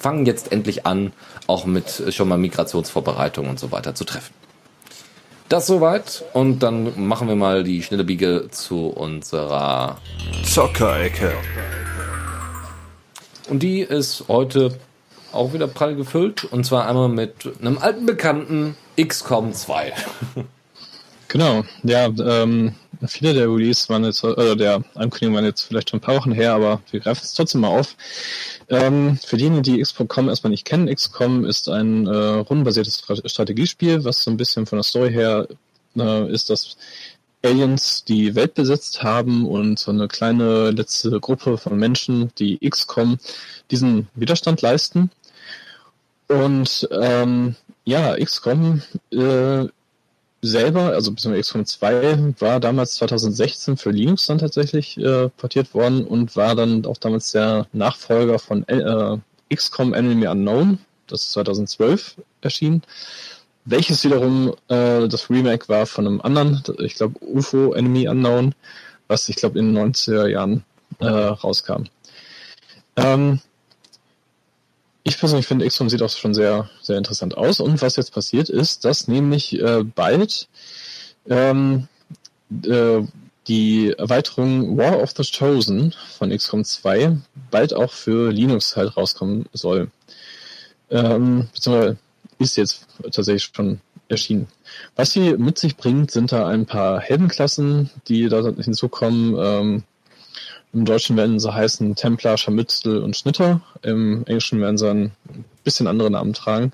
fangen 0.00 0.26
jetzt 0.26 0.50
endlich 0.50 0.84
an, 0.84 1.12
auch 1.46 1.66
mit 1.66 2.02
schon 2.12 2.26
mal 2.26 2.38
Migrationsvorbereitungen 2.38 3.50
und 3.50 3.60
so 3.60 3.70
weiter 3.70 3.94
zu 3.94 4.04
treffen. 4.04 4.34
Das 5.48 5.68
soweit 5.68 6.24
und 6.32 6.64
dann 6.64 7.06
machen 7.06 7.28
wir 7.28 7.36
mal 7.36 7.62
die 7.62 7.84
schnelle 7.84 8.02
Biege 8.02 8.48
zu 8.50 8.88
unserer 8.88 9.98
Zockerecke. 10.42 11.34
Und 13.48 13.62
die 13.62 13.80
ist 13.80 14.24
heute 14.28 14.78
auch 15.32 15.52
wieder 15.52 15.66
prall 15.66 15.96
gefüllt. 15.96 16.44
Und 16.44 16.64
zwar 16.64 16.88
einmal 16.88 17.08
mit 17.08 17.50
einem 17.60 17.78
alten 17.78 18.06
Bekannten 18.06 18.76
XCOM 19.00 19.52
2. 19.52 19.92
Genau, 21.28 21.64
ja, 21.82 22.06
ähm, 22.06 22.76
viele 23.08 23.34
der 23.34 23.48
Release 23.48 23.88
waren 23.88 24.04
jetzt, 24.04 24.22
äh, 24.22 24.54
der 24.54 24.84
Ankündigungen 24.94 25.34
waren 25.34 25.44
jetzt 25.44 25.62
vielleicht 25.62 25.90
schon 25.90 25.98
ein 25.98 26.00
paar 26.00 26.14
Wochen 26.14 26.30
her, 26.30 26.54
aber 26.54 26.80
wir 26.92 27.00
greifen 27.00 27.22
es 27.24 27.34
trotzdem 27.34 27.62
mal 27.62 27.76
auf. 27.76 27.96
Ähm, 28.68 29.18
für 29.18 29.36
diejenigen, 29.36 29.64
die 29.64 29.82
XCOM 29.82 30.28
erstmal 30.28 30.52
nicht 30.52 30.64
kennen, 30.64 30.86
XCOM 30.86 31.44
ist 31.44 31.68
ein 31.68 32.06
äh, 32.06 32.14
rundenbasiertes 32.14 33.02
Strategiespiel, 33.24 34.04
was 34.04 34.22
so 34.22 34.30
ein 34.30 34.36
bisschen 34.36 34.66
von 34.66 34.78
der 34.78 34.84
Story 34.84 35.10
her 35.10 35.48
äh, 35.96 36.30
ist, 36.30 36.50
dass 36.50 36.76
Aliens 37.44 38.04
die 38.04 38.34
Welt 38.34 38.54
besetzt 38.54 39.02
haben 39.02 39.46
und 39.46 39.78
so 39.78 39.90
eine 39.90 40.08
kleine 40.08 40.70
letzte 40.70 41.20
Gruppe 41.20 41.58
von 41.58 41.78
Menschen, 41.78 42.30
die 42.38 42.58
XCOM, 42.58 43.18
diesen 43.70 44.08
Widerstand 44.14 44.62
leisten. 44.62 45.10
Und 46.28 46.88
ähm, 46.90 47.54
ja, 47.84 48.16
XCOM 48.16 48.82
äh, 49.10 49.66
selber, 50.40 50.92
also 50.92 51.12
beziehungsweise 51.12 51.42
XCOM 51.42 51.66
2, 51.66 52.34
war 52.40 52.60
damals 52.60 52.94
2016 52.94 53.76
für 53.76 53.90
Linux 53.90 54.26
dann 54.26 54.38
tatsächlich 54.38 54.96
äh, 54.98 55.28
portiert 55.28 55.74
worden 55.74 56.06
und 56.06 56.36
war 56.36 56.54
dann 56.54 56.84
auch 56.86 56.96
damals 56.96 57.32
der 57.32 57.66
Nachfolger 57.72 58.38
von 58.38 58.66
äh, 58.68 59.18
XCOM 59.54 59.92
Enemy 59.92 60.26
Unknown, 60.26 60.78
das 61.06 61.22
ist 61.22 61.32
2012 61.32 62.16
erschienen 62.40 62.82
welches 63.64 64.04
wiederum 64.04 64.54
äh, 64.68 65.08
das 65.08 65.30
Remake 65.30 65.68
war 65.68 65.86
von 65.86 66.06
einem 66.06 66.20
anderen, 66.20 66.62
ich 66.78 66.94
glaube 66.94 67.18
UFO 67.20 67.72
Enemy 67.72 68.08
Unknown, 68.08 68.54
was 69.08 69.28
ich 69.28 69.36
glaube 69.36 69.58
in 69.58 69.74
den 69.74 69.92
90er 69.92 70.26
Jahren 70.26 70.64
äh, 71.00 71.06
rauskam. 71.06 71.84
Ähm, 72.96 73.40
ich 75.06 75.18
persönlich 75.18 75.46
finde, 75.46 75.66
XCOM 75.66 75.90
sieht 75.90 76.02
auch 76.02 76.10
schon 76.10 76.32
sehr, 76.32 76.70
sehr 76.80 76.96
interessant 76.96 77.36
aus. 77.36 77.60
Und 77.60 77.82
was 77.82 77.96
jetzt 77.96 78.12
passiert 78.12 78.48
ist, 78.48 78.86
dass 78.86 79.06
nämlich 79.06 79.60
äh, 79.60 79.84
bald 79.84 80.48
ähm, 81.28 81.88
äh, 82.64 83.02
die 83.46 83.92
Erweiterung 83.92 84.78
War 84.78 85.02
of 85.02 85.12
the 85.14 85.22
Chosen 85.22 85.94
von 86.16 86.30
XCOM 86.30 86.64
2 86.64 87.18
bald 87.50 87.74
auch 87.74 87.92
für 87.92 88.32
Linux 88.32 88.76
halt 88.76 88.96
rauskommen 88.96 89.44
soll. 89.52 89.90
Ähm, 90.90 91.48
beziehungsweise 91.52 91.98
ist 92.44 92.56
jetzt 92.56 92.86
tatsächlich 93.02 93.50
schon 93.54 93.80
erschienen. 94.08 94.48
Was 94.96 95.12
sie 95.12 95.36
mit 95.36 95.58
sich 95.58 95.76
bringt, 95.76 96.10
sind 96.10 96.32
da 96.32 96.46
ein 96.46 96.66
paar 96.66 97.00
Heldenklassen, 97.00 97.90
die 98.08 98.28
da 98.28 98.42
hinzukommen. 98.42 99.36
Ähm, 99.38 99.82
Im 100.72 100.84
Deutschen 100.84 101.16
werden 101.16 101.40
sie 101.40 101.52
heißen 101.52 101.94
Templar, 101.94 102.36
Scharmützel 102.36 103.02
und 103.02 103.16
Schnitter. 103.16 103.60
Im 103.82 104.24
Englischen 104.26 104.60
werden 104.60 104.78
sie 104.78 104.88
ein 104.88 105.12
bisschen 105.64 105.86
andere 105.86 106.10
Namen 106.10 106.34
tragen. 106.34 106.72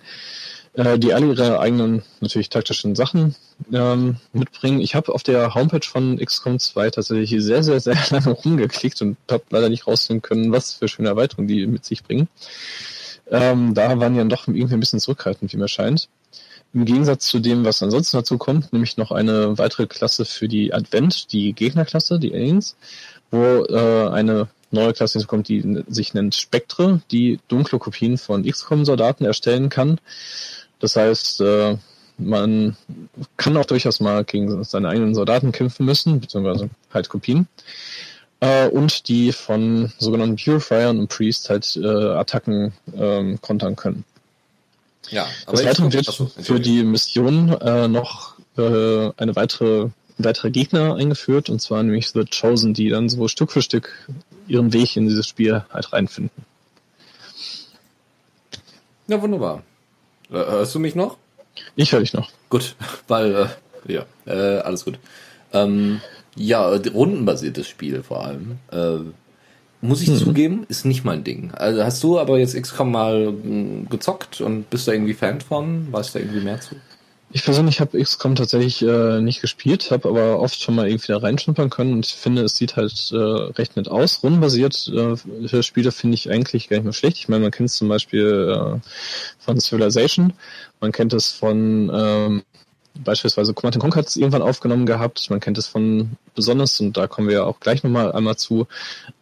Äh, 0.74 0.98
die 0.98 1.12
alle 1.12 1.26
ihre 1.26 1.58
eigenen, 1.58 2.02
natürlich 2.20 2.48
taktischen 2.48 2.94
Sachen 2.94 3.34
ähm, 3.72 4.16
mitbringen. 4.32 4.80
Ich 4.80 4.94
habe 4.94 5.12
auf 5.12 5.24
der 5.24 5.54
Homepage 5.54 5.86
von 5.86 6.16
XCOM 6.18 6.60
2 6.60 6.90
tatsächlich 6.90 7.42
sehr, 7.42 7.64
sehr, 7.64 7.80
sehr 7.80 7.96
lange 8.10 8.30
rumgeklickt 8.30 9.02
und 9.02 9.16
habe 9.28 9.42
leider 9.50 9.68
nicht 9.68 9.88
rausfinden 9.88 10.22
können, 10.22 10.52
was 10.52 10.74
für 10.74 10.86
schöne 10.86 11.08
Erweiterungen 11.08 11.48
die 11.48 11.66
mit 11.66 11.84
sich 11.84 12.04
bringen. 12.04 12.28
Ähm, 13.30 13.74
da 13.74 13.98
waren 14.00 14.12
die 14.12 14.18
dann 14.18 14.28
doch 14.28 14.48
irgendwie 14.48 14.74
ein 14.74 14.80
bisschen 14.80 15.00
zurückhaltend, 15.00 15.52
wie 15.52 15.56
mir 15.56 15.68
scheint. 15.68 16.08
Im 16.72 16.84
Gegensatz 16.84 17.26
zu 17.26 17.40
dem, 17.40 17.64
was 17.64 17.82
ansonsten 17.82 18.18
dazu 18.18 18.38
kommt, 18.38 18.72
nämlich 18.72 18.96
noch 18.96 19.10
eine 19.10 19.58
weitere 19.58 19.86
Klasse 19.86 20.24
für 20.24 20.48
die 20.48 20.72
Advent, 20.72 21.32
die 21.32 21.52
Gegnerklasse, 21.52 22.18
die 22.20 22.32
Aliens, 22.32 22.76
wo 23.30 23.64
äh, 23.64 24.08
eine 24.08 24.48
neue 24.70 24.92
Klasse 24.92 25.14
hinzukommt, 25.14 25.48
die 25.48 25.82
sich 25.88 26.14
nennt 26.14 26.34
Spektre, 26.34 27.02
die 27.10 27.40
dunkle 27.48 27.78
Kopien 27.78 28.18
von 28.18 28.44
XCOM-Soldaten 28.44 29.24
erstellen 29.24 29.68
kann. 29.68 30.00
Das 30.78 30.94
heißt, 30.94 31.40
äh, 31.40 31.76
man 32.18 32.76
kann 33.36 33.56
auch 33.56 33.64
durchaus 33.64 33.98
mal 33.98 34.24
gegen 34.24 34.62
seine 34.62 34.88
eigenen 34.88 35.14
Soldaten 35.14 35.52
kämpfen 35.52 35.86
müssen, 35.86 36.20
beziehungsweise 36.20 36.70
halt 36.92 37.08
Kopien 37.08 37.48
äh, 38.40 38.68
und 38.68 39.08
die 39.08 39.32
von 39.32 39.92
sogenannten 39.98 40.36
Purifiern 40.36 40.98
und 40.98 41.08
Priest 41.08 41.50
halt 41.50 41.76
äh, 41.76 41.86
Attacken 41.86 42.72
ähm, 42.94 43.40
kontern 43.40 43.76
können. 43.76 44.04
Ja, 45.08 45.26
aber 45.46 45.56
Des 45.56 45.66
Weiteren 45.66 45.92
wird 45.92 46.22
für 46.38 46.60
die 46.60 46.82
Mission 46.84 47.50
äh, 47.60 47.88
noch 47.88 48.34
äh, 48.56 49.10
eine 49.16 49.34
weitere 49.36 49.90
weitere 50.24 50.50
Gegner 50.50 50.96
eingeführt, 50.96 51.48
und 51.48 51.60
zwar 51.60 51.82
nämlich 51.82 52.10
The 52.10 52.24
Chosen, 52.24 52.74
die 52.74 52.88
dann 52.88 53.08
so 53.08 53.28
Stück 53.28 53.52
für 53.52 53.62
Stück 53.62 54.08
ihren 54.46 54.72
Weg 54.72 54.96
in 54.96 55.08
dieses 55.08 55.26
Spiel 55.26 55.64
halt 55.72 55.92
reinfinden. 55.92 56.44
Ja, 59.08 59.20
wunderbar. 59.20 59.62
Äh, 60.30 60.34
hörst 60.34 60.74
du 60.74 60.78
mich 60.78 60.94
noch? 60.94 61.16
Ich 61.76 61.92
höre 61.92 62.00
dich 62.00 62.12
noch. 62.12 62.30
Gut, 62.48 62.76
weil, 63.08 63.50
äh, 63.86 63.92
ja, 63.92 64.06
äh, 64.26 64.60
alles 64.60 64.84
gut. 64.84 64.98
Ähm, 65.52 66.00
ja, 66.40 66.68
rundenbasiertes 66.68 67.68
Spiel 67.68 68.02
vor 68.02 68.24
allem. 68.24 68.58
Äh, 68.72 68.98
muss 69.82 70.02
ich 70.02 70.08
hm. 70.08 70.16
zugeben, 70.18 70.66
ist 70.68 70.84
nicht 70.84 71.04
mein 71.04 71.24
Ding. 71.24 71.52
Also 71.54 71.82
hast 71.84 72.02
du 72.02 72.18
aber 72.18 72.38
jetzt 72.38 72.60
XCOM 72.60 72.90
mal 72.90 73.32
mh, 73.32 73.88
gezockt 73.88 74.40
und 74.40 74.68
bist 74.68 74.86
da 74.88 74.92
irgendwie 74.92 75.14
Fan 75.14 75.40
von? 75.40 75.90
Weißt 75.90 76.14
du 76.14 76.18
da 76.18 76.24
irgendwie 76.24 76.44
mehr 76.44 76.60
zu? 76.60 76.76
Ich 77.32 77.44
persönlich 77.44 77.80
habe 77.80 78.02
XCOM 78.02 78.34
tatsächlich 78.34 78.82
äh, 78.82 79.20
nicht 79.20 79.40
gespielt, 79.40 79.92
habe 79.92 80.08
aber 80.08 80.40
oft 80.40 80.60
schon 80.60 80.74
mal 80.74 80.88
irgendwie 80.88 81.12
da 81.12 81.18
reinschnuppern 81.18 81.70
können 81.70 81.92
und 81.92 82.06
ich 82.06 82.14
finde, 82.14 82.42
es 82.42 82.56
sieht 82.56 82.74
halt 82.74 83.10
äh, 83.12 83.16
recht 83.16 83.76
nett 83.76 83.88
aus. 83.88 84.24
Rundenbasiert 84.24 84.88
äh, 84.88 85.62
Spiele 85.62 85.92
finde 85.92 86.16
ich 86.16 86.28
eigentlich 86.28 86.68
gar 86.68 86.78
nicht 86.78 86.84
mehr 86.84 86.92
schlecht. 86.92 87.18
Ich 87.18 87.28
meine, 87.28 87.42
man 87.42 87.52
kennt 87.52 87.68
es 87.68 87.76
zum 87.76 87.88
Beispiel 87.88 88.80
äh, 88.82 88.88
von 89.38 89.60
Civilization, 89.60 90.32
man 90.80 90.90
kennt 90.90 91.12
es 91.12 91.30
von 91.30 91.90
ähm, 91.94 92.42
beispielsweise 93.04 93.54
Command 93.54 93.78
Conquer 93.78 94.00
hat 94.00 94.08
es 94.08 94.16
irgendwann 94.16 94.42
aufgenommen 94.42 94.86
gehabt. 94.86 95.28
Man 95.30 95.40
kennt 95.40 95.58
es 95.58 95.66
von 95.66 96.12
besonders, 96.34 96.80
und 96.80 96.96
da 96.96 97.06
kommen 97.06 97.28
wir 97.28 97.36
ja 97.36 97.44
auch 97.44 97.60
gleich 97.60 97.82
nochmal 97.82 98.12
einmal 98.12 98.36
zu, 98.36 98.66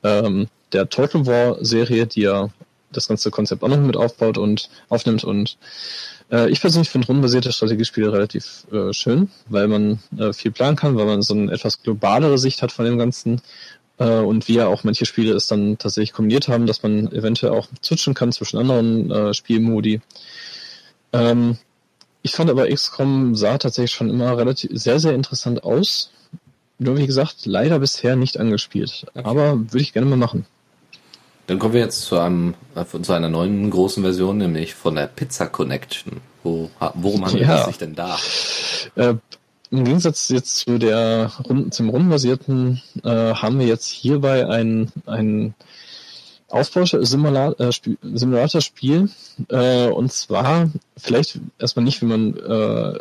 ähm, 0.03 0.49
der 0.73 0.89
Total 0.89 1.27
War 1.27 1.65
Serie, 1.65 2.07
die 2.07 2.23
ja 2.23 2.51
das 2.93 3.09
ganze 3.09 3.31
Konzept 3.31 3.63
auch 3.63 3.69
noch 3.69 3.79
mit 3.79 3.97
aufbaut 3.97 4.39
und 4.39 4.71
aufnimmt. 4.89 5.25
Und 5.25 5.59
äh, 6.31 6.51
ich 6.51 6.61
persönlich 6.61 6.91
finde 6.91 7.07
rundenbasierte 7.07 7.53
Strategiespiele 7.53 8.13
relativ 8.13 8.67
äh, 8.73 8.93
schön, 8.93 9.31
weil 9.49 9.69
man 9.69 10.01
äh, 10.19 10.33
viel 10.33 10.51
planen 10.51 10.77
kann, 10.77 10.97
weil 10.97 11.07
man 11.07 11.23
so 11.23 11.35
eine 11.35 11.53
etwas 11.53 11.83
globalere 11.83 12.39
Sicht 12.39 12.63
hat 12.63 12.73
von 12.73 12.85
dem 12.85 12.99
Ganzen. 12.99 13.43
Äh, 13.99 14.19
und 14.21 14.49
wir 14.49 14.69
auch 14.69 14.85
manche 14.85 15.07
Spiele 15.07 15.35
es 15.35 15.47
dann 15.47 15.79
tatsächlich 15.79 16.13
kombiniert 16.13 16.49
haben, 16.49 16.67
dass 16.67 16.83
man 16.83 17.13
eventuell 17.13 17.53
auch 17.53 17.69
switchen 17.83 18.15
kann 18.15 18.33
zwischen 18.33 18.59
anderen 18.59 19.11
äh, 19.11 19.35
Spielmodi. 19.35 20.01
Ähm, 21.13 21.59
ich 22.29 22.35
fand 22.35 22.51
aber 22.51 22.69
XCOM 22.69 23.35
sah 23.35 23.57
tatsächlich 23.57 23.93
schon 23.93 24.11
immer 24.11 24.37
relativ 24.37 24.71
sehr, 24.75 25.01
sehr 25.01 25.15
interessant 25.15 25.65
aus. 25.65 26.11
Nur 26.79 26.99
wie 26.99 27.07
gesagt, 27.07 27.47
leider 27.47 27.79
bisher 27.79 28.17
nicht 28.17 28.39
angespielt. 28.39 29.07
Okay. 29.15 29.25
Aber 29.25 29.59
würde 29.59 29.81
ich 29.81 29.95
gerne 29.95 30.09
mal 30.09 30.17
machen. 30.17 30.45
Dann 31.47 31.59
kommen 31.59 31.73
wir 31.73 31.81
jetzt 31.81 32.03
zu, 32.03 32.19
einem, 32.19 32.55
äh, 32.75 32.85
zu 32.85 33.13
einer 33.15 33.31
neuen 33.31 33.71
großen 33.71 34.03
Version, 34.03 34.37
nämlich 34.37 34.75
von 34.75 34.95
der 34.95 35.07
Pizza 35.07 35.47
Connection. 35.47 36.21
Wo, 36.45 36.71
worum 36.95 37.25
handelt 37.25 37.49
ja. 37.49 37.61
es 37.61 37.67
sich 37.67 37.79
denn 37.79 37.95
da? 37.95 38.19
Äh, 38.95 39.15
Im 39.71 39.85
Gegensatz 39.85 40.29
jetzt 40.29 40.59
zu 40.59 40.79
der 40.79 41.33
zum 41.71 41.89
rundenbasierten 41.89 42.83
äh, 43.03 43.09
haben 43.09 43.59
wir 43.59 43.67
jetzt 43.67 43.89
hierbei 43.89 44.47
ein, 44.47 44.93
ein 45.07 45.55
Aufbau-Simulator-Spiel. 46.49 49.11
Äh, 49.51 49.87
äh, 49.87 49.91
und 49.91 50.13
zwar 50.13 50.71
vielleicht 50.97 51.41
erstmal 51.59 51.85
nicht, 51.85 52.01
wie 52.03 52.07
man 52.07 52.37
äh, 52.37 52.99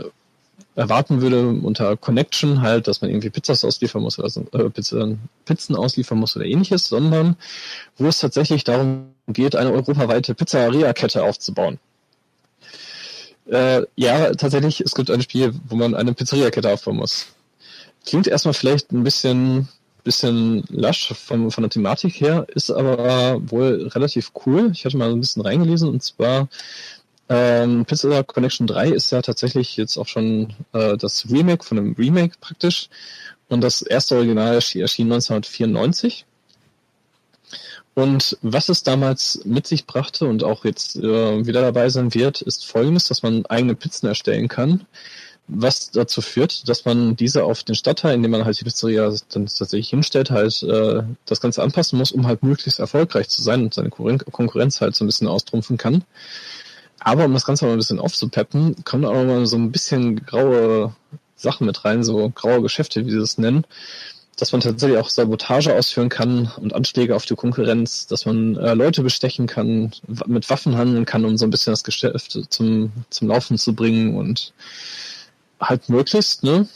erwarten 0.76 1.22
würde 1.22 1.48
unter 1.48 1.98
Connection 1.98 2.62
halt, 2.62 2.88
dass 2.88 3.02
man 3.02 3.10
irgendwie 3.10 3.32
Pizzas 3.32 3.66
ausliefern 3.66 4.04
muss 4.04 4.20
oder 4.20 4.30
äh, 4.54 4.70
Pizzen, 4.70 5.20
Pizzen 5.46 5.76
ausliefern 5.76 6.20
muss 6.20 6.36
oder 6.36 6.46
ähnliches, 6.46 6.88
sondern 6.88 7.36
wo 7.98 8.06
es 8.08 8.20
tatsächlich 8.20 8.64
darum 8.64 9.08
geht, 9.28 9.56
eine 9.56 9.72
europaweite 9.72 10.36
Pizzeria-Kette 10.36 11.24
aufzubauen. 11.24 11.80
Äh, 13.48 13.84
ja, 13.96 14.34
tatsächlich, 14.34 14.82
es 14.82 14.94
gibt 14.94 15.10
ein 15.10 15.22
Spiel, 15.22 15.54
wo 15.68 15.76
man 15.76 15.96
eine 15.96 16.14
Pizzeria-Kette 16.14 16.70
aufbauen 16.70 16.98
muss. 16.98 17.28
Klingt 18.06 18.28
erstmal 18.28 18.54
vielleicht 18.54 18.92
ein 18.92 19.04
bisschen, 19.04 19.68
bisschen 20.08 20.64
lasch 20.70 21.14
von, 21.14 21.52
von 21.52 21.62
der 21.64 21.70
Thematik 21.70 22.22
her, 22.22 22.48
ist 22.56 22.72
aber 22.72 23.42
wohl 23.52 23.90
relativ 23.90 24.32
cool. 24.46 24.72
Ich 24.72 24.86
hatte 24.86 24.98
mal 24.98 25.12
ein 25.12 25.20
bisschen 25.20 25.42
reingelesen 25.42 25.90
und 25.90 26.02
zwar 26.02 26.48
ähm, 27.30 27.86
Pizza 27.86 28.24
Connection 28.24 28.68
3 28.68 28.90
ist 28.90 29.12
ja 29.12 29.22
tatsächlich 29.22 29.76
jetzt 29.76 29.98
auch 29.98 30.08
schon 30.08 30.54
äh, 30.72 30.96
das 30.96 31.30
Remake 31.30 31.66
von 31.66 31.78
einem 31.78 31.94
Remake 31.94 32.36
praktisch. 32.40 32.90
Und 33.50 33.62
das 33.62 33.82
erste 33.82 34.16
Original 34.16 34.56
erschien 34.56 35.12
1994. 35.12 36.26
Und 37.94 38.38
was 38.42 38.70
es 38.70 38.84
damals 38.84 39.42
mit 39.44 39.68
sich 39.68 39.86
brachte 39.86 40.26
und 40.26 40.44
auch 40.44 40.64
jetzt 40.64 40.96
äh, 40.98 41.46
wieder 41.46 41.62
dabei 41.62 41.90
sein 41.90 42.14
wird, 42.14 42.42
ist 42.42 42.66
folgendes, 42.66 43.06
dass 43.06 43.24
man 43.24 43.46
eigene 43.48 43.76
Pizzen 43.76 44.08
erstellen 44.08 44.48
kann, 44.48 44.86
was 45.48 45.92
dazu 45.92 46.22
führt, 46.22 46.68
dass 46.68 46.86
man 46.86 47.16
diese 47.16 47.44
auf 47.44 47.64
den 47.64 47.76
Stadtteil, 47.76 48.16
in 48.16 48.22
dem 48.22 48.32
man 48.32 48.44
halt 48.44 48.60
die 48.60 48.66
Pizzeria 48.66 49.14
dann 49.30 49.46
tatsächlich 49.46 49.90
hinstellt, 49.90 50.30
halt 50.30 50.62
äh, 50.64 51.04
das 51.26 51.40
Ganze 51.40 51.64
anpassen 51.64 51.98
muss, 51.98 52.12
um 52.12 52.28
halt 52.28 52.44
möglichst 52.44 52.80
erfolgreich 52.80 53.30
zu 53.30 53.42
sein 53.42 53.64
und 53.64 53.74
seine 53.74 53.90
Konkurrenz 53.90 54.82
halt 54.82 54.96
so 54.96 55.06
ein 55.06 55.08
bisschen 55.08 55.28
austrumpfen 55.28 55.78
kann. 55.78 56.04
Aber 57.00 57.26
um 57.26 57.34
das 57.34 57.46
Ganze 57.46 57.66
mal 57.66 57.72
ein 57.72 57.78
bisschen 57.78 58.00
aufzupeppen, 58.00 58.84
kommen 58.84 59.06
auch 59.06 59.14
mal 59.14 59.46
so 59.46 59.56
ein 59.56 59.72
bisschen 59.72 60.26
graue 60.26 60.94
Sachen 61.36 61.68
mit 61.68 61.86
rein, 61.86 62.04
so 62.04 62.30
graue 62.30 62.62
Geschäfte, 62.62 63.06
wie 63.06 63.12
sie 63.12 63.20
es 63.20 63.38
nennen, 63.38 63.66
dass 64.36 64.52
man 64.52 64.62
tatsächlich 64.62 65.00
auch 65.00 65.10
Sabotage 65.10 65.74
ausführen 65.74 66.10
kann 66.10 66.52
und 66.58 66.74
Anschläge 66.74 67.16
auf 67.16 67.26
die 67.26 67.36
Konkurrenz, 67.36 68.08
dass 68.08 68.26
man 68.26 68.56
äh, 68.58 68.74
Leute 68.74 69.04
bestechen 69.04 69.48
kann, 69.48 69.92
mit 70.26 70.50
Waffen 70.50 70.78
handeln 70.78 71.06
kann, 71.06 71.24
um 71.24 71.38
so 71.38 71.46
ein 71.46 71.52
bisschen 71.52 71.72
das 71.72 71.84
Geschäft 71.84 72.38
zum, 72.50 72.92
zum 73.10 73.28
Laufen 73.28 73.58
zu 73.58 73.74
bringen 73.74 74.16
und 74.16 74.54
halt 75.60 75.90
möglichst 75.90 76.44
ne, 76.44 76.68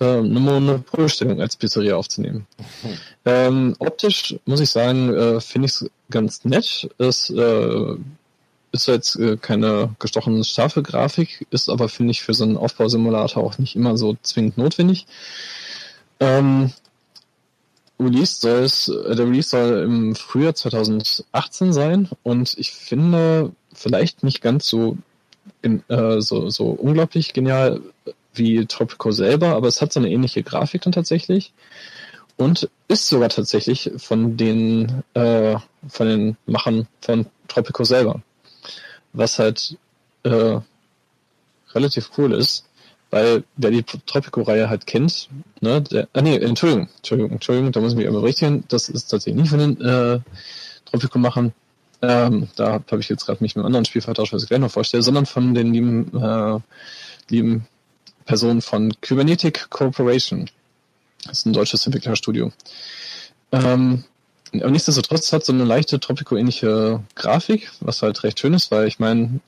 äh, 0.00 0.04
eine 0.04 0.40
Monopolstellung 0.40 1.40
als 1.40 1.56
Pizzeria 1.56 1.96
aufzunehmen. 1.96 2.46
Mhm. 2.82 2.88
Ähm, 3.24 3.76
optisch 3.78 4.36
muss 4.44 4.60
ich 4.60 4.70
sagen, 4.70 5.14
äh, 5.14 5.40
finde 5.40 5.66
ich 5.66 5.72
es 5.72 5.90
ganz 6.10 6.44
nett. 6.44 6.88
Es 6.98 7.30
äh, 7.30 7.96
ist 8.72 8.86
jetzt 8.86 9.16
äh, 9.16 9.36
keine 9.36 9.94
gestochene 9.98 10.44
scharfe 10.44 10.82
Grafik, 10.82 11.46
ist 11.50 11.68
aber, 11.68 11.88
finde 11.88 12.12
ich, 12.12 12.22
für 12.22 12.34
so 12.34 12.44
einen 12.44 12.56
Aufbausimulator 12.56 13.42
auch 13.42 13.58
nicht 13.58 13.76
immer 13.76 13.96
so 13.96 14.16
zwingend 14.22 14.58
notwendig. 14.58 15.06
Ähm, 16.20 16.72
Release 18.00 18.40
soll 18.40 18.62
es, 18.62 18.88
äh, 18.88 19.16
der 19.16 19.26
Release 19.26 19.50
soll 19.50 19.82
im 19.84 20.14
Frühjahr 20.14 20.54
2018 20.54 21.72
sein 21.72 22.08
und 22.22 22.56
ich 22.58 22.72
finde 22.72 23.52
vielleicht 23.72 24.22
nicht 24.22 24.40
ganz 24.40 24.68
so, 24.68 24.96
äh, 25.62 26.20
so, 26.20 26.50
so 26.50 26.66
unglaublich 26.66 27.32
genial 27.32 27.80
wie 28.34 28.66
Tropico 28.66 29.10
selber, 29.10 29.54
aber 29.54 29.68
es 29.68 29.80
hat 29.82 29.92
so 29.92 30.00
eine 30.00 30.10
ähnliche 30.10 30.42
Grafik 30.42 30.82
dann 30.82 30.92
tatsächlich 30.92 31.52
und 32.36 32.70
ist 32.86 33.08
sogar 33.08 33.28
tatsächlich 33.28 33.90
von 33.96 34.36
den, 34.36 35.02
äh, 35.14 35.56
von 35.88 36.06
den 36.06 36.36
Machern 36.46 36.86
von 37.00 37.26
Tropico 37.48 37.84
selber. 37.84 38.22
Was 39.12 39.38
halt 39.38 39.76
äh, 40.22 40.60
relativ 41.74 42.10
cool 42.16 42.32
ist, 42.32 42.64
weil 43.10 43.44
wer 43.56 43.70
die 43.70 43.82
Tropico-Reihe 43.82 44.68
halt 44.68 44.86
kennt, 44.86 45.28
ne, 45.60 45.82
der, 45.82 46.08
ah 46.12 46.20
nee, 46.20 46.36
Entschuldigung, 46.36 46.88
Entschuldigung, 46.96 47.32
Entschuldigung, 47.32 47.72
da 47.72 47.80
muss 47.80 47.92
ich 47.92 47.98
mich 47.98 48.08
berichtigen, 48.08 48.64
das 48.68 48.88
ist 48.88 49.08
tatsächlich 49.08 49.42
nicht 49.42 49.50
von 49.50 49.58
den 49.58 49.80
äh, 49.80 50.20
Tropico-Machern, 50.86 51.52
ähm, 52.02 52.48
da 52.54 52.74
habe 52.74 53.00
ich 53.00 53.08
jetzt 53.08 53.26
gerade 53.26 53.42
mich 53.42 53.56
mit 53.56 53.62
einem 53.62 53.66
anderen 53.66 53.84
Spiel 53.84 54.02
vertauscht, 54.02 54.32
was 54.32 54.42
ich 54.42 54.48
gleich 54.48 54.60
noch 54.60 54.70
vorstelle, 54.70 55.02
sondern 55.02 55.26
von 55.26 55.54
den 55.54 55.72
lieben, 55.72 56.22
äh, 56.22 56.60
lieben 57.28 57.66
Personen 58.28 58.60
von 58.60 58.92
Kybernetic 59.00 59.70
Corporation. 59.70 60.50
Das 61.24 61.38
ist 61.38 61.46
ein 61.46 61.54
deutsches 61.54 61.86
Entwicklerstudio. 61.86 62.52
Ähm, 63.52 64.04
aber 64.52 64.70
nichtsdestotrotz 64.70 65.32
hat 65.32 65.46
so 65.46 65.52
eine 65.52 65.64
leichte 65.64 65.98
Tropico-ähnliche 65.98 67.02
Grafik, 67.14 67.70
was 67.80 68.02
halt 68.02 68.22
recht 68.22 68.38
schön 68.38 68.52
ist, 68.52 68.70
weil 68.70 68.86
ich 68.86 68.98
meine, 68.98 69.40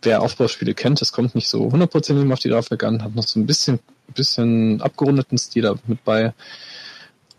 wer 0.00 0.22
Aufbauspiele 0.22 0.72
kennt, 0.72 1.02
das 1.02 1.12
kommt 1.12 1.34
nicht 1.34 1.48
so 1.48 1.70
hundertprozentig 1.70 2.30
auf 2.32 2.38
die 2.38 2.48
Grafik 2.48 2.82
an, 2.84 3.04
hat 3.04 3.14
noch 3.14 3.26
so 3.26 3.38
ein 3.38 3.44
bisschen, 3.44 3.80
bisschen 4.14 4.80
abgerundeten 4.80 5.36
Stil 5.36 5.62
da 5.62 5.74
mit 5.86 6.02
bei. 6.02 6.32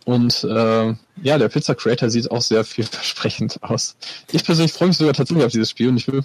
Und 0.05 0.43
äh, 0.43 0.93
ja, 1.23 1.37
der 1.39 1.49
Pizza 1.49 1.73
Creator 1.73 2.11
sieht 2.11 2.29
auch 2.29 2.41
sehr 2.41 2.63
vielversprechend 2.63 3.63
aus. 3.63 3.95
Ich 4.31 4.43
persönlich 4.43 4.73
freue 4.73 4.89
mich 4.89 4.97
sogar 4.97 5.13
tatsächlich 5.13 5.45
auf 5.45 5.51
dieses 5.51 5.71
Spiel 5.71 5.89
und 5.89 5.97
ich, 5.97 6.07
äh, 6.07 6.21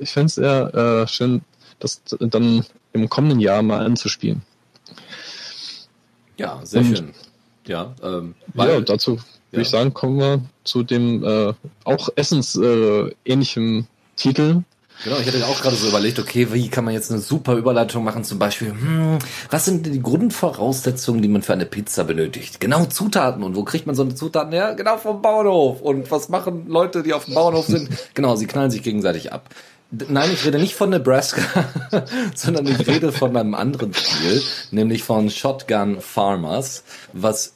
ich 0.00 0.10
fände 0.10 0.26
es 0.26 0.36
sehr 0.36 1.04
äh, 1.04 1.08
schön, 1.08 1.42
das 1.82 2.02
dann 2.18 2.64
im 2.92 3.08
kommenden 3.08 3.40
Jahr 3.40 3.62
mal 3.62 3.84
anzuspielen. 3.84 4.42
Ja, 6.36 6.60
sehr 6.64 6.80
und, 6.80 6.96
schön. 6.96 7.14
Ja, 7.66 7.94
ähm, 8.02 8.34
weil, 8.54 8.70
ja, 8.70 8.80
dazu 8.80 9.16
ja. 9.16 9.22
würde 9.52 9.62
ich 9.62 9.68
sagen, 9.68 9.94
kommen 9.94 10.18
wir 10.18 10.42
zu 10.64 10.82
dem 10.82 11.24
äh, 11.24 11.52
auch 11.84 12.08
Essens-ähnlichen 12.16 13.80
äh, 13.80 13.84
Titel. 14.16 14.62
Genau, 15.04 15.18
ich 15.18 15.26
hatte 15.26 15.44
auch 15.46 15.60
gerade 15.60 15.74
so 15.74 15.88
überlegt, 15.88 16.20
okay, 16.20 16.52
wie 16.52 16.68
kann 16.68 16.84
man 16.84 16.94
jetzt 16.94 17.10
eine 17.10 17.20
super 17.20 17.54
Überleitung 17.54 18.04
machen? 18.04 18.22
Zum 18.22 18.38
Beispiel, 18.38 18.70
hm, 18.70 19.18
was 19.50 19.64
sind 19.64 19.86
die 19.86 20.00
Grundvoraussetzungen, 20.00 21.22
die 21.22 21.28
man 21.28 21.42
für 21.42 21.54
eine 21.54 21.66
Pizza 21.66 22.04
benötigt? 22.04 22.60
Genau 22.60 22.84
Zutaten. 22.84 23.42
Und 23.42 23.56
wo 23.56 23.64
kriegt 23.64 23.86
man 23.86 23.96
so 23.96 24.02
eine 24.02 24.14
Zutaten? 24.14 24.52
Ja, 24.52 24.74
genau 24.74 24.98
vom 24.98 25.20
Bauernhof. 25.20 25.80
Und 25.80 26.10
was 26.10 26.28
machen 26.28 26.68
Leute, 26.68 27.02
die 27.02 27.14
auf 27.14 27.24
dem 27.24 27.34
Bauernhof 27.34 27.66
sind? 27.66 27.88
genau, 28.14 28.36
sie 28.36 28.46
knallen 28.46 28.70
sich 28.70 28.82
gegenseitig 28.82 29.32
ab. 29.32 29.48
Nein, 30.08 30.30
ich 30.32 30.46
rede 30.46 30.58
nicht 30.58 30.74
von 30.74 30.88
Nebraska, 30.88 31.42
sondern 32.34 32.66
ich 32.66 32.86
rede 32.86 33.12
von 33.12 33.36
einem 33.36 33.54
anderen 33.54 33.92
Spiel, 33.92 34.42
nämlich 34.70 35.04
von 35.04 35.28
Shotgun 35.28 36.00
Farmers, 36.00 36.82
was 37.12 37.52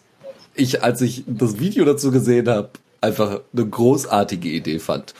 ich, 0.54 0.82
als 0.82 1.00
ich 1.00 1.24
das 1.26 1.58
Video 1.58 1.86
dazu 1.86 2.10
gesehen 2.10 2.46
habe, 2.48 2.70
einfach 3.00 3.40
eine 3.54 3.66
großartige 3.66 4.50
Idee 4.50 4.78
fand. 4.80 5.14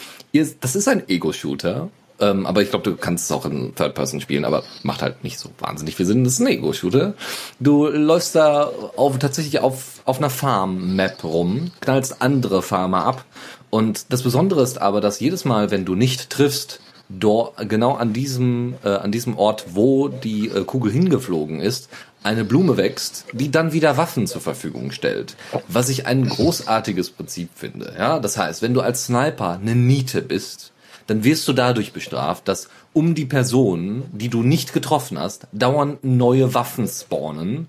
Das 0.60 0.76
ist 0.76 0.88
ein 0.88 1.08
Ego-Shooter, 1.08 1.88
ähm, 2.20 2.44
aber 2.44 2.60
ich 2.60 2.68
glaube, 2.68 2.90
du 2.90 2.96
kannst 2.96 3.24
es 3.24 3.32
auch 3.32 3.46
in 3.46 3.74
Third 3.74 3.94
Person 3.94 4.20
spielen, 4.20 4.44
aber 4.44 4.62
macht 4.82 5.00
halt 5.00 5.24
nicht 5.24 5.38
so 5.38 5.48
wahnsinnig 5.58 5.96
viel 5.96 6.04
Sinn. 6.04 6.22
Das 6.22 6.34
ist 6.34 6.40
ein 6.40 6.46
Ego-Shooter. 6.48 7.14
Du 7.60 7.86
läufst 7.86 8.34
da 8.34 8.70
auf, 8.96 9.18
tatsächlich 9.18 9.60
auf, 9.60 10.02
auf 10.04 10.18
einer 10.18 10.30
Farm-Map 10.30 11.24
rum, 11.24 11.70
knallst 11.80 12.20
andere 12.20 12.60
Farmer 12.60 13.04
ab. 13.04 13.24
Und 13.70 14.12
das 14.12 14.22
Besondere 14.22 14.62
ist 14.62 14.80
aber, 14.82 15.00
dass 15.00 15.20
jedes 15.20 15.46
Mal, 15.46 15.70
wenn 15.70 15.86
du 15.86 15.94
nicht 15.94 16.28
triffst, 16.28 16.80
dort, 17.08 17.68
genau 17.68 17.94
an 17.94 18.12
diesem, 18.12 18.74
äh, 18.84 18.88
an 18.88 19.12
diesem 19.12 19.38
Ort, 19.38 19.66
wo 19.74 20.08
die 20.08 20.48
äh, 20.48 20.64
Kugel 20.64 20.92
hingeflogen 20.92 21.60
ist, 21.60 21.88
eine 22.22 22.44
Blume 22.44 22.76
wächst, 22.76 23.26
die 23.32 23.50
dann 23.50 23.72
wieder 23.72 23.96
Waffen 23.96 24.26
zur 24.26 24.40
Verfügung 24.40 24.90
stellt. 24.90 25.36
Was 25.68 25.88
ich 25.88 26.06
ein 26.06 26.28
großartiges 26.28 27.10
Prinzip 27.10 27.50
finde. 27.54 27.94
Ja, 27.96 28.18
das 28.18 28.36
heißt, 28.36 28.62
wenn 28.62 28.74
du 28.74 28.80
als 28.80 29.04
Sniper 29.04 29.58
eine 29.60 29.76
Niete 29.76 30.22
bist, 30.22 30.72
dann 31.06 31.22
wirst 31.22 31.46
du 31.46 31.52
dadurch 31.52 31.92
bestraft, 31.92 32.48
dass 32.48 32.68
um 32.92 33.14
die 33.14 33.26
Person, 33.26 34.04
die 34.12 34.28
du 34.28 34.42
nicht 34.42 34.72
getroffen 34.72 35.18
hast, 35.18 35.46
dauernd 35.52 36.02
neue 36.02 36.54
Waffen 36.54 36.88
spawnen, 36.88 37.68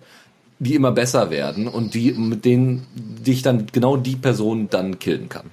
die 0.60 0.76
immer 0.76 0.92
besser 0.92 1.30
werden 1.30 1.68
und 1.68 1.94
die 1.94 2.12
mit 2.14 2.46
denen 2.46 2.88
dich 2.96 3.42
dann 3.42 3.68
genau 3.72 3.98
die 3.98 4.16
Person 4.16 4.70
dann 4.70 5.00
killen 5.00 5.30
kann. 5.30 5.46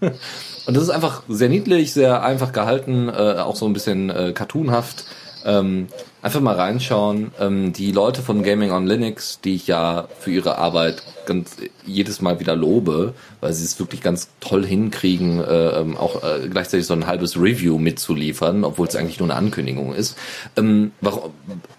und 0.00 0.76
das 0.76 0.82
ist 0.82 0.90
einfach 0.90 1.22
sehr 1.28 1.48
niedlich, 1.48 1.92
sehr 1.92 2.22
einfach 2.22 2.52
gehalten, 2.52 3.08
äh, 3.08 3.38
auch 3.38 3.56
so 3.56 3.66
ein 3.66 3.72
bisschen 3.72 4.10
äh, 4.10 4.32
cartoonhaft. 4.32 5.04
Ähm, 5.44 5.86
einfach 6.22 6.40
mal 6.40 6.56
reinschauen. 6.56 7.32
Ähm, 7.38 7.72
die 7.72 7.92
Leute 7.92 8.22
von 8.22 8.42
Gaming 8.42 8.72
on 8.72 8.86
Linux, 8.86 9.40
die 9.40 9.54
ich 9.54 9.66
ja 9.66 10.08
für 10.18 10.30
ihre 10.30 10.58
Arbeit 10.58 11.02
ganz 11.26 11.56
jedes 11.86 12.20
Mal 12.20 12.40
wieder 12.40 12.56
lobe, 12.56 13.14
weil 13.40 13.52
sie 13.52 13.64
es 13.64 13.78
wirklich 13.78 14.02
ganz 14.02 14.28
toll 14.40 14.66
hinkriegen, 14.66 15.42
äh, 15.42 15.80
ähm, 15.80 15.96
auch 15.96 16.22
äh, 16.22 16.48
gleichzeitig 16.48 16.86
so 16.86 16.94
ein 16.94 17.06
halbes 17.06 17.36
Review 17.36 17.78
mitzuliefern, 17.78 18.64
obwohl 18.64 18.86
es 18.86 18.96
eigentlich 18.96 19.20
nur 19.20 19.28
eine 19.30 19.38
Ankündigung 19.38 19.94
ist. 19.94 20.16
Ähm, 20.56 20.92
warum, 21.00 21.32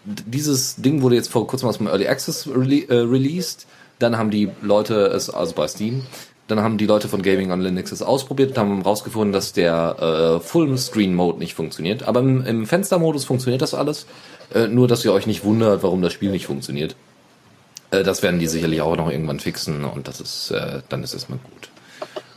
dieses 0.05 0.75
Ding 0.75 1.01
wurde 1.01 1.15
jetzt 1.15 1.31
vor 1.31 1.47
kurzem 1.47 1.69
aus 1.69 1.77
dem 1.77 1.87
Early 1.87 2.07
Access 2.07 2.47
rele 2.47 2.87
äh, 2.87 2.99
released. 2.99 3.67
Dann 3.99 4.17
haben 4.17 4.31
die 4.31 4.49
Leute 4.61 5.07
es, 5.07 5.29
also 5.29 5.53
bei 5.53 5.67
Steam, 5.67 6.01
dann 6.51 6.61
haben 6.61 6.77
die 6.77 6.85
Leute 6.85 7.07
von 7.07 7.21
Gaming 7.21 7.51
on 7.51 7.61
Linux 7.61 7.91
es 7.91 8.01
ausprobiert 8.01 8.51
und 8.51 8.57
haben 8.57 8.81
rausgefunden, 8.81 9.31
dass 9.31 9.53
der 9.53 10.39
äh, 10.39 10.45
Full 10.45 10.77
Screen 10.77 11.15
Mode 11.15 11.39
nicht 11.39 11.55
funktioniert. 11.55 12.03
Aber 12.03 12.19
im, 12.19 12.45
im 12.45 12.67
Fenstermodus 12.67 13.25
funktioniert 13.25 13.61
das 13.61 13.73
alles. 13.73 14.05
Äh, 14.53 14.67
nur, 14.67 14.87
dass 14.87 15.05
ihr 15.05 15.13
euch 15.13 15.27
nicht 15.27 15.43
wundert, 15.43 15.81
warum 15.81 16.01
das 16.01 16.13
Spiel 16.13 16.29
nicht 16.29 16.47
funktioniert. 16.47 16.95
Äh, 17.91 18.03
das 18.03 18.21
werden 18.21 18.39
die 18.39 18.47
sicherlich 18.47 18.81
auch 18.81 18.95
noch 18.97 19.09
irgendwann 19.09 19.39
fixen 19.39 19.85
und 19.85 20.07
das 20.07 20.19
ist, 20.19 20.51
äh, 20.51 20.81
dann 20.89 21.03
ist 21.03 21.13
es 21.13 21.29
mal 21.29 21.39
gut. 21.43 21.69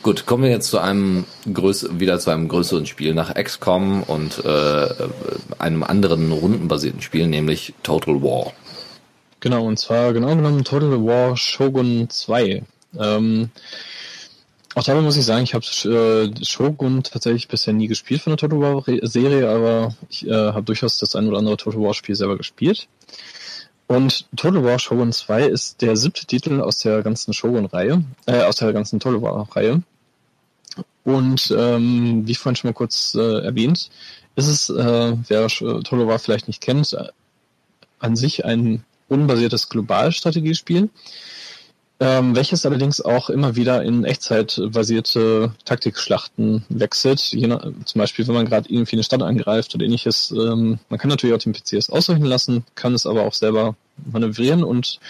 Gut, 0.03 0.27
kommen 0.27 0.43
wir 0.43 0.51
jetzt 0.51 0.69
zu 0.69 0.79
einem 0.79 1.25
größ 1.51 1.99
wieder 1.99 2.19
zu 2.19 2.31
einem 2.31 2.47
größeren 2.47 2.85
Spiel 2.85 3.15
nach 3.15 3.35
XCOM 3.35 4.03
und 4.03 4.45
äh, 4.45 4.89
einem 5.59 5.83
anderen 5.83 6.31
rundenbasierten 6.31 7.01
Spiel, 7.01 7.27
nämlich 7.27 7.73
Total 7.83 8.23
War. 8.23 8.53
Genau, 9.41 9.65
und 9.65 9.79
zwar 9.79 10.13
genau 10.13 10.37
genommen 10.37 10.63
Total 10.63 11.03
War 11.05 11.37
Shogun 11.37 12.09
2. 12.11 12.63
Ähm, 13.01 13.51
auch 14.75 14.83
dabei 14.83 15.01
muss 15.01 15.17
ich 15.17 15.25
sagen, 15.25 15.45
ich 15.45 15.55
habe 15.55 15.65
äh, 15.65 16.45
Shogun 16.45 17.03
tatsächlich 17.03 17.49
bisher 17.49 17.73
nie 17.73 17.87
gespielt 17.87 18.23
von 18.23 18.33
der 18.33 18.39
Total 18.39 18.61
War 18.61 18.85
Serie, 19.03 19.49
aber 19.49 19.95
ich 20.09 20.27
äh, 20.27 20.33
habe 20.33 20.63
durchaus 20.63 20.99
das 20.99 21.15
ein 21.15 21.29
oder 21.29 21.39
andere 21.39 21.57
Total 21.57 21.81
War 21.81 21.95
Spiel 21.95 22.15
selber 22.15 22.37
gespielt. 22.37 22.89
Und 23.87 24.27
Total 24.37 24.65
War 24.65 24.79
Shogun 24.79 25.13
2 25.13 25.45
ist 25.45 25.83
der 25.83 25.97
siebte 25.97 26.27
Titel 26.27 26.61
aus 26.61 26.79
der 26.79 27.03
ganzen 27.03 27.35
Shogun-Reihe, 27.35 28.05
äh, 28.27 28.43
aus 28.43 28.57
der 28.57 28.73
ganzen 28.73 28.99
Total 28.99 29.21
War-Reihe. 29.21 29.83
Und 31.05 31.55
ähm, 31.57 32.27
wie 32.27 32.35
vorhin 32.35 32.57
schon 32.57 32.71
mal 32.71 32.75
kurz 32.75 33.15
äh, 33.15 33.45
erwähnt, 33.45 33.91
ist 34.37 34.49
es, 34.49 34.71
äh, 34.71 35.17
wer 35.29 35.47
Total 35.49 36.07
War 36.07 36.19
vielleicht 36.19 36.49
nicht 36.49 36.63
kennt, 36.63 36.95
äh, 36.95 37.09
an 37.99 38.17
sich 38.17 38.45
ein 38.45 38.85
unbasiertes 39.09 39.69
Globalstrategiespiel. 39.69 40.89
Ähm, 42.05 42.37
welches 42.37 42.67
allerdings 42.67 43.01
auch 43.01 43.31
immer 43.31 43.57
wieder 43.57 43.83
in 43.83 44.05
Echtzeit-basierte 44.05 45.55
Taktikschlachten 45.65 46.63
wechselt. 46.69 47.33
Nach, 47.33 47.63
zum 47.87 47.99
Beispiel, 47.99 48.27
wenn 48.29 48.35
man 48.35 48.45
gerade 48.45 48.69
irgendwie 48.69 48.97
eine 48.97 49.03
Stadt 49.03 49.23
angreift 49.23 49.75
oder 49.75 49.87
ähnliches. 49.87 50.31
Ähm, 50.31 50.79
man 50.91 50.99
kann 50.99 51.09
natürlich 51.09 51.35
auch 51.35 51.43
den 51.43 51.55
PCs 51.55 51.89
ausrechnen 51.89 52.29
lassen, 52.29 52.67
kann 52.75 52.93
es 52.93 53.07
aber 53.07 53.23
auch 53.23 53.33
selber 53.33 53.75
manövrieren 54.13 54.65
und 54.65 55.01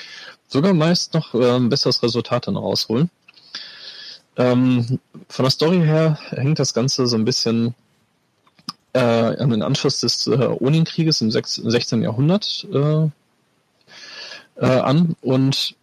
sogar 0.47 0.73
meist 0.73 1.15
noch 1.15 1.35
äh, 1.35 1.57
ein 1.57 1.69
besseres 1.69 2.01
Resultat 2.05 2.47
dann 2.47 2.57
rausholen. 2.57 3.11
Ähm, 4.37 5.01
von 5.29 5.43
der 5.43 5.51
Story 5.51 5.81
her 5.81 6.17
hängt 6.31 6.61
das 6.61 6.75
Ganze 6.75 7.09
so 7.09 7.17
ein 7.17 7.25
bisschen 7.25 7.75
äh, 8.93 9.01
an 9.01 9.51
den 9.51 9.63
Anschluss 9.63 9.99
des 9.99 10.29
äh, 10.29 10.31
Onin-Krieges 10.61 11.23
im 11.23 11.33
16. 11.33 12.03
Jahrhundert 12.03 12.69
äh, 12.73 13.09
äh, 14.61 14.67
an 14.67 15.17
und 15.21 15.75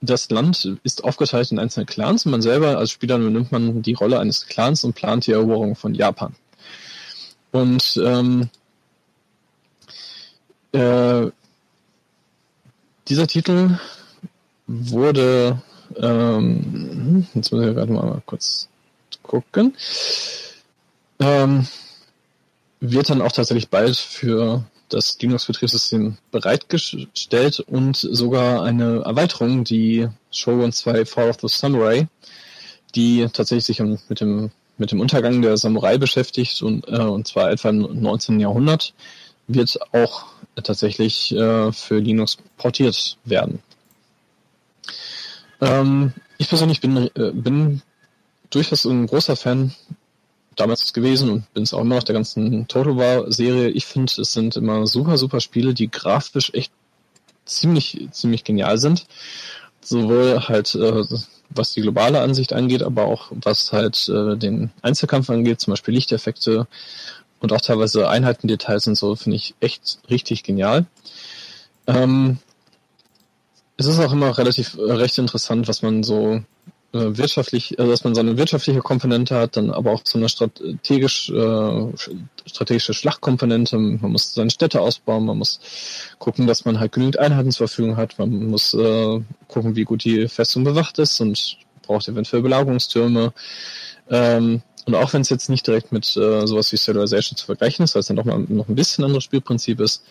das 0.00 0.30
Land 0.30 0.78
ist 0.84 1.02
aufgeteilt 1.04 1.50
in 1.50 1.58
einzelne 1.58 1.86
Clans 1.86 2.24
und 2.24 2.32
man 2.32 2.42
selber 2.42 2.78
als 2.78 2.90
Spieler 2.90 3.18
nimmt 3.18 3.50
man 3.50 3.82
die 3.82 3.94
Rolle 3.94 4.18
eines 4.20 4.46
Clans 4.46 4.84
und 4.84 4.94
plant 4.94 5.26
die 5.26 5.32
Eroberung 5.32 5.74
von 5.74 5.94
Japan. 5.94 6.34
Und 7.50 8.00
ähm, 8.04 8.48
äh, 10.72 11.30
dieser 13.08 13.26
Titel 13.26 13.78
wurde, 14.66 15.60
ähm, 15.96 17.26
jetzt 17.34 17.50
muss 17.50 17.66
ich 17.66 17.74
gerade 17.74 17.92
mal 17.92 18.22
kurz 18.26 18.68
gucken, 19.22 19.74
ähm, 21.18 21.66
wird 22.80 23.10
dann 23.10 23.22
auch 23.22 23.32
tatsächlich 23.32 23.70
bald 23.70 23.96
für 23.96 24.64
das 24.88 25.18
Linux-Betriebssystem 25.20 26.16
bereitgestellt 26.30 27.60
und 27.60 27.96
sogar 27.96 28.62
eine 28.62 29.02
Erweiterung, 29.04 29.64
die 29.64 30.08
Shogun 30.30 30.72
2 30.72 31.04
Fall 31.04 31.30
of 31.30 31.38
the 31.40 31.48
Samurai, 31.48 32.08
die 32.94 33.26
tatsächlich 33.32 33.64
sich 33.64 33.80
mit 33.80 34.20
dem, 34.20 34.50
mit 34.78 34.92
dem 34.92 35.00
Untergang 35.00 35.42
der 35.42 35.56
Samurai 35.56 35.98
beschäftigt 35.98 36.62
und, 36.62 36.86
äh, 36.88 37.00
und 37.00 37.26
zwar 37.26 37.50
etwa 37.50 37.70
im 37.70 38.00
19. 38.00 38.40
Jahrhundert, 38.40 38.94
wird 39.46 39.78
auch 39.92 40.26
tatsächlich 40.62 41.32
äh, 41.32 41.72
für 41.72 41.98
Linux 41.98 42.38
portiert 42.56 43.16
werden. 43.24 43.60
Ähm, 45.60 46.12
ich 46.38 46.48
persönlich 46.48 46.80
bin, 46.80 46.96
äh, 47.14 47.32
bin 47.32 47.82
durchaus 48.50 48.84
ein 48.84 49.06
großer 49.06 49.36
Fan 49.36 49.74
damals 50.58 50.92
gewesen 50.92 51.30
und 51.30 51.54
bin 51.54 51.62
es 51.62 51.72
auch 51.72 51.80
immer 51.80 51.96
noch 51.96 52.02
der 52.02 52.14
ganzen 52.14 52.66
Total 52.68 52.96
War 52.96 53.32
Serie. 53.32 53.68
Ich 53.70 53.86
finde, 53.86 54.12
es 54.20 54.32
sind 54.32 54.56
immer 54.56 54.86
super, 54.86 55.16
super 55.16 55.40
Spiele, 55.40 55.74
die 55.74 55.90
grafisch 55.90 56.50
echt 56.54 56.72
ziemlich, 57.44 58.08
ziemlich 58.12 58.44
genial 58.44 58.78
sind. 58.78 59.06
Sowohl 59.80 60.48
halt, 60.48 60.74
äh, 60.74 61.04
was 61.50 61.72
die 61.72 61.80
globale 61.80 62.20
Ansicht 62.20 62.52
angeht, 62.52 62.82
aber 62.82 63.04
auch 63.04 63.30
was 63.30 63.72
halt 63.72 64.08
äh, 64.08 64.36
den 64.36 64.70
Einzelkampf 64.82 65.30
angeht, 65.30 65.60
zum 65.60 65.72
Beispiel 65.72 65.94
Lichteffekte 65.94 66.66
und 67.40 67.52
auch 67.52 67.60
teilweise 67.60 68.08
Einheitendetails 68.08 68.86
und 68.86 68.96
so, 68.96 69.14
finde 69.16 69.36
ich 69.36 69.54
echt 69.60 69.98
richtig 70.10 70.42
genial. 70.42 70.86
Ähm, 71.86 72.38
es 73.76 73.86
ist 73.86 73.98
auch 74.00 74.12
immer 74.12 74.36
relativ 74.36 74.76
äh, 74.76 74.92
recht 74.92 75.16
interessant, 75.18 75.68
was 75.68 75.82
man 75.82 76.02
so 76.02 76.42
wirtschaftlich, 76.92 77.78
also 77.78 77.90
dass 77.90 78.04
man 78.04 78.14
so 78.14 78.20
eine 78.20 78.38
wirtschaftliche 78.38 78.80
Komponente 78.80 79.34
hat, 79.36 79.56
dann 79.56 79.70
aber 79.70 79.92
auch 79.92 80.02
so 80.04 80.18
eine 80.18 80.28
strategisch, 80.28 81.28
äh, 81.28 81.86
strategische 82.46 82.94
Schlachtkomponente. 82.94 83.78
Man 83.78 84.12
muss 84.12 84.32
seine 84.32 84.50
Städte 84.50 84.80
ausbauen, 84.80 85.26
man 85.26 85.38
muss 85.38 85.60
gucken, 86.18 86.46
dass 86.46 86.64
man 86.64 86.80
halt 86.80 86.92
genügend 86.92 87.18
Einheiten 87.18 87.50
zur 87.50 87.68
Verfügung 87.68 87.96
hat, 87.96 88.18
man 88.18 88.48
muss 88.48 88.72
äh, 88.72 89.20
gucken, 89.48 89.76
wie 89.76 89.84
gut 89.84 90.04
die 90.04 90.28
Festung 90.28 90.64
bewacht 90.64 90.98
ist 90.98 91.20
und 91.20 91.58
braucht 91.82 92.08
eventuell 92.08 92.42
Belagerungstürme. 92.42 93.32
Ähm, 94.08 94.62
und 94.86 94.94
auch 94.94 95.12
wenn 95.12 95.20
es 95.20 95.28
jetzt 95.28 95.50
nicht 95.50 95.66
direkt 95.66 95.92
mit 95.92 96.06
äh, 96.16 96.46
sowas 96.46 96.72
wie 96.72 96.78
Civilization 96.78 97.36
zu 97.36 97.44
vergleichen 97.44 97.84
ist, 97.84 97.94
weil 97.94 98.00
es 98.00 98.06
dann 98.06 98.16
doch 98.16 98.24
mal 98.24 98.38
noch 98.48 98.68
ein 98.68 98.74
bisschen 98.74 99.04
anderes 99.04 99.24
Spielprinzip 99.24 99.80
ist, 99.80 100.02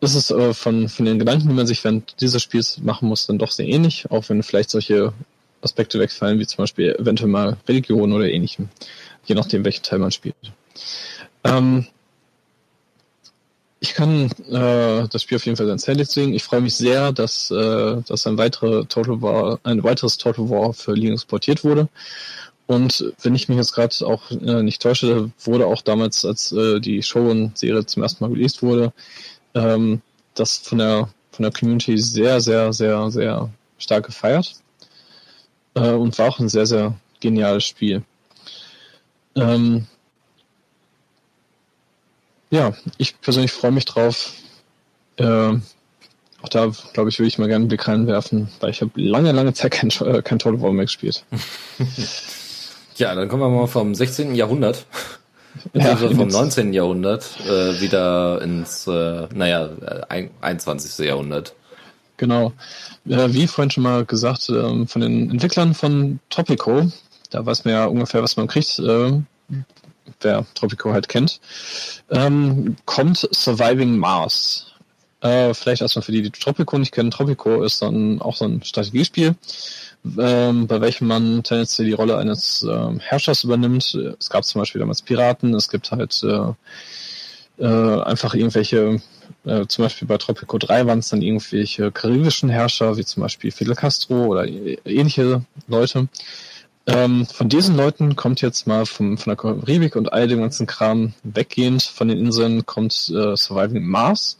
ist 0.00 0.14
es 0.14 0.30
äh, 0.30 0.54
von, 0.54 0.88
von 0.88 1.04
den 1.04 1.18
Gedanken, 1.18 1.48
die 1.48 1.54
man 1.54 1.66
sich 1.66 1.84
während 1.84 2.18
dieses 2.22 2.42
Spiels 2.42 2.78
machen 2.78 3.08
muss, 3.08 3.26
dann 3.26 3.38
doch 3.38 3.50
sehr 3.50 3.68
ähnlich, 3.68 4.10
auch 4.10 4.28
wenn 4.30 4.42
vielleicht 4.42 4.70
solche 4.70 5.12
Aspekte 5.62 5.98
wegfallen, 5.98 6.38
wie 6.38 6.46
zum 6.46 6.58
Beispiel 6.58 6.94
eventuell 6.98 7.30
mal 7.30 7.56
Religion 7.68 8.12
oder 8.12 8.28
ähnlichem, 8.28 8.68
je 9.24 9.34
nachdem, 9.34 9.64
welchen 9.64 9.82
Teil 9.82 9.98
man 9.98 10.10
spielt. 10.10 10.36
Ähm, 11.44 11.86
ich 13.80 13.94
kann 13.94 14.30
äh, 14.48 15.08
das 15.08 15.22
Spiel 15.22 15.36
auf 15.36 15.44
jeden 15.44 15.56
Fall 15.56 15.66
ganz 15.66 15.86
herrlich 15.86 16.08
sehen. 16.08 16.34
Ich 16.34 16.44
freue 16.44 16.60
mich 16.60 16.76
sehr, 16.76 17.12
dass, 17.12 17.50
äh, 17.50 17.96
dass 18.06 18.26
ein, 18.26 18.38
weitere 18.38 18.84
Total 18.84 19.20
War, 19.22 19.58
ein 19.64 19.82
weiteres 19.82 20.18
Total 20.18 20.48
War 20.48 20.72
für 20.72 20.92
Linux 20.94 21.24
portiert 21.24 21.64
wurde. 21.64 21.88
Und 22.66 23.12
wenn 23.22 23.34
ich 23.34 23.48
mich 23.48 23.58
jetzt 23.58 23.72
gerade 23.72 23.94
auch 24.06 24.30
äh, 24.30 24.62
nicht 24.62 24.80
täusche, 24.80 25.32
wurde 25.40 25.66
auch 25.66 25.82
damals, 25.82 26.24
als 26.24 26.52
äh, 26.52 26.78
die 26.78 27.02
Shogun-Serie 27.02 27.84
zum 27.86 28.04
ersten 28.04 28.24
Mal 28.24 28.32
released 28.32 28.62
wurde, 28.62 28.92
ähm, 29.54 30.00
das 30.34 30.58
von 30.58 30.78
der 30.78 31.08
von 31.32 31.42
der 31.42 31.52
Community 31.52 31.98
sehr, 31.98 32.40
sehr, 32.40 32.72
sehr, 32.72 33.10
sehr 33.10 33.50
stark 33.78 34.06
gefeiert 34.06 34.61
äh, 35.74 35.90
und 35.90 36.18
war 36.18 36.28
auch 36.28 36.38
ein 36.38 36.48
sehr, 36.48 36.66
sehr 36.66 36.94
geniales 37.20 37.64
Spiel. 37.64 38.02
Ähm, 39.34 39.86
ja, 42.50 42.74
ich 42.98 43.20
persönlich 43.20 43.52
freue 43.52 43.72
mich 43.72 43.86
drauf. 43.86 44.34
Äh, 45.16 45.54
auch 46.42 46.48
da, 46.48 46.70
glaube 46.92 47.08
ich, 47.08 47.18
würde 47.18 47.28
ich 47.28 47.38
mal 47.38 47.46
gerne 47.46 47.62
einen 47.62 47.68
Blick 47.68 47.86
reinwerfen, 47.86 48.48
weil 48.60 48.70
ich 48.70 48.82
habe 48.82 48.90
lange, 48.96 49.32
lange 49.32 49.54
Zeit 49.54 49.72
kein, 49.72 49.90
äh, 49.90 50.22
kein 50.22 50.38
Total 50.38 50.60
War 50.60 50.72
mehr 50.72 50.84
gespielt. 50.84 51.24
ja, 52.96 53.14
dann 53.14 53.28
kommen 53.28 53.42
wir 53.42 53.48
mal 53.48 53.68
vom 53.68 53.94
16. 53.94 54.34
Jahrhundert, 54.34 54.84
ja, 55.72 55.96
vom 55.96 56.28
19. 56.28 56.72
Jahrhundert 56.72 57.28
äh, 57.46 57.80
wieder 57.80 58.42
ins, 58.42 58.86
äh, 58.86 59.28
naja, 59.32 59.70
21. 60.40 61.04
Äh, 61.04 61.08
Jahrhundert. 61.08 61.54
Genau. 62.22 62.52
Äh, 63.08 63.32
wie 63.32 63.48
vorhin 63.48 63.72
schon 63.72 63.82
mal 63.82 64.04
gesagt, 64.04 64.48
äh, 64.48 64.86
von 64.86 65.00
den 65.00 65.28
Entwicklern 65.32 65.74
von 65.74 66.20
Tropico, 66.30 66.88
da 67.30 67.44
weiß 67.44 67.64
man 67.64 67.74
ja 67.74 67.86
ungefähr, 67.86 68.22
was 68.22 68.36
man 68.36 68.46
kriegt, 68.46 68.78
äh, 68.78 69.20
wer 70.20 70.46
Tropico 70.54 70.92
halt 70.92 71.08
kennt, 71.08 71.40
ähm, 72.10 72.76
kommt 72.84 73.28
Surviving 73.32 73.96
Mars. 73.96 74.66
Äh, 75.20 75.52
vielleicht 75.52 75.82
erstmal 75.82 76.04
für 76.04 76.12
die, 76.12 76.22
die 76.22 76.30
Tropico 76.30 76.78
nicht 76.78 76.92
kennen. 76.92 77.10
Tropico 77.10 77.64
ist 77.64 77.82
dann 77.82 78.22
auch 78.22 78.36
so 78.36 78.44
ein 78.44 78.62
Strategiespiel, 78.62 79.34
ähm, 80.16 80.68
bei 80.68 80.80
welchem 80.80 81.08
man 81.08 81.42
tendenziell 81.42 81.88
die 81.88 81.92
Rolle 81.92 82.18
eines 82.18 82.64
Herrschers 83.00 83.42
übernimmt. 83.42 83.98
Es 84.20 84.30
gab 84.30 84.44
zum 84.44 84.60
Beispiel 84.60 84.78
damals 84.78 85.02
Piraten, 85.02 85.54
es 85.54 85.68
gibt 85.68 85.90
halt 85.90 86.22
äh, 86.22 87.66
einfach 87.66 88.34
irgendwelche 88.34 89.00
äh, 89.44 89.66
zum 89.66 89.84
Beispiel 89.84 90.08
bei 90.08 90.18
Tropico 90.18 90.58
3 90.58 90.86
waren 90.86 91.00
es 91.00 91.08
dann 91.08 91.22
irgendwelche 91.22 91.90
karibischen 91.90 92.48
Herrscher, 92.48 92.96
wie 92.96 93.04
zum 93.04 93.22
Beispiel 93.22 93.50
Fidel 93.50 93.74
Castro 93.74 94.26
oder 94.26 94.46
ähnliche 94.46 95.42
Leute. 95.66 96.08
Ähm, 96.86 97.26
von 97.26 97.48
diesen 97.48 97.76
Leuten 97.76 98.16
kommt 98.16 98.40
jetzt 98.40 98.66
mal 98.66 98.86
vom, 98.86 99.16
von 99.16 99.30
der 99.30 99.36
Karibik 99.36 99.94
und 99.94 100.12
all 100.12 100.26
dem 100.26 100.40
ganzen 100.40 100.66
Kram 100.66 101.12
weggehend 101.22 101.82
von 101.82 102.08
den 102.08 102.18
Inseln 102.18 102.66
kommt 102.66 102.92
äh, 103.10 103.36
Surviving 103.36 103.84
Mars, 103.84 104.36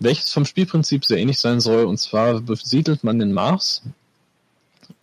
welches 0.00 0.32
vom 0.32 0.44
Spielprinzip 0.44 1.04
sehr 1.04 1.18
ähnlich 1.18 1.38
sein 1.38 1.60
soll. 1.60 1.84
Und 1.84 1.98
zwar 1.98 2.40
besiedelt 2.40 3.04
man 3.04 3.20
den 3.20 3.32
Mars 3.32 3.82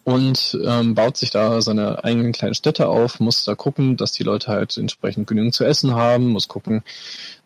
und 0.03 0.57
ähm, 0.63 0.95
baut 0.95 1.17
sich 1.17 1.31
da 1.31 1.61
seine 1.61 2.03
eigenen 2.03 2.31
kleinen 2.31 2.55
Städte 2.55 2.87
auf, 2.87 3.19
muss 3.19 3.43
da 3.43 3.55
gucken, 3.55 3.97
dass 3.97 4.11
die 4.13 4.23
Leute 4.23 4.47
halt 4.47 4.77
entsprechend 4.77 5.27
genügend 5.27 5.53
zu 5.53 5.65
essen 5.65 5.95
haben, 5.95 6.27
muss 6.27 6.47
gucken, 6.47 6.83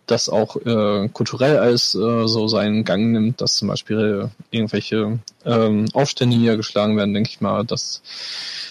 das 0.08 0.30
auch 0.30 0.56
äh, 0.58 1.10
kulturell 1.10 1.58
als 1.58 1.96
äh, 1.96 2.28
so 2.28 2.48
seinen 2.48 2.84
Gang 2.84 3.12
nimmt, 3.12 3.42
dass 3.42 3.56
zum 3.56 3.68
Beispiel 3.68 4.30
irgendwelche 4.50 5.20
ähm, 5.46 5.86
Aufstände 5.94 6.38
niedergeschlagen 6.38 6.98
werden, 6.98 7.14
denke 7.14 7.30
ich 7.30 7.42
mal, 7.42 7.64
dass 7.66 8.02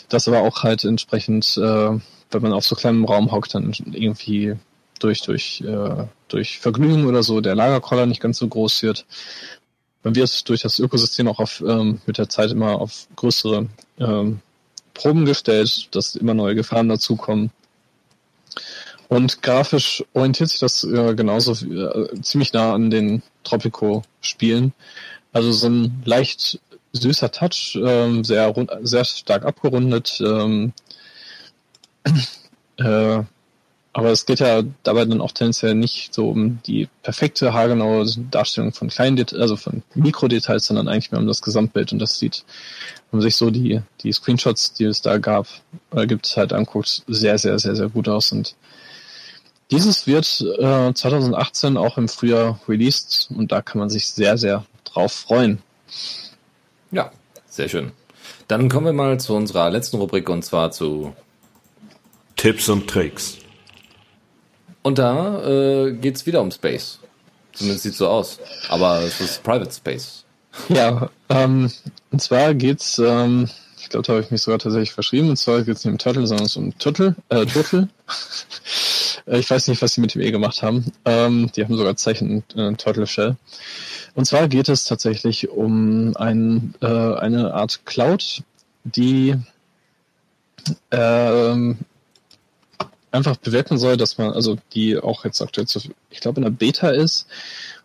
das 0.08 0.28
aber 0.28 0.40
auch 0.40 0.62
halt 0.62 0.84
entsprechend, 0.84 1.56
äh, 1.56 1.98
wenn 2.30 2.42
man 2.42 2.52
auf 2.52 2.64
so 2.64 2.76
kleinem 2.76 3.04
Raum 3.04 3.32
hockt, 3.32 3.54
dann 3.54 3.72
irgendwie 3.92 4.56
durch 4.98 5.22
durch 5.22 5.62
äh, 5.62 6.04
durch 6.28 6.58
Vergnügen 6.58 7.06
oder 7.06 7.22
so 7.22 7.40
der 7.40 7.54
Lagerkoller 7.54 8.06
nicht 8.06 8.20
ganz 8.20 8.38
so 8.38 8.46
groß 8.46 8.82
wird. 8.82 9.06
Man 10.02 10.14
wird 10.14 10.48
durch 10.48 10.62
das 10.62 10.78
Ökosystem 10.78 11.28
auch 11.28 11.38
auf, 11.38 11.62
ähm, 11.66 12.00
mit 12.06 12.18
der 12.18 12.28
Zeit 12.28 12.50
immer 12.50 12.80
auf 12.80 13.06
größere 13.16 13.66
ähm, 13.98 14.40
Proben 14.94 15.24
gestellt, 15.24 15.88
dass 15.94 16.16
immer 16.16 16.34
neue 16.34 16.54
Gefahren 16.54 16.88
dazukommen. 16.88 17.50
Und 19.10 19.42
grafisch 19.42 20.04
orientiert 20.14 20.50
sich 20.50 20.60
das 20.60 20.84
äh, 20.84 21.16
genauso 21.16 21.66
äh, 21.66 22.20
ziemlich 22.22 22.52
nah 22.52 22.72
an 22.72 22.90
den 22.90 23.24
Tropico-Spielen. 23.42 24.72
Also 25.32 25.50
so 25.50 25.66
ein 25.66 26.00
leicht 26.04 26.60
süßer 26.92 27.32
Touch, 27.32 27.76
ähm, 27.84 28.22
sehr, 28.22 28.54
sehr 28.82 29.04
stark 29.04 29.44
abgerundet. 29.44 30.22
Ähm, 30.24 30.72
äh, 32.76 33.24
aber 33.92 34.10
es 34.12 34.26
geht 34.26 34.38
ja 34.38 34.62
dabei 34.84 35.04
dann 35.06 35.20
auch 35.20 35.32
tendenziell 35.32 35.74
nicht 35.74 36.14
so 36.14 36.30
um 36.30 36.62
die 36.62 36.88
perfekte, 37.02 37.52
haargenaue 37.52 38.06
Darstellung 38.30 38.72
von 38.72 38.90
kleinen, 38.90 39.16
Det 39.16 39.34
also 39.34 39.56
von 39.56 39.82
Mikrodetails, 39.96 40.66
sondern 40.66 40.86
eigentlich 40.86 41.10
mehr 41.10 41.20
um 41.20 41.26
das 41.26 41.42
Gesamtbild. 41.42 41.92
Und 41.92 41.98
das 41.98 42.20
sieht, 42.20 42.44
wenn 43.10 43.18
man 43.18 43.22
sich 43.22 43.34
so 43.34 43.50
die, 43.50 43.80
die 44.04 44.12
Screenshots, 44.12 44.74
die 44.74 44.84
es 44.84 45.02
da 45.02 45.18
gab, 45.18 45.48
äh, 45.90 46.06
gibt, 46.06 46.36
halt 46.36 46.52
anguckt, 46.52 47.02
sehr, 47.08 47.38
sehr, 47.38 47.58
sehr, 47.58 47.74
sehr 47.74 47.88
gut 47.88 48.08
aus. 48.08 48.30
Und 48.30 48.54
dieses 49.70 50.06
wird 50.06 50.26
äh, 50.58 50.92
2018 50.92 51.76
auch 51.76 51.98
im 51.98 52.08
Frühjahr 52.08 52.60
released 52.68 53.28
und 53.34 53.52
da 53.52 53.62
kann 53.62 53.78
man 53.78 53.90
sich 53.90 54.08
sehr, 54.08 54.36
sehr 54.36 54.64
drauf 54.84 55.12
freuen. 55.12 55.62
Ja, 56.90 57.12
sehr 57.48 57.68
schön. 57.68 57.92
Dann 58.48 58.68
kommen 58.68 58.86
wir 58.86 58.92
mal 58.92 59.20
zu 59.20 59.34
unserer 59.34 59.70
letzten 59.70 59.98
Rubrik 59.98 60.28
und 60.28 60.44
zwar 60.44 60.70
zu 60.72 61.14
Tipps 62.36 62.68
und 62.68 62.88
Tricks. 62.88 63.38
Und 64.82 64.98
da 64.98 65.42
äh, 65.46 65.92
geht 65.92 66.24
wieder 66.26 66.40
um 66.40 66.50
Space. 66.50 66.98
Zumindest 67.52 67.82
sieht 67.82 67.94
so 67.94 68.08
aus. 68.08 68.38
Aber 68.68 69.02
es 69.02 69.20
ist 69.20 69.42
Private 69.42 69.72
Space. 69.72 70.24
Ja, 70.68 71.10
ähm, 71.28 71.70
und 72.10 72.20
zwar 72.20 72.54
geht's, 72.54 72.98
ähm, 72.98 73.48
ich 73.78 73.88
glaube, 73.88 74.04
da 74.04 74.14
habe 74.14 74.22
ich 74.24 74.32
mich 74.32 74.42
sogar 74.42 74.58
tatsächlich 74.58 74.92
verschrieben, 74.92 75.30
und 75.30 75.36
zwar 75.36 75.62
geht's 75.62 75.84
nicht 75.84 75.92
um 75.92 75.98
Turtle, 75.98 76.26
sondern 76.26 76.46
es 76.46 76.56
um 76.56 76.76
Turtle, 76.76 77.14
äh, 77.28 77.46
Turtle. 77.46 77.88
ich 79.38 79.50
weiß 79.50 79.68
nicht, 79.68 79.80
was 79.82 79.94
sie 79.94 80.00
mit 80.00 80.14
dem 80.14 80.22
E 80.22 80.30
gemacht 80.30 80.62
haben. 80.62 80.92
Ähm, 81.04 81.50
die 81.54 81.64
haben 81.64 81.76
sogar 81.76 81.96
Zeichen 81.96 82.42
äh, 82.56 82.72
Turtle 82.74 83.06
Shell. 83.06 83.36
Und 84.14 84.24
zwar 84.24 84.48
geht 84.48 84.68
es 84.68 84.84
tatsächlich 84.84 85.50
um 85.50 86.16
ein, 86.16 86.74
äh, 86.80 86.86
eine 86.86 87.54
Art 87.54 87.86
Cloud, 87.86 88.42
die 88.84 89.36
ähm, 90.90 91.78
einfach 93.12 93.36
bewirken 93.36 93.78
soll, 93.78 93.96
dass 93.96 94.18
man, 94.18 94.32
also 94.32 94.56
die 94.72 94.98
auch 94.98 95.24
jetzt 95.24 95.40
aktuell, 95.40 95.66
zu, 95.66 95.80
ich 96.10 96.20
glaube, 96.20 96.40
in 96.40 96.44
der 96.44 96.50
Beta 96.50 96.90
ist 96.90 97.26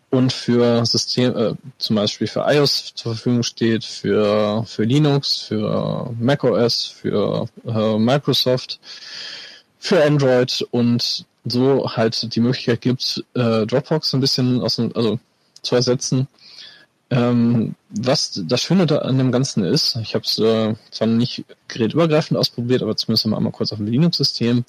und 0.09 0.31
für 0.33 0.85
System, 0.85 1.35
äh, 1.35 1.53
zum 1.77 1.95
Beispiel 1.95 2.27
für 2.27 2.45
iOS 2.47 2.93
zur 2.95 3.13
Verfügung 3.15 3.43
steht, 3.43 3.83
für, 3.83 4.63
für 4.65 4.83
Linux, 4.83 5.37
für 5.37 6.11
macOS, 6.19 6.85
für 6.85 7.47
äh, 7.65 7.97
Microsoft, 7.97 8.79
für 9.79 10.03
Android 10.03 10.65
und 10.71 11.25
so 11.45 11.89
halt 11.95 12.35
die 12.35 12.39
Möglichkeit 12.39 12.81
gibt, 12.81 13.23
äh, 13.35 13.65
Dropbox 13.65 14.13
ein 14.13 14.21
bisschen 14.21 14.61
aus 14.61 14.77
dem, 14.77 14.91
also 14.95 15.19
zu 15.61 15.75
ersetzen. 15.75 16.27
Ähm, 17.11 17.75
was 17.89 18.41
das 18.45 18.61
Schöne 18.61 18.87
da 18.87 18.99
an 18.99 19.17
dem 19.19 19.31
Ganzen 19.31 19.63
ist, 19.63 19.95
ich 19.97 20.15
habe 20.15 20.25
es 20.25 20.39
äh, 20.39 20.73
zwar 20.91 21.07
nicht 21.07 21.45
gerätübergreifend 21.67 22.37
ausprobiert, 22.37 22.81
aber 22.81 22.97
zumindest 22.97 23.27
mal 23.27 23.51
kurz 23.51 23.71
auf 23.71 23.77
dem 23.77 23.87
Linux-System, 23.87 24.65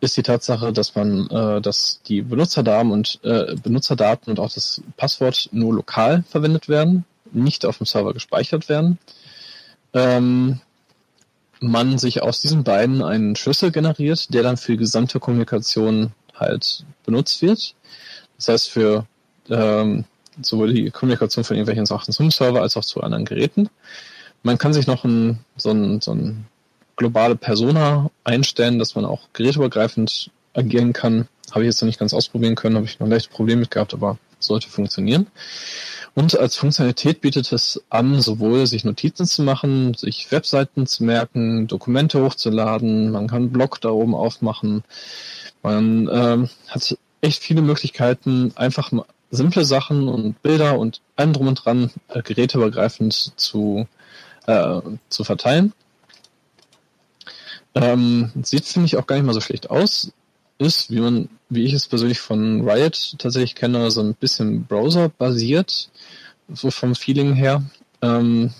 ist 0.00 0.16
die 0.16 0.22
Tatsache, 0.22 0.72
dass 0.72 0.94
man, 0.94 1.28
äh, 1.28 1.60
dass 1.60 2.00
die 2.06 2.22
Benutzerdaten 2.22 2.92
und 2.92 3.18
äh, 3.24 3.54
Benutzerdaten 3.62 4.30
und 4.30 4.40
auch 4.40 4.52
das 4.52 4.80
Passwort 4.96 5.48
nur 5.52 5.74
lokal 5.74 6.24
verwendet 6.28 6.68
werden, 6.68 7.04
nicht 7.32 7.66
auf 7.66 7.78
dem 7.78 7.86
Server 7.86 8.14
gespeichert 8.14 8.68
werden. 8.68 8.98
Ähm, 9.92 10.60
man 11.60 11.98
sich 11.98 12.22
aus 12.22 12.40
diesen 12.40 12.64
beiden 12.64 13.02
einen 13.02 13.36
Schlüssel 13.36 13.70
generiert, 13.70 14.32
der 14.32 14.42
dann 14.42 14.56
für 14.56 14.72
die 14.72 14.78
gesamte 14.78 15.20
Kommunikation 15.20 16.12
halt 16.34 16.84
benutzt 17.04 17.42
wird. 17.42 17.74
Das 18.36 18.48
heißt 18.48 18.70
für 18.70 19.06
ähm, 19.50 20.04
sowohl 20.42 20.72
die 20.72 20.90
Kommunikation 20.90 21.44
von 21.44 21.56
irgendwelchen 21.56 21.86
Sachen 21.86 22.12
zum 22.12 22.30
Server 22.30 22.62
als 22.62 22.76
auch 22.76 22.84
zu 22.84 23.00
anderen 23.00 23.24
Geräten. 23.24 23.68
Man 24.42 24.58
kann 24.58 24.72
sich 24.72 24.86
noch 24.86 25.04
ein, 25.04 25.40
so 25.56 25.70
ein, 25.70 26.00
so 26.00 26.12
ein 26.12 26.46
globale 26.96 27.36
Persona 27.36 28.10
einstellen, 28.24 28.78
dass 28.78 28.94
man 28.94 29.04
auch 29.04 29.28
geräteübergreifend 29.32 30.30
agieren 30.54 30.92
kann. 30.92 31.28
Habe 31.50 31.62
ich 31.62 31.66
jetzt 31.66 31.80
noch 31.82 31.86
nicht 31.86 31.98
ganz 31.98 32.14
ausprobieren 32.14 32.54
können, 32.54 32.76
habe 32.76 32.86
ich 32.86 33.00
noch 33.00 33.08
leicht 33.08 33.30
Probleme 33.30 33.62
mit 33.62 33.70
gehabt, 33.70 33.94
aber 33.94 34.18
sollte 34.38 34.68
funktionieren. 34.68 35.26
Und 36.14 36.38
als 36.38 36.56
Funktionalität 36.56 37.20
bietet 37.20 37.52
es 37.52 37.82
an, 37.90 38.20
sowohl 38.20 38.66
sich 38.66 38.84
Notizen 38.84 39.26
zu 39.26 39.42
machen, 39.42 39.94
sich 39.94 40.30
Webseiten 40.32 40.86
zu 40.86 41.04
merken, 41.04 41.68
Dokumente 41.68 42.22
hochzuladen, 42.22 43.12
man 43.12 43.28
kann 43.28 43.42
einen 43.42 43.52
Blog 43.52 43.80
da 43.80 43.90
oben 43.90 44.14
aufmachen. 44.14 44.82
Man 45.62 46.08
ähm, 46.10 46.48
hat 46.68 46.96
echt 47.20 47.42
viele 47.42 47.62
Möglichkeiten, 47.62 48.52
einfach 48.56 48.90
simple 49.30 49.64
Sachen 49.64 50.08
und 50.08 50.42
Bilder 50.42 50.78
und 50.78 51.00
allem 51.16 51.32
drum 51.32 51.48
und 51.48 51.64
dran 51.64 51.90
äh, 52.08 52.22
geräteübergreifend 52.22 53.32
zu, 53.36 53.86
äh, 54.46 54.80
zu 55.08 55.24
verteilen. 55.24 55.72
Ähm, 57.74 58.32
sieht, 58.42 58.64
finde 58.64 58.86
ich, 58.86 58.96
auch 58.96 59.06
gar 59.06 59.16
nicht 59.16 59.24
mal 59.26 59.34
so 59.34 59.40
schlecht 59.40 59.70
aus. 59.70 60.12
Ist, 60.58 60.90
wie 60.90 61.00
man, 61.00 61.28
wie 61.50 61.64
ich 61.64 61.72
es 61.72 61.88
persönlich 61.88 62.20
von 62.20 62.68
Riot 62.68 63.14
tatsächlich 63.18 63.54
kenne, 63.54 63.90
so 63.90 64.02
ein 64.02 64.14
bisschen 64.14 64.66
Browser-basiert, 64.66 65.90
so 66.52 66.70
vom 66.70 66.94
Feeling 66.94 67.32
her. 67.34 67.62
Ähm, 68.02 68.52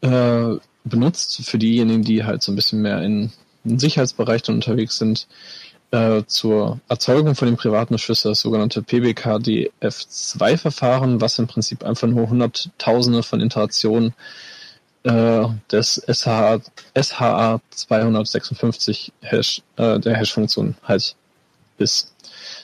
äh, 0.00 0.56
benutzt 0.84 1.44
für 1.44 1.58
diejenigen, 1.58 2.02
die 2.02 2.24
halt 2.24 2.42
so 2.42 2.50
ein 2.52 2.56
bisschen 2.56 2.82
mehr 2.82 3.02
in, 3.02 3.32
in 3.64 3.78
Sicherheitsbereich 3.78 4.46
unterwegs 4.48 4.98
sind, 4.98 5.26
äh, 5.90 6.22
zur 6.26 6.80
Erzeugung 6.88 7.34
von 7.34 7.48
den 7.48 7.56
privaten 7.56 7.96
Schlüssel 7.98 8.32
das 8.32 8.40
sogenannte 8.40 8.82
PBKDF2-Verfahren, 8.82 11.20
was 11.20 11.38
im 11.38 11.46
Prinzip 11.46 11.84
einfach 11.84 12.08
nur 12.08 12.28
Hunderttausende 12.28 13.22
von 13.22 13.40
Iterationen 13.40 14.12
äh, 15.08 15.48
des 15.72 16.02
SHA, 16.06 16.60
SHA 16.94 17.60
256 17.70 19.12
Hash, 19.22 19.62
äh, 19.76 19.98
der 19.98 20.16
Hash-Funktion 20.16 20.76
halt 20.84 21.16
ist. 21.78 22.14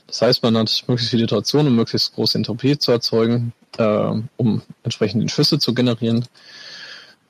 Das 0.07 0.21
heißt, 0.21 0.43
man 0.43 0.57
hat 0.59 0.85
möglichst 0.87 1.11
viele 1.11 1.25
Iterationen, 1.25 1.69
um 1.69 1.77
möglichst 1.77 2.15
große 2.15 2.37
Entropie 2.37 2.77
zu 2.79 2.93
erzeugen, 2.93 3.55
äh, 3.79 4.13
um 4.37 4.61
entsprechend 4.83 5.23
den 5.23 5.31
Schlüssel 5.31 5.59
zu 5.59 5.73
generieren. 5.73 6.27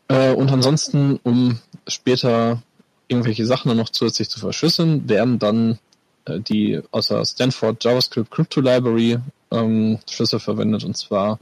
Äh, 0.09 0.33
und 0.33 0.51
ansonsten, 0.51 1.21
um 1.23 1.61
später 1.87 2.61
irgendwelche 3.07 3.47
Sachen 3.47 3.69
dann 3.69 3.79
noch 3.79 3.91
zusätzlich 3.91 4.29
zu 4.31 4.41
verschlüsseln, 4.41 5.09
werden 5.09 5.39
dann 5.39 5.79
äh, 6.25 6.41
die 6.41 6.83
aus 6.91 7.09
der 7.09 7.25
Stanford 7.25 7.85
JavaScript 7.85 8.33
Crypto 8.33 8.61
Library 8.61 9.19
ähm, 9.53 10.01
Schlüssel 10.11 10.41
verwendet. 10.41 10.83
Und 10.83 10.97
zwar, 10.97 11.39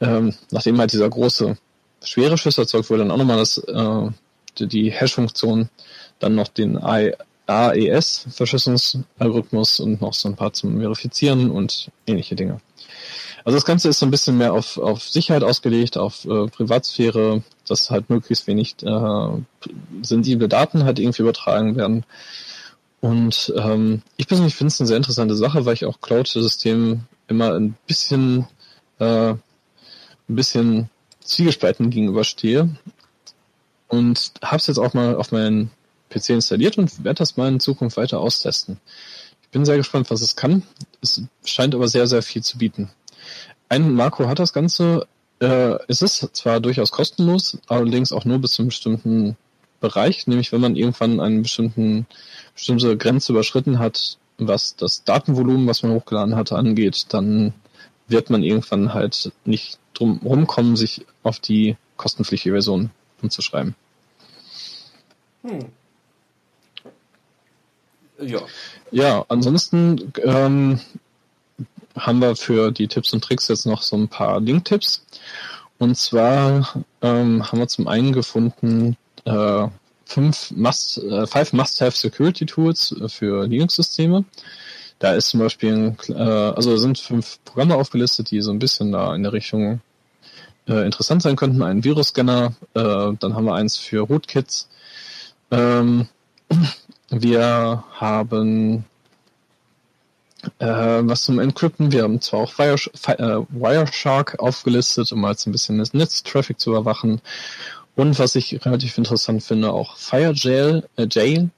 ähm, 0.00 0.34
nachdem 0.50 0.78
halt 0.78 0.92
dieser 0.92 1.08
große 1.08 1.56
schwere 2.04 2.38
Schlüssel 2.38 2.62
erzeugt 2.62 2.90
wurde, 2.90 3.02
dann 3.02 3.10
auch 3.10 3.16
nochmal 3.16 3.38
das, 3.38 3.58
äh, 3.58 4.10
die, 4.58 4.68
die 4.68 4.92
Hash-Funktion, 4.92 5.68
dann 6.18 6.34
noch 6.34 6.48
den 6.48 6.78
AES-Verschlüsselungsalgorithmus 7.46 9.80
und 9.80 10.00
noch 10.00 10.14
so 10.14 10.28
ein 10.28 10.36
paar 10.36 10.52
zum 10.52 10.80
Verifizieren 10.80 11.50
und 11.50 11.90
ähnliche 12.06 12.36
Dinge. 12.36 12.60
Also 13.44 13.56
das 13.58 13.66
Ganze 13.66 13.90
ist 13.90 13.98
so 13.98 14.06
ein 14.06 14.10
bisschen 14.10 14.38
mehr 14.38 14.54
auf, 14.54 14.78
auf 14.78 15.02
Sicherheit 15.02 15.44
ausgelegt, 15.44 15.98
auf 15.98 16.24
äh, 16.24 16.46
Privatsphäre, 16.46 17.42
dass 17.68 17.90
halt 17.90 18.08
möglichst 18.08 18.46
wenig 18.46 18.76
äh, 18.82 19.28
sensible 20.02 20.48
Daten 20.48 20.84
halt 20.84 20.98
irgendwie 20.98 21.22
übertragen 21.22 21.76
werden. 21.76 22.06
Und 23.00 23.52
ähm, 23.54 24.00
ich 24.16 24.28
persönlich 24.28 24.54
finde 24.54 24.68
es 24.68 24.80
eine 24.80 24.86
sehr 24.86 24.96
interessante 24.96 25.36
Sache, 25.36 25.66
weil 25.66 25.74
ich 25.74 25.84
auch 25.84 26.00
Cloud-Systemen 26.00 27.06
immer 27.28 27.52
ein 27.52 27.76
bisschen, 27.86 28.46
äh, 28.98 29.32
ein 29.32 29.38
bisschen 30.26 30.88
zwiegespalten 31.24 31.90
gegenüberstehe. 31.90 32.68
Und 33.88 34.32
habe 34.42 34.56
es 34.56 34.66
jetzt 34.66 34.78
auch 34.78 34.94
mal 34.94 35.16
auf 35.16 35.32
meinen 35.32 35.70
PC 36.10 36.30
installiert 36.30 36.78
und 36.78 37.04
werde 37.04 37.18
das 37.18 37.36
mal 37.36 37.48
in 37.48 37.60
Zukunft 37.60 37.96
weiter 37.96 38.20
austesten. 38.20 38.78
Ich 39.42 39.48
bin 39.50 39.64
sehr 39.64 39.76
gespannt, 39.76 40.10
was 40.10 40.20
es 40.20 40.36
kann. 40.36 40.62
Es 41.00 41.22
scheint 41.44 41.74
aber 41.74 41.88
sehr, 41.88 42.06
sehr 42.06 42.22
viel 42.22 42.42
zu 42.42 42.58
bieten. 42.58 42.90
Ein 43.68 43.94
Makro 43.94 44.28
hat 44.28 44.38
das 44.38 44.52
Ganze. 44.52 45.06
Äh, 45.40 45.76
es 45.88 46.02
ist 46.02 46.28
zwar 46.32 46.60
durchaus 46.60 46.90
kostenlos, 46.90 47.58
allerdings 47.68 48.12
auch 48.12 48.24
nur 48.24 48.38
bis 48.38 48.52
zu 48.52 48.62
einem 48.62 48.68
bestimmten 48.68 49.36
Bereich, 49.80 50.26
nämlich 50.26 50.52
wenn 50.52 50.60
man 50.60 50.76
irgendwann 50.76 51.20
eine 51.20 51.40
bestimmte 51.40 52.96
Grenze 52.96 53.32
überschritten 53.32 53.78
hat, 53.78 54.18
was 54.38 54.76
das 54.76 55.04
Datenvolumen, 55.04 55.66
was 55.66 55.82
man 55.82 55.92
hochgeladen 55.92 56.36
hatte, 56.36 56.56
angeht, 56.56 57.06
dann 57.10 57.52
wird 58.08 58.30
man 58.30 58.42
irgendwann 58.42 58.94
halt 58.94 59.32
nicht 59.44 59.78
drum 59.94 60.20
rumkommen, 60.24 60.76
sich 60.76 61.06
auf 61.22 61.38
die 61.38 61.76
kostenpflichtige 61.96 62.54
Version 62.54 62.90
umzuschreiben. 63.22 63.74
Hm. 65.42 65.66
Ja. 68.20 68.40
Ja, 68.90 69.24
ansonsten 69.28 70.12
ähm, 70.22 70.80
haben 71.96 72.20
wir 72.20 72.36
für 72.36 72.70
die 72.70 72.88
Tipps 72.88 73.12
und 73.12 73.24
Tricks 73.24 73.48
jetzt 73.48 73.66
noch 73.66 73.82
so 73.82 73.96
ein 73.96 74.08
paar 74.08 74.40
Link-Tipps. 74.40 75.04
Und 75.78 75.96
zwar 75.96 76.84
ähm, 77.02 77.50
haben 77.50 77.58
wir 77.58 77.68
zum 77.68 77.88
einen 77.88 78.12
gefunden 78.12 78.96
äh, 79.24 79.66
fünf 80.04 80.50
Must, 80.52 80.98
äh, 80.98 81.26
five 81.26 81.52
Must-Have 81.52 81.96
Security 81.96 82.46
Tools 82.46 82.94
für 83.08 83.46
Linux-Systeme. 83.46 84.24
Da 84.98 85.14
ist 85.14 85.28
zum 85.28 85.40
Beispiel, 85.40 85.74
ein, 85.74 85.96
äh, 86.08 86.14
also 86.14 86.76
sind 86.76 86.98
fünf 86.98 87.38
Programme 87.44 87.74
aufgelistet, 87.74 88.30
die 88.30 88.40
so 88.40 88.50
ein 88.50 88.58
bisschen 88.58 88.92
da 88.92 89.14
in 89.14 89.22
der 89.22 89.32
Richtung 89.32 89.80
äh, 90.68 90.84
interessant 90.86 91.22
sein 91.22 91.36
könnten. 91.36 91.62
Ein 91.62 91.84
Virusscanner, 91.84 92.54
äh, 92.74 93.12
dann 93.18 93.34
haben 93.34 93.44
wir 93.44 93.54
eins 93.54 93.76
für 93.76 94.00
Rootkits. 94.00 94.68
Ähm, 95.50 96.08
wir 97.10 97.84
haben 97.92 98.84
äh, 100.58 100.66
was 100.66 101.22
zum 101.24 101.38
Encrypten. 101.38 101.92
Wir 101.92 102.02
haben 102.02 102.20
zwar 102.20 102.40
auch 102.40 102.58
äh, 102.58 102.76
Wireshark 103.48 104.38
aufgelistet, 104.40 105.12
um 105.12 105.24
jetzt 105.26 105.46
ein 105.46 105.52
bisschen 105.52 105.78
das 105.78 105.94
Netztraffic 105.94 106.60
zu 106.60 106.70
überwachen. 106.70 107.20
Und 107.96 108.18
was 108.18 108.34
ich 108.34 108.64
relativ 108.64 108.98
interessant 108.98 109.42
finde, 109.42 109.72
auch 109.72 109.96
FireJail. 109.96 110.88
Äh, 110.96 111.06
Jail. 111.10 111.50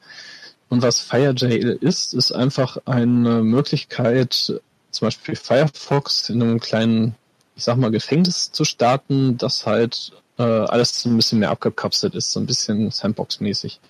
Und 0.68 0.82
was 0.82 1.00
FireJail 1.00 1.78
ist, 1.80 2.14
ist 2.14 2.32
einfach 2.32 2.78
eine 2.86 3.42
Möglichkeit, 3.42 4.60
zum 4.90 5.06
Beispiel 5.06 5.36
Firefox 5.36 6.28
in 6.28 6.42
einem 6.42 6.60
kleinen, 6.60 7.14
ich 7.54 7.64
sag 7.64 7.76
mal, 7.76 7.90
Gefängnis 7.90 8.50
zu 8.50 8.64
starten, 8.64 9.36
das 9.36 9.66
halt 9.66 10.12
äh, 10.38 10.42
alles 10.42 11.04
ein 11.04 11.16
bisschen 11.16 11.38
mehr 11.38 11.50
abgekapselt 11.50 12.14
ist, 12.14 12.32
so 12.32 12.40
ein 12.40 12.46
bisschen 12.46 12.90
Sandbox-mäßig. 12.90 13.80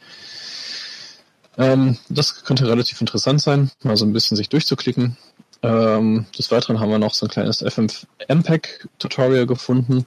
Ähm, 1.59 1.97
das 2.09 2.45
könnte 2.45 2.69
relativ 2.69 3.01
interessant 3.01 3.41
sein, 3.41 3.71
mal 3.83 3.97
so 3.97 4.05
ein 4.05 4.13
bisschen 4.13 4.37
sich 4.37 4.49
durchzuklicken. 4.49 5.17
Ähm, 5.63 6.27
des 6.39 6.51
Weiteren 6.51 6.81
haben 6.81 6.91
wir 6.91 6.99
noch 6.99 7.15
so 7.15 7.27
ein 7.27 7.31
kleines 7.31 7.65
FFmpeg-Tutorial 7.67 9.47
gefunden. 9.47 10.07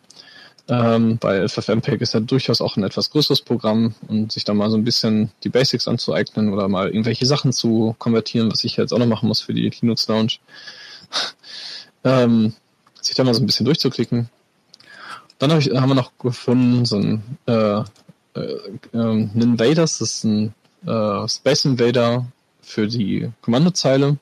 Ähm, 0.70 1.18
bei 1.18 1.48
FFmpeg 1.48 2.00
ist 2.02 2.14
ja 2.14 2.20
durchaus 2.20 2.62
auch 2.62 2.78
ein 2.78 2.84
etwas 2.84 3.10
größeres 3.10 3.42
Programm 3.42 3.96
und 4.08 4.32
sich 4.32 4.44
da 4.44 4.54
mal 4.54 4.70
so 4.70 4.78
ein 4.78 4.84
bisschen 4.84 5.32
die 5.44 5.50
Basics 5.50 5.88
anzueignen 5.88 6.54
oder 6.54 6.68
mal 6.68 6.90
irgendwelche 6.90 7.26
Sachen 7.26 7.52
zu 7.52 7.96
konvertieren, 7.98 8.52
was 8.52 8.64
ich 8.64 8.78
jetzt 8.78 8.94
auch 8.94 9.00
noch 9.00 9.08
machen 9.08 9.28
muss 9.28 9.42
für 9.42 9.54
die 9.54 9.70
Linux 9.82 10.08
Lounge. 10.08 10.34
ähm, 12.04 12.54
sich 13.02 13.16
da 13.16 13.24
mal 13.24 13.34
so 13.34 13.42
ein 13.42 13.48
bisschen 13.48 13.66
durchzuklicken. 13.66 14.30
Dann 15.40 15.52
hab 15.52 15.60
ich, 15.60 15.72
haben 15.72 15.90
wir 15.90 15.96
noch 15.96 16.12
gefunden 16.20 16.86
so 16.86 16.98
ein 16.98 17.24
äh, 17.48 17.80
äh, 18.36 18.58
ähm, 18.94 19.32
Invaders, 19.36 19.98
das 19.98 20.18
ist 20.18 20.24
ein 20.26 20.54
äh, 20.86 21.28
Space 21.28 21.66
Invader 21.66 22.28
für 22.62 22.88
die 22.88 23.32
Kommandozeile. 23.42 24.18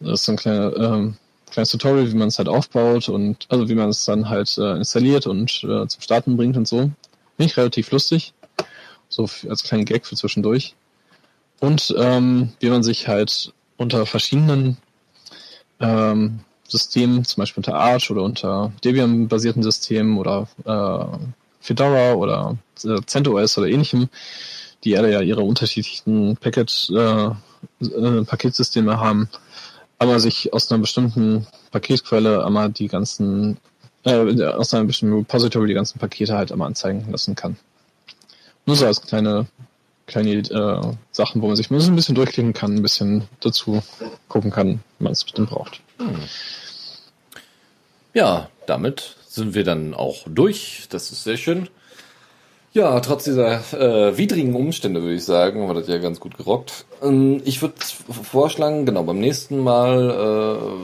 Das 0.00 0.20
ist 0.20 0.24
so 0.24 0.32
ein 0.32 0.36
kleiner, 0.36 0.76
ähm, 0.76 1.16
kleines 1.50 1.70
Tutorial, 1.70 2.10
wie 2.10 2.16
man 2.16 2.28
es 2.28 2.38
halt 2.38 2.48
aufbaut 2.48 3.08
und 3.08 3.46
also 3.48 3.68
wie 3.68 3.74
man 3.74 3.88
es 3.88 4.04
dann 4.04 4.28
halt 4.28 4.56
äh, 4.58 4.76
installiert 4.76 5.26
und 5.26 5.64
äh, 5.64 5.86
zum 5.86 6.00
Starten 6.00 6.36
bringt 6.36 6.56
und 6.56 6.68
so. 6.68 6.78
Finde 6.78 7.50
ich 7.50 7.56
relativ 7.56 7.90
lustig. 7.90 8.32
So 9.08 9.28
als 9.48 9.62
kleinen 9.62 9.84
Gag 9.84 10.06
für 10.06 10.16
zwischendurch. 10.16 10.74
Und 11.60 11.94
ähm, 11.96 12.52
wie 12.60 12.70
man 12.70 12.82
sich 12.82 13.08
halt 13.08 13.52
unter 13.76 14.06
verschiedenen 14.06 14.76
ähm, 15.80 16.40
Systemen, 16.68 17.24
zum 17.24 17.42
Beispiel 17.42 17.60
unter 17.60 17.76
Arch 17.76 18.10
oder 18.10 18.22
unter 18.22 18.72
Debian-basierten 18.84 19.62
Systemen 19.62 20.18
oder 20.18 20.48
äh, 20.64 21.18
Fedora 21.60 22.14
oder 22.14 22.56
äh, 22.84 23.00
CentOS 23.06 23.58
oder 23.58 23.68
ähnlichem, 23.68 24.08
die 24.84 24.96
alle 24.96 25.12
ja 25.12 25.20
ihre 25.20 25.42
unterschiedlichen 25.42 26.36
Packet, 26.36 26.90
äh, 26.92 27.26
äh, 27.80 28.24
Paketsysteme 28.24 28.98
haben, 28.98 29.28
aber 29.98 30.20
sich 30.20 30.52
aus 30.52 30.70
einer 30.70 30.80
bestimmten 30.80 31.46
Paketquelle 31.70 32.44
einmal 32.44 32.70
die 32.70 32.88
ganzen, 32.88 33.58
äh, 34.04 34.44
aus 34.44 34.74
einem 34.74 34.86
bestimmten 34.86 35.16
Repository 35.16 35.68
die 35.68 35.74
ganzen 35.74 35.98
Pakete 35.98 36.36
halt 36.36 36.52
einmal 36.52 36.68
anzeigen 36.68 37.10
lassen 37.10 37.34
kann. 37.34 37.56
Nur 38.66 38.76
so 38.76 38.86
als 38.86 39.00
kleine, 39.00 39.46
kleine 40.06 40.32
äh, 40.32 40.92
Sachen, 41.12 41.40
wo 41.40 41.46
man 41.46 41.56
sich 41.56 41.70
ein 41.70 41.96
bisschen 41.96 42.14
durchklicken 42.14 42.52
kann, 42.52 42.74
ein 42.74 42.82
bisschen 42.82 43.28
dazu 43.40 43.82
gucken 44.28 44.50
kann, 44.50 44.80
wenn 44.98 45.04
man 45.04 45.12
es 45.12 45.24
bestimmt 45.24 45.50
braucht. 45.50 45.80
Hm. 45.98 46.20
Ja, 48.12 48.48
damit 48.66 49.16
sind 49.28 49.54
wir 49.54 49.64
dann 49.64 49.94
auch 49.94 50.24
durch. 50.26 50.86
Das 50.90 51.12
ist 51.12 51.24
sehr 51.24 51.36
schön. 51.36 51.68
Ja, 52.76 53.00
trotz 53.00 53.24
dieser 53.24 53.54
äh, 53.72 54.18
widrigen 54.18 54.54
Umstände 54.54 55.00
würde 55.00 55.14
ich 55.14 55.24
sagen, 55.24 55.62
haben 55.62 55.68
wir 55.70 55.80
das 55.80 55.88
ja 55.88 55.96
ganz 55.96 56.20
gut 56.20 56.36
gerockt. 56.36 56.84
Ähm, 57.02 57.40
ich 57.46 57.62
würde 57.62 57.76
vorschlagen, 58.10 58.84
genau, 58.84 59.02
beim 59.02 59.18
nächsten 59.18 59.60
Mal, 59.60 60.10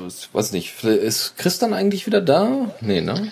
äh, 0.06 0.34
weiß 0.34 0.52
nicht, 0.52 0.82
ist 0.84 1.36
Chris 1.36 1.58
dann 1.58 1.74
eigentlich 1.74 2.06
wieder 2.06 2.22
da? 2.22 2.70
Nee, 2.80 3.02
ne? 3.02 3.30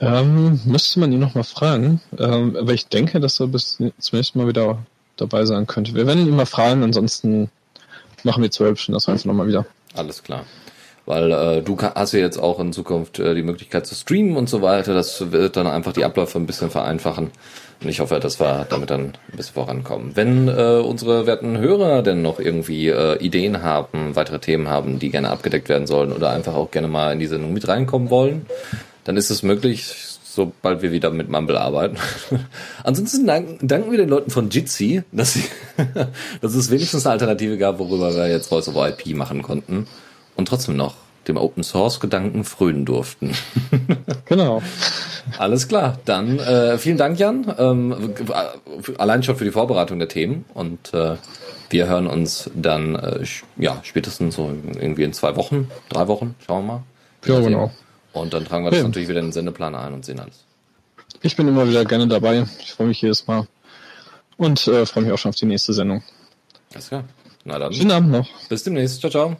Ähm, 0.00 0.58
müsste 0.64 0.98
man 0.98 1.12
ihn 1.12 1.20
nochmal 1.20 1.44
fragen. 1.44 2.00
Ähm, 2.18 2.56
aber 2.56 2.72
ich 2.72 2.88
denke, 2.88 3.20
dass 3.20 3.38
er 3.38 3.46
bis 3.46 3.76
zum 3.76 3.92
nächsten 4.10 4.40
Mal 4.40 4.48
wieder 4.48 4.78
dabei 5.16 5.44
sein 5.44 5.68
könnte. 5.68 5.94
Wir 5.94 6.04
werden 6.04 6.26
ihn 6.26 6.34
mal 6.34 6.44
fragen, 6.44 6.82
ansonsten 6.82 7.50
machen 8.24 8.42
wir 8.42 8.50
zwölf 8.50 8.80
Stunden 8.80 8.96
das 8.96 9.06
Ganze 9.06 9.28
nochmal 9.28 9.46
wieder. 9.46 9.64
Alles 9.94 10.24
klar 10.24 10.44
weil 11.06 11.32
äh, 11.32 11.62
du 11.62 11.76
hast 11.78 12.12
ja 12.12 12.20
jetzt 12.20 12.38
auch 12.38 12.60
in 12.60 12.72
Zukunft 12.72 13.18
äh, 13.18 13.34
die 13.34 13.42
Möglichkeit 13.42 13.86
zu 13.86 13.94
streamen 13.94 14.36
und 14.36 14.48
so 14.48 14.62
weiter. 14.62 14.94
Das 14.94 15.32
wird 15.32 15.56
dann 15.56 15.66
einfach 15.66 15.92
die 15.92 16.04
Abläufe 16.04 16.38
ein 16.38 16.46
bisschen 16.46 16.70
vereinfachen. 16.70 17.30
Und 17.82 17.88
ich 17.88 17.98
hoffe, 17.98 18.20
dass 18.20 18.38
wir 18.38 18.66
damit 18.68 18.90
dann 18.90 19.06
ein 19.06 19.36
bisschen 19.36 19.54
vorankommen. 19.54 20.12
Wenn 20.14 20.46
äh, 20.46 20.80
unsere 20.84 21.26
werten 21.26 21.58
Hörer 21.58 22.02
denn 22.02 22.22
noch 22.22 22.38
irgendwie 22.38 22.88
äh, 22.88 23.18
Ideen 23.18 23.62
haben, 23.62 24.14
weitere 24.14 24.38
Themen 24.38 24.68
haben, 24.68 25.00
die 25.00 25.10
gerne 25.10 25.30
abgedeckt 25.30 25.68
werden 25.68 25.88
sollen 25.88 26.12
oder 26.12 26.30
einfach 26.30 26.54
auch 26.54 26.70
gerne 26.70 26.86
mal 26.86 27.12
in 27.12 27.18
die 27.18 27.26
Sendung 27.26 27.52
mit 27.52 27.66
reinkommen 27.66 28.08
wollen, 28.08 28.46
dann 29.02 29.16
ist 29.16 29.30
es 29.30 29.42
möglich, 29.42 29.92
sobald 30.22 30.82
wir 30.82 30.92
wieder 30.92 31.10
mit 31.10 31.28
Mumble 31.28 31.56
arbeiten. 31.56 31.96
Ansonsten 32.84 33.26
danken, 33.26 33.66
danken 33.66 33.90
wir 33.90 33.98
den 33.98 34.08
Leuten 34.08 34.30
von 34.30 34.48
Jitsi, 34.48 35.02
dass, 35.10 35.32
sie, 35.34 35.44
dass 36.40 36.54
es 36.54 36.70
wenigstens 36.70 37.04
eine 37.04 37.14
Alternative 37.14 37.58
gab, 37.58 37.80
worüber 37.80 38.14
wir 38.14 38.28
jetzt 38.28 38.46
Voice 38.46 38.68
over 38.68 38.88
IP 38.88 39.16
machen 39.16 39.42
konnten 39.42 39.88
und 40.36 40.46
trotzdem 40.48 40.76
noch 40.76 40.94
dem 41.28 41.36
Open 41.36 41.62
Source 41.62 42.00
Gedanken 42.00 42.44
frönen 42.44 42.84
durften. 42.84 43.32
genau. 44.24 44.62
Alles 45.38 45.68
klar. 45.68 45.98
Dann 46.04 46.38
äh, 46.38 46.78
vielen 46.78 46.96
Dank, 46.96 47.18
Jan. 47.18 47.54
Ähm, 47.58 48.14
allein 48.98 49.22
schon 49.22 49.36
für 49.36 49.44
die 49.44 49.52
Vorbereitung 49.52 49.98
der 49.98 50.08
Themen 50.08 50.44
und 50.54 50.92
äh, 50.94 51.16
wir 51.70 51.86
hören 51.86 52.06
uns 52.06 52.50
dann 52.54 52.96
äh, 52.96 53.24
ja 53.56 53.80
spätestens 53.82 54.34
so 54.34 54.50
irgendwie 54.74 55.04
in 55.04 55.12
zwei 55.12 55.36
Wochen, 55.36 55.70
drei 55.88 56.08
Wochen. 56.08 56.34
Schauen 56.44 56.66
wir 56.66 56.72
mal. 56.72 56.82
Ja, 57.24 57.40
genau. 57.40 57.70
Und 58.12 58.34
dann 58.34 58.44
tragen 58.44 58.64
wir 58.64 58.70
das 58.70 58.80
ja. 58.80 58.86
natürlich 58.86 59.08
wieder 59.08 59.20
in 59.20 59.26
den 59.26 59.32
Sendeplan 59.32 59.74
ein 59.74 59.94
und 59.94 60.04
sehen 60.04 60.20
alles. 60.20 60.44
Ich 61.22 61.36
bin 61.36 61.48
immer 61.48 61.68
wieder 61.68 61.84
gerne 61.84 62.08
dabei. 62.08 62.46
Ich 62.60 62.72
freue 62.72 62.88
mich 62.88 63.00
jedes 63.00 63.26
Mal 63.26 63.46
und 64.36 64.66
äh, 64.66 64.84
freue 64.86 65.04
mich 65.04 65.12
auch 65.12 65.18
schon 65.18 65.30
auf 65.30 65.36
die 65.36 65.46
nächste 65.46 65.72
Sendung. 65.72 66.02
Alles 66.72 66.88
klar. 66.88 67.04
Na 67.44 67.58
dann. 67.58 67.72
Schönen 67.72 67.92
Abend 67.92 68.10
noch. 68.10 68.28
Bis 68.48 68.64
demnächst. 68.64 69.00
Ciao, 69.00 69.10
ciao. 69.10 69.36